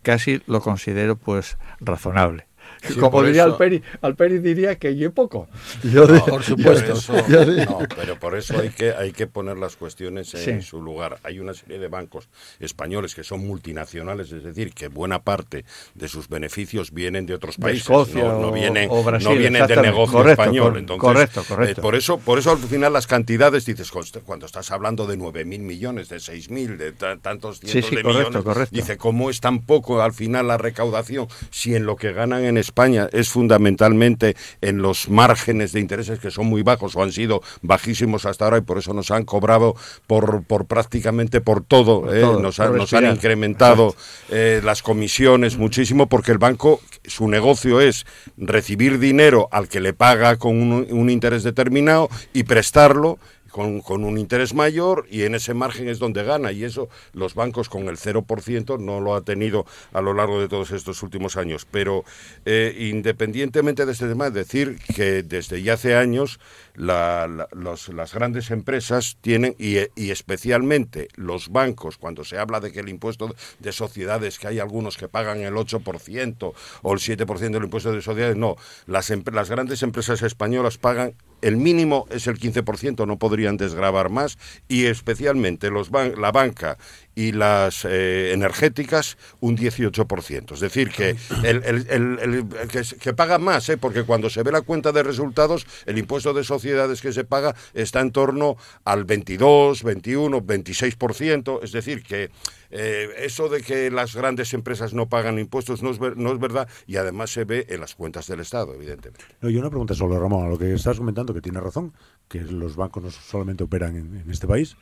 casi 0.03 0.41
lo 0.47 0.61
considero 0.61 1.17
pues 1.17 1.59
razonable. 1.81 2.47
Sí, 2.83 2.95
Como 2.95 3.23
diría 3.23 3.43
eso- 3.43 3.53
Alperi, 3.53 3.83
Alperi 4.01 4.39
diría 4.39 4.77
que 4.77 4.97
yo 4.97 5.13
poco. 5.13 5.49
Yo 5.85 6.07
No, 6.07 6.13
de- 6.15 6.21
por 6.21 6.43
supuesto. 6.43 6.93
eso- 6.93 7.13
no, 7.13 7.79
pero 7.97 8.19
por 8.19 8.37
eso 8.37 8.59
hay 8.59 8.71
que, 8.71 8.93
hay 8.93 9.13
que 9.13 9.27
poner 9.27 9.59
las 9.59 9.77
cuestiones 9.77 10.33
en 10.35 10.61
Sí. 10.63 10.67
su 10.67 10.81
lugar. 10.83 11.19
Hay 11.23 11.39
una 11.41 11.55
serie 11.55 11.79
de 11.79 11.89
bancos 11.89 12.29
españoles 12.59 13.15
que 13.15 13.23
son 13.25 13.47
multinacionales, 13.47 14.33
es 14.33 14.43
decir, 14.45 14.73
que 14.73 14.89
buena 14.89 15.23
parte 15.23 15.65
de 15.95 16.09
sus 16.09 16.29
beneficios 16.29 16.93
vienen 16.93 17.27
de 17.27 17.35
otros 17.35 17.57
De 17.57 17.63
países, 17.63 17.83
Escocia 17.83 18.25
no, 18.25 18.41
no 18.41 18.53
vienen, 18.53 18.89
o 18.91 19.03
Brasil, 19.03 19.29
no 19.29 19.35
vienen 19.37 19.67
del 19.67 19.83
negocio 19.83 20.19
Correcto, 20.19 20.43
español. 20.43 20.77
Entonces, 20.79 21.01
correcto, 21.03 21.45
correcto. 21.47 21.81
eh, 21.81 21.83
por 21.83 21.95
eso, 21.95 22.19
por 22.19 22.39
eso 22.39 22.53
al 22.53 22.59
final 22.59 22.93
las 22.93 23.07
cantidades 23.07 23.65
dices 23.67 23.91
"Coste, 23.91 24.21
cuando 24.21 24.47
estás 24.47 24.71
hablando 24.71 25.07
de 25.07 25.17
9.000 25.17 25.61
millones, 25.61 26.09
de 26.09 26.19
6.000, 26.21 26.77
de 26.77 26.93
ta- 26.93 27.17
tantos 27.19 27.59
Sí, 27.59 27.69
cientos 27.69 27.91
sí, 27.91 27.97
de 27.97 28.03
correcto, 28.03 28.29
millones, 28.31 28.45
correcto. 28.45 28.75
dice 28.77 28.97
cómo 28.97 29.31
es 29.31 29.41
tan 29.41 29.61
poco 29.61 30.01
al 30.03 30.13
final 30.13 30.49
la 30.49 30.57
recaudación 30.59 31.29
si 31.51 31.75
en 31.75 31.85
lo 31.87 31.97
que 31.97 32.13
ganan 32.13 32.45
en 32.45 32.57
España 32.57 32.70
es 33.13 33.29
fundamentalmente 33.29 34.37
en 34.61 34.83
los 34.83 35.09
márgenes 35.09 35.73
de 35.73 35.81
intereses 35.81 36.19
que 36.19 36.31
son 36.31 36.47
muy 36.47 36.63
bajos 36.63 36.97
o 36.97 37.03
han 37.03 37.13
sido 37.13 37.43
bajísimos 37.63 38.27
hasta 38.27 38.45
ahora 38.45 38.59
y 38.59 38.63
por 38.63 38.79
eso 38.79 38.95
nos 38.95 39.11
han 39.11 39.25
cobrado 39.25 39.75
por, 40.07 40.43
por 40.45 40.67
prácticamente 40.67 41.41
por 41.41 41.63
todo, 41.63 42.03
Por 42.03 42.17
¿eh? 42.17 42.21
todo, 42.21 42.41
nos, 42.41 42.61
han, 42.61 42.77
nos 42.77 42.93
han 42.93 43.03
respirar. 43.05 43.15
incrementado 43.15 43.95
eh, 44.31 44.61
las 44.65 44.83
comisiones 44.83 45.57
muchísimo 45.57 46.09
porque 46.09 46.33
el 46.33 46.39
banco 46.39 46.81
su 47.05 47.29
negocio 47.29 47.81
es 47.81 48.07
recibir 48.37 48.99
dinero 48.99 49.49
al 49.53 49.69
que 49.69 49.81
le 49.81 49.93
paga 49.93 50.37
con 50.37 50.57
un, 50.57 50.87
un 50.91 51.11
interés 51.11 51.43
determinado 51.43 52.09
y 52.33 52.45
prestarlo 52.45 53.19
con, 53.51 53.81
con, 53.81 54.05
un 54.05 54.19
interés 54.19 54.55
mayor 54.55 55.07
y 55.11 55.23
en 55.23 55.35
ese 55.35 55.55
margen 55.55 55.89
es 55.89 55.99
donde 55.99 56.25
gana 56.25 56.53
y 56.53 56.65
eso 56.65 56.89
los 57.13 57.35
bancos 57.35 57.69
con 57.69 57.89
el 57.89 57.97
0% 57.97 58.79
no 58.79 59.01
lo 59.01 59.15
ha 59.15 59.23
tenido 59.23 59.67
a 59.93 60.01
lo 60.01 60.15
largo 60.15 60.41
de 60.41 60.49
todos 60.49 60.71
estos 60.71 61.03
últimos 61.03 61.37
años. 61.37 61.67
Pero 61.71 62.05
eh, 62.45 62.77
independientemente 62.79 63.87
de 63.87 63.93
este 63.93 64.09
tema, 64.09 64.29
es 64.29 64.35
decir 64.35 64.79
que 64.95 65.23
desde 65.23 65.63
ya 65.63 65.75
hace 65.75 65.97
años 65.97 66.41
las 66.75 68.15
grandes 68.15 68.51
empresas 68.51 69.17
tienen, 69.21 69.55
y, 69.59 69.79
y, 69.97 70.11
especialmente 70.11 71.09
los 71.17 71.49
bancos, 71.49 71.99
cuando 71.99 72.25
se 72.25 72.39
habla 72.39 72.61
de 72.61 72.73
que 72.73 72.81
el 72.81 72.89
impuesto 72.89 73.35
de 73.59 73.73
sociedades, 73.73 74.39
que 74.39 74.49
hay 74.49 74.59
algunos 74.59 74.97
que 74.97 75.09
pagan 75.09 75.41
el 75.41 75.55
8% 75.55 76.53
o 76.83 76.93
el 76.93 76.99
7% 76.99 77.51
del 77.51 77.65
impuesto 77.65 77.93
de 77.93 78.03
sociedades, 78.03 78.37
no, 78.37 78.57
las, 78.87 79.13
las 79.33 79.51
grandes 79.51 79.83
empresas 79.83 80.23
españolas 80.23 80.79
pagan 80.79 81.15
el 81.43 81.57
mínimo 81.57 82.07
es 82.11 82.27
el 82.27 82.39
15%, 82.39 83.07
no 83.07 83.19
podrían 83.19 83.57
desgravar 83.57 84.11
más, 84.11 84.39
y 84.69 84.87
especialmente 84.87 85.71
los 85.71 85.91
la 85.91 86.33
banca 86.33 86.79
y 87.15 87.33
las 87.33 87.85
eh, 87.85 88.33
energéticas 88.33 89.19
un 89.41 89.57
18%. 89.57 90.53
Es 90.53 90.61
decir, 90.61 90.91
que, 90.91 91.17
el, 91.43 91.65
el, 91.65 92.47
que, 92.69 92.83
que, 92.99 93.13
pagan 93.13 93.43
más, 93.43 93.69
¿eh? 93.69 93.77
porque 93.77 94.05
cuando 94.05 94.31
se 94.31 94.43
ve 94.43 94.53
la 94.53 94.63
cuenta 94.63 94.93
de 94.93 95.03
resultados, 95.03 95.67
el 95.87 95.99
impuesto 95.99 96.33
de 96.33 96.45
sociedades 96.45 97.01
que 97.01 97.13
se 97.13 97.25
paga 97.25 97.55
está 97.75 98.01
en 98.01 98.13
torno 98.13 98.57
al 98.85 99.05
22, 99.05 99.83
21, 99.83 100.41
26%. 100.41 101.61
Es 101.63 101.73
decir, 101.73 102.03
que 102.03 102.31
eh, 102.71 103.09
eso 103.19 103.49
de 103.49 103.63
que 103.63 103.91
las 103.91 104.15
grandes 104.15 104.55
empresas 104.55 104.95
no 104.95 105.09
pagan 105.09 105.39
impuestos 105.39 105.83
no 105.83 105.91
es, 105.91 106.01
no 106.01 106.33
es 106.33 106.39
verdad 106.39 106.69
y 106.87 106.97
además 106.97 107.31
se 107.31 107.45
ve 107.45 107.67
en 107.69 107.81
las 107.81 107.95
cuentas 107.95 108.27
del 108.27 108.41
Estado, 108.41 108.75
evidentemente. 108.75 109.25
No, 109.41 109.51
y 109.51 109.57
una 109.57 109.71
pregunta 109.71 109.95
solo, 109.95 110.19
Ramón, 110.19 110.47
a 110.47 110.49
lo 110.49 110.59
que 110.59 110.73
estás 110.73 110.99
comentando, 110.99 111.35
que 111.35 111.41
tiene 111.41 111.61
razón, 111.61 111.93
que 112.29 112.41
los 112.41 112.77
bancos 112.77 113.03
no 113.03 113.11
solamente 113.11 113.65
operan 113.65 113.97
en 113.97 114.31
este 114.31 114.47
país, 114.47 114.77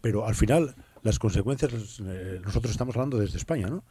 pero 0.00 0.26
al 0.26 0.34
final 0.34 0.74
las 1.02 1.18
consecuencias, 1.18 2.00
eh, 2.04 2.40
nosotros 2.44 2.70
estamos 2.70 2.96
hablando 2.96 3.18
desde 3.18 3.38
España, 3.38 3.68
¿no? 3.68 3.84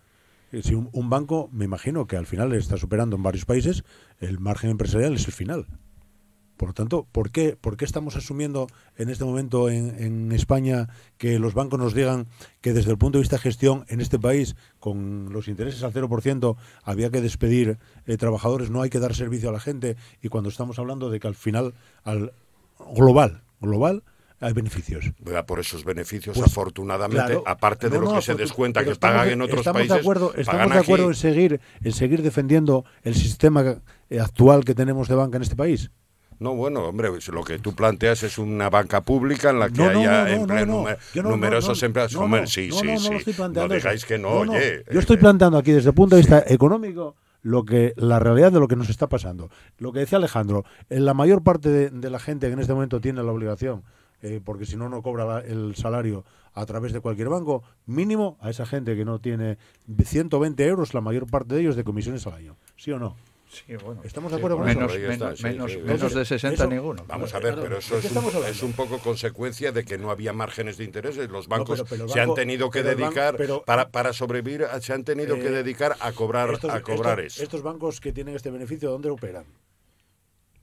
Eh, 0.52 0.62
si 0.64 0.74
un, 0.76 1.10
banco, 1.10 1.50
me 1.52 1.66
imagino 1.66 2.08
que 2.08 2.16
al 2.16 2.26
final 2.26 2.54
está 2.54 2.78
superando 2.78 3.16
en 3.16 3.24
varios 3.24 3.46
países, 3.46 3.84
el 4.20 4.40
margen 4.40 4.70
empresarial 4.70 5.14
es 5.14 5.26
el 5.26 5.34
final. 5.34 5.68
Por 6.58 6.70
lo 6.70 6.74
tanto, 6.74 7.08
¿por 7.12 7.32
qué, 7.32 7.56
por 7.60 7.78
qué 7.78 7.86
estamos 7.86 8.16
asumiendo 8.16 8.68
en 8.98 9.10
este 9.10 9.24
momento 9.24 9.70
en, 9.70 10.32
España 10.32 10.90
que 11.18 11.40
los 11.40 11.54
bancos 11.54 11.80
nos 11.80 11.94
digan 11.94 12.28
que 12.62 12.74
desde 12.74 12.92
el 12.92 12.98
punto 12.98 13.18
de 13.18 13.22
vista 13.22 13.38
de 13.38 13.44
gestión 13.44 13.86
en 13.88 14.02
este 14.02 14.20
país, 14.20 14.56
con 14.80 15.32
los 15.32 15.48
intereses 15.48 15.84
al 15.84 15.94
0%, 15.94 16.58
había 16.84 17.10
que 17.10 17.22
despedir 17.22 17.78
eh, 18.06 18.18
trabajadores, 18.18 18.70
no 18.70 18.82
hay 18.82 18.90
que 18.90 19.00
dar 19.00 19.16
servicio 19.16 19.50
a 19.50 19.54
la 19.54 19.60
gente? 19.60 19.96
Y 20.22 20.30
cuando 20.30 20.50
estamos 20.50 20.80
hablando 20.80 21.10
de 21.10 21.20
que 21.20 21.28
al 21.28 21.36
final, 21.36 21.76
al 22.04 22.34
global, 22.96 23.44
global, 23.62 24.04
hay 24.40 24.54
beneficios. 24.54 25.12
Por 25.46 25.60
esos 25.60 25.84
beneficios, 25.84 26.38
pues, 26.38 26.52
afortunadamente, 26.52 27.40
aparte 27.46 27.90
de 27.90 28.00
lo 28.00 28.14
que 28.14 28.22
se 28.22 28.36
descuenta 28.36 28.84
que 28.84 28.96
pagan 28.96 29.30
en 29.30 29.42
otros 29.42 29.60
estamos 29.60 29.80
países. 29.80 29.96
De 29.96 30.00
acuerdo, 30.00 30.34
estamos 30.36 30.72
de 30.72 30.80
acuerdo 30.80 31.08
en 31.08 31.16
seguir, 31.16 31.60
en 31.82 31.92
seguir 31.92 32.22
defendiendo 32.22 32.86
el 33.04 33.16
sistema 33.16 33.80
actual 34.20 34.64
que 34.64 34.76
tenemos 34.76 35.08
de 35.08 35.16
banca 35.16 35.38
en 35.38 35.44
este 35.44 35.56
país. 35.56 35.90
No, 36.40 36.56
bueno, 36.56 36.86
hombre, 36.86 37.10
lo 37.32 37.44
que 37.44 37.60
tú 37.60 37.74
planteas 37.74 38.24
es 38.24 38.38
una 38.38 38.70
banca 38.70 39.02
pública 39.02 39.50
en 39.50 39.60
la 39.60 39.70
que 39.70 39.82
haya 39.82 40.38
numerosos 41.24 41.82
empleados. 41.84 42.14
sí, 42.50 42.72
sí, 42.72 42.98
sí. 42.98 43.36
No 43.54 43.68
digáis 43.68 44.06
que 44.06 44.18
no, 44.18 44.30
oye. 44.30 44.84
Yo 44.92 45.00
estoy 45.00 45.18
planteando 45.18 45.58
aquí 45.58 45.72
desde 45.72 45.90
el 45.90 45.96
punto 45.96 46.16
de 46.16 46.22
vista 46.22 46.44
económico 46.48 47.16
lo 47.42 47.64
que 47.64 47.94
la 47.96 48.20
realidad 48.20 48.52
de 48.52 48.60
lo 48.60 48.68
que 48.68 48.76
nos 48.76 48.90
está 48.90 49.08
pasando. 49.08 49.50
Lo 49.78 49.92
que 49.94 50.00
decía 50.00 50.18
Alejandro, 50.18 50.66
en 50.90 51.06
la 51.06 51.14
mayor 51.14 51.44
parte 51.44 51.90
de 51.90 52.10
la 52.10 52.20
gente 52.20 52.48
que 52.48 52.54
en 52.54 52.60
este 52.60 52.74
momento 52.74 53.00
tiene 53.00 53.24
la 53.24 53.32
obligación 53.32 53.84
eh, 54.22 54.42
porque 54.44 54.66
si 54.66 54.76
no, 54.76 54.90
no 54.90 55.02
cobra 55.02 55.40
el 55.42 55.76
salario 55.76 56.26
a 56.54 56.66
través 56.66 56.92
de 56.92 57.02
cualquier 57.02 57.30
banco, 57.30 57.64
mínimo 57.86 58.38
a 58.42 58.50
esa 58.50 58.66
gente 58.66 58.96
que 58.96 59.06
no 59.06 59.20
tiene 59.20 59.58
120 60.04 60.66
euros, 60.66 60.94
la 60.96 61.02
mayor 61.02 61.30
parte 61.30 61.54
de 61.54 61.62
ellos 61.62 61.76
de 61.76 61.84
comisiones 61.84 62.26
al 62.26 62.34
año. 62.34 62.58
¿Sí 62.76 62.92
o 62.92 63.00
no? 63.00 63.16
Sí, 63.50 63.76
bueno, 63.78 64.02
¿Estamos 64.04 64.32
de 64.32 64.38
acuerdo 64.38 64.58
con 64.58 64.66
menos, 64.66 64.94
eso? 64.94 65.44
Menos, 65.44 66.14
de 66.14 66.26
60 66.26 66.68
ninguno. 66.68 67.06
Vamos 67.08 67.34
a 67.34 67.40
ver, 67.40 67.56
pero 67.56 67.78
eso 67.78 67.98
es 67.98 68.62
un, 68.62 68.74
poco 68.74 69.00
consecuencia 69.00 69.72
de 69.72 69.86
que 69.86 69.98
no 69.98 70.12
había 70.12 70.34
márgenes 70.34 70.78
de 70.78 70.84
intereses. 70.84 71.30
Los 71.30 71.48
bancos 71.48 71.84
se 72.08 72.20
han 72.20 72.34
tenido 72.34 72.70
que 72.70 72.84
dedicar, 72.84 73.38
para, 73.66 73.90
para 73.90 74.14
sobrevivir, 74.14 74.68
se 74.82 74.94
han 74.94 75.04
tenido 75.04 75.36
que 75.36 75.48
eh, 75.48 75.52
dedicar 75.52 75.96
a 76.00 76.12
cobrar, 76.12 76.58
a 76.70 76.82
cobrar 76.82 77.20
eso. 77.22 77.42
Estos 77.42 77.62
bancos 77.62 78.02
que 78.02 78.12
tienen 78.12 78.36
este 78.36 78.52
beneficio, 78.52 78.92
¿dónde 78.92 79.10
operan? 79.10 79.46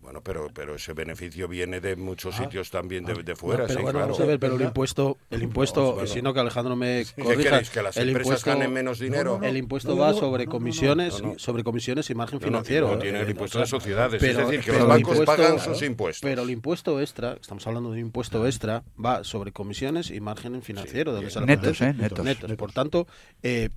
Bueno, 0.05 0.20
pero, 0.20 0.50
pero 0.52 0.74
ese 0.74 0.92
beneficio 0.92 1.48
viene 1.48 1.80
de 1.80 1.96
muchos 1.96 2.34
ah. 2.34 2.42
sitios 2.42 2.70
también 2.70 3.07
de, 3.07 3.12
ah. 3.12 3.22
de 3.24 3.34
fuera. 3.34 3.66
pero, 3.66 3.78
sí, 3.78 3.82
bueno, 3.82 4.00
vamos 4.00 4.20
a 4.20 4.26
ver, 4.26 4.38
pero 4.38 4.57
el 4.57 4.61
impuesto, 4.61 5.16
el 5.30 5.42
impuesto, 5.42 6.07
si 6.07 6.20
no 6.20 6.34
que 6.34 6.40
Alejandro 6.40 6.76
me 6.76 7.07
corrija, 7.20 7.62
¿Que 7.62 7.82
las 7.82 7.96
el 7.96 8.11
empresas 8.11 8.44
ganen 8.44 8.70
menos 8.70 8.98
dinero? 8.98 9.40
el 9.42 9.57
impuesto 9.57 9.96
va 9.96 10.12
sobre 10.12 10.46
comisiones, 10.46 11.22
sobre 11.38 11.64
comisiones 11.64 12.11
y 12.11 12.14
margen 12.14 12.38
financiero. 12.38 12.90
No, 12.90 12.98
tiene 12.98 13.20
el 13.20 13.30
impuesto 13.30 13.59
de 13.61 13.66
sociedades, 13.66 14.22
es 14.22 14.36
decir, 14.36 14.61
que 14.61 14.72
los 14.72 14.86
bancos 14.86 15.20
pagan 15.20 15.59
sus 15.59 15.80
impuestos. 15.80 16.20
Pero 16.28 16.42
el 16.42 16.50
impuesto 16.50 17.00
extra, 17.00 17.38
estamos 17.40 17.66
hablando 17.66 17.90
de 17.90 17.94
un 17.94 18.07
impuesto 18.07 18.46
extra, 18.46 18.84
va 19.02 19.24
sobre 19.24 19.52
comisiones 19.52 20.11
y 20.11 20.20
margen 20.20 20.61
financiero, 20.61 21.12
donde 21.12 21.30
netos, 21.46 21.80
eh, 21.80 21.94
netos, 21.94 22.22
netos. 22.22 22.52
Por 22.57 22.72
tanto, 22.72 23.07
eh, 23.42 23.70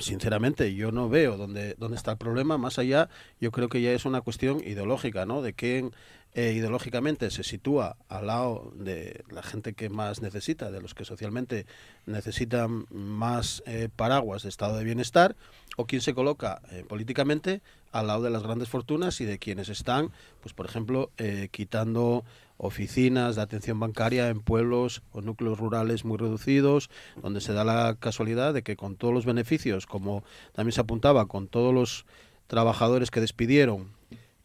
sinceramente 0.00 0.74
yo 0.74 0.92
no 0.92 1.08
veo 1.08 1.36
dónde, 1.36 1.74
dónde 1.78 1.96
está 1.96 2.12
el 2.12 2.18
problema. 2.18 2.58
Más 2.58 2.78
allá 2.78 3.08
yo 3.40 3.50
creo 3.50 3.68
que 3.68 3.80
ya 3.80 3.92
es 3.92 4.04
una 4.04 4.20
cuestión 4.20 4.60
ideológica 4.64 5.26
no 5.26 5.42
de 5.42 5.52
quién 5.52 5.92
eh, 6.32 6.52
ideológicamente 6.52 7.28
se 7.32 7.42
sitúa 7.42 7.96
al 8.08 8.28
lado 8.28 8.72
de 8.76 9.24
la 9.30 9.42
gente 9.42 9.72
que 9.72 9.88
más 9.88 10.22
necesita 10.22 10.70
de 10.70 10.80
los 10.80 10.94
que 10.94 11.04
socialmente 11.04 11.66
necesitan 12.06 12.86
más 12.90 13.64
eh, 13.66 13.88
paraguas 13.94 14.44
de 14.44 14.48
estado 14.48 14.78
de 14.78 14.84
bienestar 14.84 15.34
o 15.76 15.86
quién 15.86 16.00
se 16.00 16.14
coloca 16.14 16.62
eh, 16.70 16.84
políticamente 16.88 17.62
al 17.90 18.06
lado 18.06 18.22
de 18.22 18.30
las 18.30 18.44
grandes 18.44 18.68
fortunas 18.68 19.20
y 19.20 19.24
de 19.24 19.40
quienes 19.40 19.70
están 19.70 20.12
pues 20.40 20.54
por 20.54 20.66
ejemplo 20.66 21.10
quitando 21.50 22.24
oficinas 22.62 23.36
de 23.36 23.42
atención 23.42 23.80
bancaria 23.80 24.28
en 24.28 24.40
pueblos 24.40 25.02
o 25.12 25.22
núcleos 25.22 25.58
rurales 25.58 26.04
muy 26.04 26.18
reducidos, 26.18 26.90
donde 27.22 27.40
se 27.40 27.54
da 27.54 27.64
la 27.64 27.96
casualidad 27.98 28.52
de 28.52 28.62
que 28.62 28.76
con 28.76 28.96
todos 28.96 29.14
los 29.14 29.24
beneficios, 29.24 29.86
como 29.86 30.22
también 30.52 30.72
se 30.72 30.82
apuntaba, 30.82 31.26
con 31.26 31.48
todos 31.48 31.72
los 31.72 32.04
trabajadores 32.48 33.10
que 33.10 33.22
despidieron, 33.22 33.92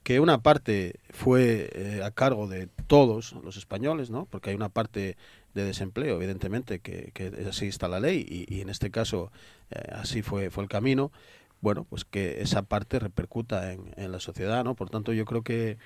que 0.03 0.21
una 0.21 0.41
parte 0.41 0.99
fue 1.09 1.69
eh, 1.73 2.01
a 2.03 2.11
cargo 2.11 2.47
de 2.47 2.67
todos 2.87 3.33
los 3.43 3.57
españoles, 3.57 4.09
¿no? 4.09 4.27
porque 4.27 4.51
hay 4.51 4.55
una 4.55 4.69
parte 4.69 5.17
de 5.53 5.63
desempleo, 5.65 6.15
evidentemente, 6.15 6.79
que, 6.79 7.11
así 7.49 7.67
está 7.67 7.89
la 7.89 7.99
ley 7.99 8.25
y, 8.47 8.61
en 8.61 8.69
este 8.69 8.91
caso 8.91 9.31
eh, 9.71 9.91
así 9.91 10.21
fue, 10.21 10.51
fue 10.51 10.63
el 10.63 10.69
camino, 10.69 11.11
bueno, 11.59 11.85
pues 11.89 12.05
que 12.05 12.41
esa 12.41 12.61
parte 12.61 12.99
repercuta 12.99 13.73
en, 13.73 13.93
en 13.97 14.11
la 14.11 14.19
sociedad, 14.19 14.63
¿no? 14.63 14.75
Por 14.75 14.89
tanto, 14.89 15.11
yo 15.11 15.25
creo 15.25 15.41
que, 15.41 15.77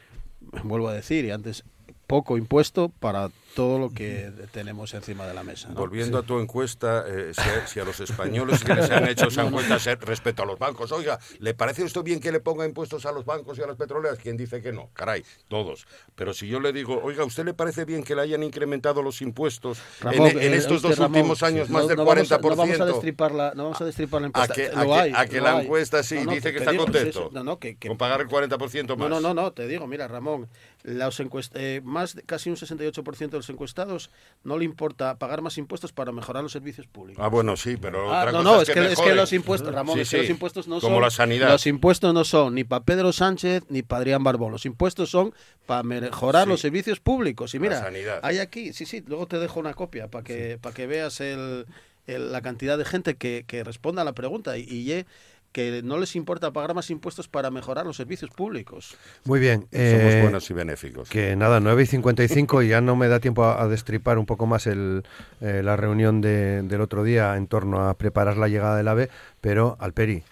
vuelvo 0.63 0.89
a 0.89 0.93
decir, 0.93 1.25
y 1.25 1.31
antes 1.31 1.63
poco 2.09 2.39
impuesto 2.39 2.89
para 2.89 3.29
todo 3.53 3.77
lo 3.77 3.89
que 3.91 4.31
tenemos 4.51 4.95
encima 4.95 5.27
de 5.27 5.33
la 5.35 5.43
mesa. 5.43 5.69
Volviendo 5.73 6.17
a 6.17 6.23
tu 6.23 6.39
encuesta, 6.39 7.05
eh, 7.07 7.33
si, 7.67 7.79
a, 7.79 7.83
los 7.83 7.99
españoles 7.99 8.63
que 8.63 8.73
les 8.73 8.89
han 8.89 9.07
hecho 9.07 9.27
esa 9.27 9.43
encuesta 9.47 9.77
respecto 9.97 10.41
a 10.41 10.45
los 10.47 10.57
bancos, 10.57 10.91
oiga, 10.91 11.19
¿le 11.37 11.53
parece 11.53 11.83
esto 11.83 12.01
bien 12.01 12.19
que 12.19 12.31
le 12.31 12.39
ponga 12.39 12.65
impuestos 12.65 13.05
a 13.05 13.11
los 13.11 13.25
bancos 13.25 13.59
y 13.59 13.61
a 13.61 13.67
las 13.67 13.75
petroleras? 13.75 14.17
¿Quién 14.17 14.37
dice 14.37 14.59
que 14.59 14.71
no? 14.71 14.89
Caray, 14.93 15.23
todos. 15.49 15.85
Pero 16.15 16.33
si 16.33 16.47
yo 16.47 16.59
le 16.59 16.73
digo, 16.73 16.99
oiga, 17.03 17.23
¿usted 17.25 17.45
le 17.45 17.53
parece 17.53 17.85
bien 17.85 18.03
que 18.03 18.15
le 18.15 18.23
hayan 18.23 18.41
incrementado 18.41 19.03
los 19.03 19.21
impuestos 19.21 19.79
en, 20.01 20.23
eh, 20.25 20.55
estos 20.55 20.81
dos 20.81 20.97
últimos 20.97 21.43
años 21.43 21.69
más 21.69 21.87
del 21.87 21.99
40%? 21.99 22.39
no 22.41 22.55
vamos 22.55 22.79
a 22.79 22.85
destripar 22.85 23.31
la, 23.33 23.53
no 23.53 23.63
vamos 23.65 23.81
a 23.81 23.85
destripar 23.85 24.21
la 24.21 24.27
encuesta. 24.27 24.53
A 24.53 24.55
que, 24.55 24.71
a 25.13 25.25
que, 25.27 25.41
la 25.41 25.61
encuesta 25.61 26.01
sí 26.01 26.17
dice 26.27 26.51
que 26.51 26.57
está 26.57 26.75
contento 26.75 27.29
con 27.29 27.97
pagar 27.97 28.21
el 28.21 28.27
40% 28.27 28.97
más. 28.97 29.09
No, 29.09 29.19
no, 29.19 29.35
no, 29.35 29.51
te 29.51 29.67
digo, 29.67 29.85
mira, 29.85 30.07
Ramón, 30.07 30.47
los 30.83 31.21
eh, 31.55 31.81
más 31.83 32.15
de, 32.15 32.23
casi 32.23 32.49
un 32.49 32.55
68% 32.55 33.29
de 33.29 33.37
los 33.37 33.49
encuestados 33.49 34.09
no 34.43 34.57
le 34.57 34.65
importa 34.65 35.17
pagar 35.17 35.41
más 35.41 35.57
impuestos 35.57 35.91
para 35.91 36.11
mejorar 36.11 36.41
los 36.41 36.53
servicios 36.53 36.87
públicos. 36.87 37.23
Ah, 37.23 37.27
bueno, 37.27 37.57
sí, 37.57 37.75
pero 37.75 38.13
ah, 38.13 38.31
no, 38.31 38.43
no, 38.43 38.61
es, 38.61 38.69
que, 38.69 38.85
es 38.85 38.99
que, 38.99 39.13
los 39.13 39.33
impuestos, 39.33 39.73
Ramón, 39.73 39.99
es 39.99 40.09
que 40.09 40.19
los 40.19 40.29
impuestos 40.29 40.67
no 40.67 40.79
Como 40.79 40.95
son 40.95 41.01
la 41.01 41.09
sanidad. 41.09 41.49
Los 41.49 41.67
impuestos 41.67 42.13
no 42.13 42.23
son 42.23 42.55
ni 42.55 42.63
para 42.63 42.83
Pedro 42.85 43.11
Sánchez 43.11 43.63
ni 43.69 43.81
para 43.81 43.99
Adrián 43.99 44.23
Barbón. 44.23 44.53
Los 44.53 44.65
impuestos 44.65 45.09
son 45.09 45.33
para 45.65 45.83
mejorar 45.83 46.47
los 46.47 46.61
servicios 46.61 46.99
públicos. 46.99 47.53
Y 47.53 47.59
mira, 47.59 47.89
hay 48.23 48.39
aquí, 48.39 48.71
sí, 48.73 48.85
sí, 48.85 49.03
luego 49.05 49.27
te 49.27 49.37
dejo 49.37 49.59
una 49.59 49.73
copia 49.73 50.07
para 50.07 50.23
que 50.23 50.57
para 50.61 50.73
que 50.73 50.87
veas 50.87 51.19
el, 51.19 51.65
la 52.07 52.41
cantidad 52.41 52.77
de 52.77 52.85
gente 52.85 53.15
que, 53.15 53.43
que 53.45 53.63
responda 53.63 54.01
a 54.03 54.05
la 54.05 54.13
pregunta 54.13 54.57
y, 54.57 54.63
y 54.63 55.05
que 55.51 55.81
no 55.83 55.97
les 55.97 56.15
importa 56.15 56.51
pagar 56.51 56.73
más 56.73 56.89
impuestos 56.89 57.27
para 57.27 57.49
mejorar 57.49 57.85
los 57.85 57.97
servicios 57.97 58.29
públicos. 58.31 58.95
Muy 59.25 59.39
bien. 59.39 59.61
Somos 59.61 59.73
eh, 59.73 60.19
buenos 60.21 60.49
y 60.49 60.53
benéficos. 60.53 61.09
Que 61.09 61.35
nada, 61.35 61.59
9 61.59 61.83
y 61.83 61.85
55 61.85 62.61
y 62.63 62.67
ya 62.69 62.81
no 62.81 62.95
me 62.95 63.07
da 63.07 63.19
tiempo 63.19 63.45
a, 63.45 63.67
destripar 63.67 64.17
un 64.17 64.25
poco 64.25 64.45
más 64.45 64.67
el, 64.67 65.03
eh, 65.41 65.61
la 65.63 65.75
reunión 65.75 66.21
de, 66.21 66.61
del 66.63 66.81
otro 66.81 67.03
día 67.03 67.35
en 67.35 67.47
torno 67.47 67.87
a 67.87 67.95
preparar 67.95 68.37
la 68.37 68.47
llegada 68.47 68.77
del 68.77 68.87
AVE, 68.87 69.09
pero 69.41 69.77
Alperi, 69.79 70.23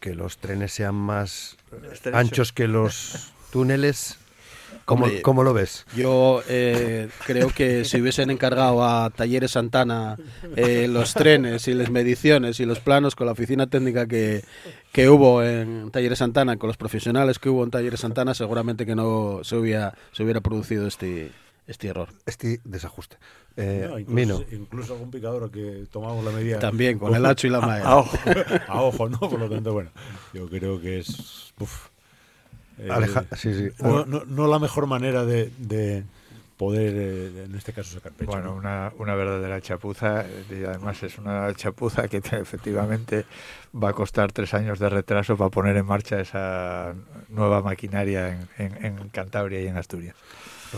que 0.00 0.14
los 0.14 0.38
trenes 0.38 0.72
sean 0.72 0.94
más 0.94 1.56
anchos 2.12 2.52
que 2.52 2.68
los 2.68 3.32
túneles 3.50 4.18
¿Cómo, 4.84 5.04
Hombre, 5.06 5.22
cómo 5.22 5.42
lo 5.42 5.52
ves? 5.52 5.84
Yo 5.96 6.42
eh, 6.48 7.08
creo 7.26 7.48
que 7.50 7.84
si 7.84 8.00
hubiesen 8.00 8.30
encargado 8.30 8.84
a 8.84 9.10
Talleres 9.10 9.50
Santana 9.52 10.16
eh, 10.54 10.86
los 10.88 11.12
trenes 11.14 11.66
y 11.66 11.74
las 11.74 11.90
mediciones 11.90 12.60
y 12.60 12.66
los 12.66 12.78
planos 12.78 13.16
con 13.16 13.26
la 13.26 13.32
oficina 13.32 13.66
técnica 13.66 14.06
que, 14.06 14.44
que 14.92 15.08
hubo 15.08 15.42
en 15.42 15.90
Talleres 15.90 16.18
Santana, 16.18 16.56
con 16.56 16.68
los 16.68 16.76
profesionales 16.76 17.40
que 17.40 17.48
hubo 17.48 17.64
en 17.64 17.70
Talleres 17.72 17.98
Santana, 18.00 18.32
seguramente 18.34 18.86
que 18.86 18.94
no 18.94 19.40
se 19.42 19.56
hubiera, 19.56 19.92
se 20.12 20.22
hubiera 20.22 20.40
producido 20.40 20.86
este, 20.86 21.32
este 21.66 21.88
error. 21.88 22.10
Este 22.24 22.60
desajuste. 22.64 23.16
Eh, 23.56 23.88
No, 23.90 23.96
Mino, 24.06 24.34
incluso, 24.36 24.54
incluso 24.54 24.92
algún 24.92 25.10
picador 25.10 25.50
que 25.50 25.86
tomamos 25.90 26.24
la 26.24 26.30
medida. 26.30 26.60
También, 26.60 26.98
con 26.98 27.12
el 27.12 27.26
hacho 27.26 27.48
y 27.48 27.50
la 27.50 27.58
a, 27.58 27.66
malla. 27.66 27.84
a 27.86 27.96
ojo, 27.96 28.18
a 28.68 28.82
ojo, 28.82 29.08
¿no? 29.08 29.18
Por 29.18 29.40
lo 29.40 29.50
tanto, 29.50 29.72
bueno, 29.72 29.90
yo 30.32 30.48
creo 30.48 30.80
que 30.80 31.00
es. 31.00 31.52
uf, 31.58 31.88
eh, 32.78 32.88
Aleja- 32.90 33.24
sí, 33.36 33.54
sí. 33.54 33.68
No, 33.82 34.04
no- 34.04 34.24
no 34.26 34.46
la 34.48 34.58
mejor 34.58 34.86
manera 34.86 35.24
de, 35.24 35.50
de 35.58 36.04
poder, 36.56 36.94
eh, 36.96 37.44
en 37.44 37.54
este 37.54 37.72
caso, 37.72 37.94
sacar 37.94 38.12
pecho. 38.12 38.30
Bueno, 38.30 38.46
¿no? 38.52 38.54
una, 38.56 38.92
una 38.98 39.14
verdadera 39.14 39.60
chapuza, 39.60 40.24
y 40.50 40.64
además 40.64 41.02
es 41.02 41.18
una 41.18 41.52
chapuza 41.54 42.08
que 42.08 42.20
te- 42.20 42.38
efectivamente 42.40 43.24
va 43.74 43.90
a 43.90 43.92
costar 43.92 44.32
tres 44.32 44.54
años 44.54 44.78
de 44.78 44.88
retraso 44.88 45.36
para 45.36 45.50
poner 45.50 45.76
en 45.76 45.84
marcha 45.86 46.18
esa 46.20 46.94
nueva 47.28 47.60
maquinaria 47.62 48.30
en, 48.58 48.74
en- 48.76 48.84
en 48.84 49.08
Cantabria 49.10 49.60
y 49.60 49.66
en 49.66 49.76
Asturias. 49.76 50.14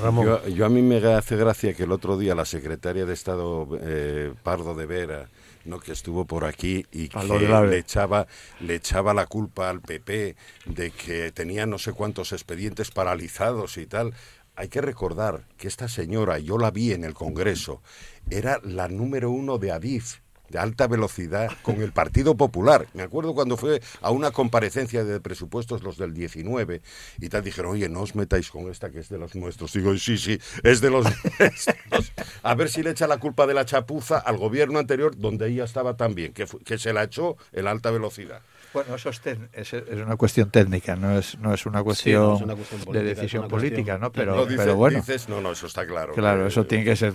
Ramón. 0.02 0.26
Yo, 0.26 0.46
yo 0.48 0.66
a 0.66 0.68
mí 0.68 0.82
me 0.82 0.96
hace 1.14 1.36
gracia 1.36 1.72
que 1.74 1.84
el 1.84 1.92
otro 1.92 2.18
día 2.18 2.34
la 2.34 2.44
secretaria 2.44 3.06
de 3.06 3.14
Estado 3.14 3.66
eh, 3.80 4.32
Pardo 4.42 4.74
de 4.74 4.84
Vera, 4.86 5.28
¿no? 5.68 5.78
que 5.78 5.92
estuvo 5.92 6.24
por 6.24 6.44
aquí 6.44 6.86
y 6.90 7.08
que 7.08 7.24
le 7.24 7.78
echaba, 7.78 8.26
le 8.60 8.74
echaba 8.74 9.14
la 9.14 9.26
culpa 9.26 9.70
al 9.70 9.80
PP 9.80 10.36
de 10.66 10.90
que 10.90 11.30
tenía 11.32 11.66
no 11.66 11.78
sé 11.78 11.92
cuántos 11.92 12.32
expedientes 12.32 12.90
paralizados 12.90 13.76
y 13.76 13.86
tal. 13.86 14.14
Hay 14.56 14.68
que 14.68 14.80
recordar 14.80 15.46
que 15.56 15.68
esta 15.68 15.86
señora, 15.88 16.38
yo 16.38 16.58
la 16.58 16.72
vi 16.72 16.92
en 16.92 17.04
el 17.04 17.14
Congreso, 17.14 17.80
era 18.28 18.60
la 18.64 18.88
número 18.88 19.30
uno 19.30 19.58
de 19.58 19.70
Adif 19.70 20.18
de 20.50 20.58
alta 20.58 20.86
velocidad 20.86 21.50
con 21.62 21.82
el 21.82 21.92
Partido 21.92 22.36
Popular. 22.36 22.86
Me 22.94 23.02
acuerdo 23.02 23.34
cuando 23.34 23.56
fue 23.56 23.82
a 24.00 24.10
una 24.10 24.30
comparecencia 24.30 25.04
de 25.04 25.20
presupuestos 25.20 25.82
los 25.82 25.98
del 25.98 26.14
19 26.14 26.82
y 27.18 27.28
tal 27.28 27.44
dijeron, 27.44 27.72
oye, 27.72 27.88
no 27.88 28.00
os 28.00 28.14
metáis 28.14 28.50
con 28.50 28.70
esta 28.70 28.90
que 28.90 29.00
es 29.00 29.08
de 29.08 29.18
los 29.18 29.34
nuestros. 29.34 29.72
Digo, 29.72 29.96
sí, 29.96 30.18
sí, 30.18 30.38
es 30.62 30.80
de 30.80 30.90
los 30.90 31.04
nuestros. 31.38 32.12
A 32.42 32.54
ver 32.54 32.68
si 32.68 32.82
le 32.82 32.90
echa 32.90 33.06
la 33.06 33.18
culpa 33.18 33.46
de 33.46 33.54
la 33.54 33.64
chapuza 33.64 34.18
al 34.18 34.36
gobierno 34.36 34.78
anterior 34.78 35.16
donde 35.16 35.48
ella 35.48 35.64
estaba 35.64 35.96
también, 35.96 36.32
que, 36.32 36.46
que 36.64 36.78
se 36.78 36.92
la 36.92 37.04
echó 37.04 37.36
en 37.52 37.64
la 37.64 37.70
alta 37.70 37.90
velocidad. 37.90 38.42
Bueno, 38.74 38.94
eso 38.96 39.08
es, 39.10 39.22
tec- 39.22 39.48
es, 39.52 39.72
es 39.72 39.82
una 40.04 40.16
cuestión 40.16 40.50
técnica, 40.50 40.94
no 40.94 41.18
es, 41.18 41.38
no 41.38 41.54
es 41.54 41.64
una 41.66 41.82
cuestión, 41.82 42.22
no 42.22 42.36
es 42.36 42.42
una 42.42 42.54
cuestión 42.54 42.80
política, 42.82 42.98
de 43.02 43.14
decisión 43.14 43.48
cuestión 43.48 43.60
política, 43.70 43.98
¿no? 43.98 44.12
Pero, 44.12 44.36
No, 44.36 44.44
dices, 44.44 44.58
pero 44.64 44.76
bueno. 44.76 44.98
dices, 44.98 45.28
no, 45.28 45.40
no, 45.40 45.52
eso 45.52 45.66
está 45.66 45.86
claro. 45.86 46.12
Claro, 46.12 46.46
eso 46.46 46.64
tiene 46.66 46.84
que 46.84 46.94
ser, 46.96 47.14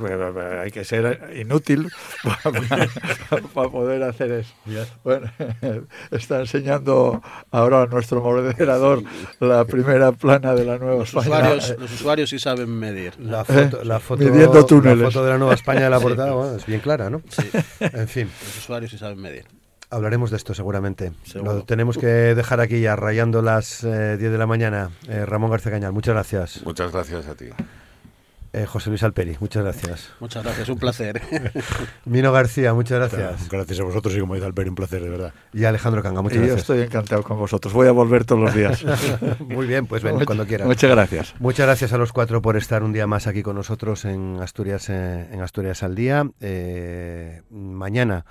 hay 0.61 0.71
que 0.71 0.83
ser 0.83 1.31
inútil 1.35 1.91
para, 2.23 2.87
para 3.53 3.69
poder 3.69 4.03
hacer 4.03 4.31
eso. 4.31 4.53
Bueno, 5.03 5.31
está 6.11 6.39
enseñando 6.39 7.21
ahora 7.51 7.83
a 7.83 7.85
nuestro 7.85 8.21
moderador 8.21 9.03
la 9.39 9.65
primera 9.65 10.11
plana 10.11 10.53
de 10.55 10.65
la 10.65 10.77
Nueva 10.77 10.95
Los 10.99 11.09
España. 11.09 11.27
usuarios, 11.53 11.75
los 11.79 11.91
usuarios 11.93 12.29
sí 12.29 12.39
saben 12.39 12.69
medir. 12.69 13.19
La 13.19 13.45
foto, 13.45 13.83
la 13.83 13.99
foto, 13.99 14.23
Midiendo 14.23 14.53
la 14.59 14.65
túneles. 14.65 15.03
foto 15.13 15.23
de 15.23 15.31
la 15.31 15.37
Nueva 15.37 15.53
España 15.53 15.81
de 15.83 15.89
la 15.89 15.99
portada 16.01 16.31
bueno, 16.33 16.55
es 16.55 16.65
bien 16.65 16.79
clara, 16.79 17.09
¿no? 17.09 17.21
En 17.79 18.07
fin, 18.07 18.29
Los 18.43 18.57
usuarios 18.57 18.91
sí 18.91 18.97
saben 18.97 19.19
medir. 19.21 19.45
Hablaremos 19.93 20.31
de 20.31 20.37
esto 20.37 20.53
seguramente. 20.53 21.11
Seguro. 21.23 21.53
Lo 21.53 21.63
tenemos 21.63 21.97
que 21.97 22.07
dejar 22.07 22.59
aquí 22.59 22.81
ya, 22.81 22.95
rayando 22.95 23.41
las 23.41 23.83
eh, 23.83 24.17
10 24.17 24.31
de 24.31 24.37
la 24.37 24.47
mañana. 24.47 24.89
Eh, 25.07 25.25
Ramón 25.25 25.51
García 25.51 25.71
Cañal, 25.71 25.93
muchas 25.93 26.13
gracias. 26.13 26.61
Muchas 26.65 26.91
gracias 26.91 27.27
a 27.27 27.35
ti. 27.35 27.45
Eh, 28.55 28.67
José 28.67 28.91
Luis 28.91 29.01
Alperi, 29.01 29.35
muchas 29.39 29.63
gracias. 29.63 30.11
Muchas 30.19 30.43
gracias, 30.43 30.69
un 30.69 30.77
placer. 30.77 31.19
Mino 32.05 32.31
García, 32.31 32.71
muchas 32.75 32.99
gracias. 32.99 33.49
Gracias 33.49 33.79
a 33.79 33.83
vosotros 33.83 34.15
y 34.15 34.19
como 34.19 34.35
dice 34.35 34.45
Alperi, 34.45 34.69
un 34.69 34.75
placer, 34.75 35.01
de 35.01 35.09
verdad. 35.09 35.33
Y 35.53 35.65
Alejandro 35.65 36.03
Canga, 36.03 36.19
Y 36.19 36.23
muchas 36.23 36.37
yo 36.37 36.43
gracias. 36.43 36.61
estoy 36.61 36.81
encantado 36.81 37.23
con 37.23 37.39
vosotros. 37.39 37.73
Voy 37.73 37.87
a 37.87 37.91
volver 37.91 38.25
todos 38.25 38.41
los 38.41 38.53
días. 38.53 38.85
Muy 39.39 39.65
bien, 39.65 39.87
pues 39.87 40.03
ven 40.03 40.23
cuando 40.23 40.45
quieras. 40.45 40.67
Muchas 40.67 40.91
gracias. 40.91 41.33
Muchas 41.39 41.65
gracias 41.65 41.93
a 41.93 41.97
los 41.97 42.13
cuatro 42.13 42.43
por 42.43 42.55
estar 42.55 42.83
un 42.83 42.93
día 42.93 43.07
más 43.07 43.25
aquí 43.25 43.41
con 43.41 43.55
nosotros 43.55 44.05
en 44.05 44.37
Asturias, 44.39 44.87
eh, 44.91 45.29
en 45.31 45.41
Asturias 45.41 45.81
al 45.81 45.95
día. 45.95 46.29
Eh, 46.39 47.41
mañana 47.49 48.23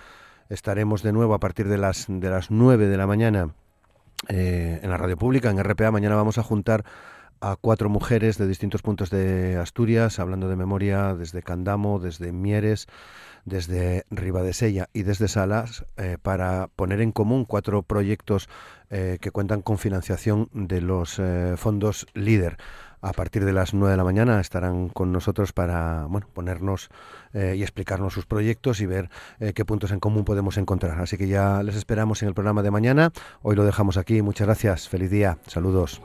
estaremos 0.52 1.02
de 1.02 1.12
nuevo 1.12 1.34
a 1.34 1.40
partir 1.40 1.68
de 1.68 1.78
las 1.78 2.06
de 2.08 2.28
las 2.28 2.50
9 2.50 2.86
de 2.86 2.96
la 2.96 3.06
mañana 3.06 3.54
eh, 4.28 4.80
en 4.82 4.90
la 4.90 4.98
radio 4.98 5.16
pública, 5.16 5.50
en 5.50 5.62
RPA. 5.62 5.90
Mañana 5.90 6.14
vamos 6.14 6.38
a 6.38 6.42
juntar 6.42 6.84
a 7.40 7.56
cuatro 7.56 7.88
mujeres 7.88 8.38
de 8.38 8.46
distintos 8.46 8.82
puntos 8.82 9.10
de 9.10 9.56
Asturias, 9.56 10.20
hablando 10.20 10.48
de 10.48 10.56
memoria 10.56 11.14
desde 11.14 11.42
Candamo, 11.42 11.98
desde 11.98 12.32
Mieres, 12.32 12.86
desde 13.44 14.04
Ribadesella 14.10 14.88
y 14.92 15.02
desde 15.02 15.26
Salas, 15.26 15.84
eh, 15.96 16.18
para 16.22 16.68
poner 16.76 17.00
en 17.00 17.10
común 17.10 17.44
cuatro 17.44 17.82
proyectos 17.82 18.48
eh, 18.90 19.18
que 19.20 19.32
cuentan 19.32 19.62
con 19.62 19.78
financiación 19.78 20.50
de 20.52 20.82
los 20.82 21.20
fondos 21.56 22.06
líder. 22.14 22.58
A 23.02 23.12
partir 23.12 23.44
de 23.44 23.52
las 23.52 23.74
9 23.74 23.90
de 23.90 23.96
la 23.96 24.04
mañana 24.04 24.40
estarán 24.40 24.88
con 24.88 25.10
nosotros 25.10 25.52
para 25.52 26.06
bueno, 26.08 26.28
ponernos 26.32 26.88
eh, 27.32 27.54
y 27.56 27.62
explicarnos 27.62 28.12
sus 28.12 28.26
proyectos 28.26 28.80
y 28.80 28.86
ver 28.86 29.10
eh, 29.40 29.52
qué 29.52 29.64
puntos 29.64 29.90
en 29.90 29.98
común 29.98 30.24
podemos 30.24 30.56
encontrar. 30.56 31.00
Así 31.00 31.18
que 31.18 31.26
ya 31.26 31.62
les 31.64 31.74
esperamos 31.74 32.22
en 32.22 32.28
el 32.28 32.34
programa 32.34 32.62
de 32.62 32.70
mañana. 32.70 33.12
Hoy 33.42 33.56
lo 33.56 33.64
dejamos 33.64 33.96
aquí. 33.96 34.22
Muchas 34.22 34.46
gracias. 34.46 34.88
Feliz 34.88 35.10
día. 35.10 35.38
Saludos. 35.48 36.00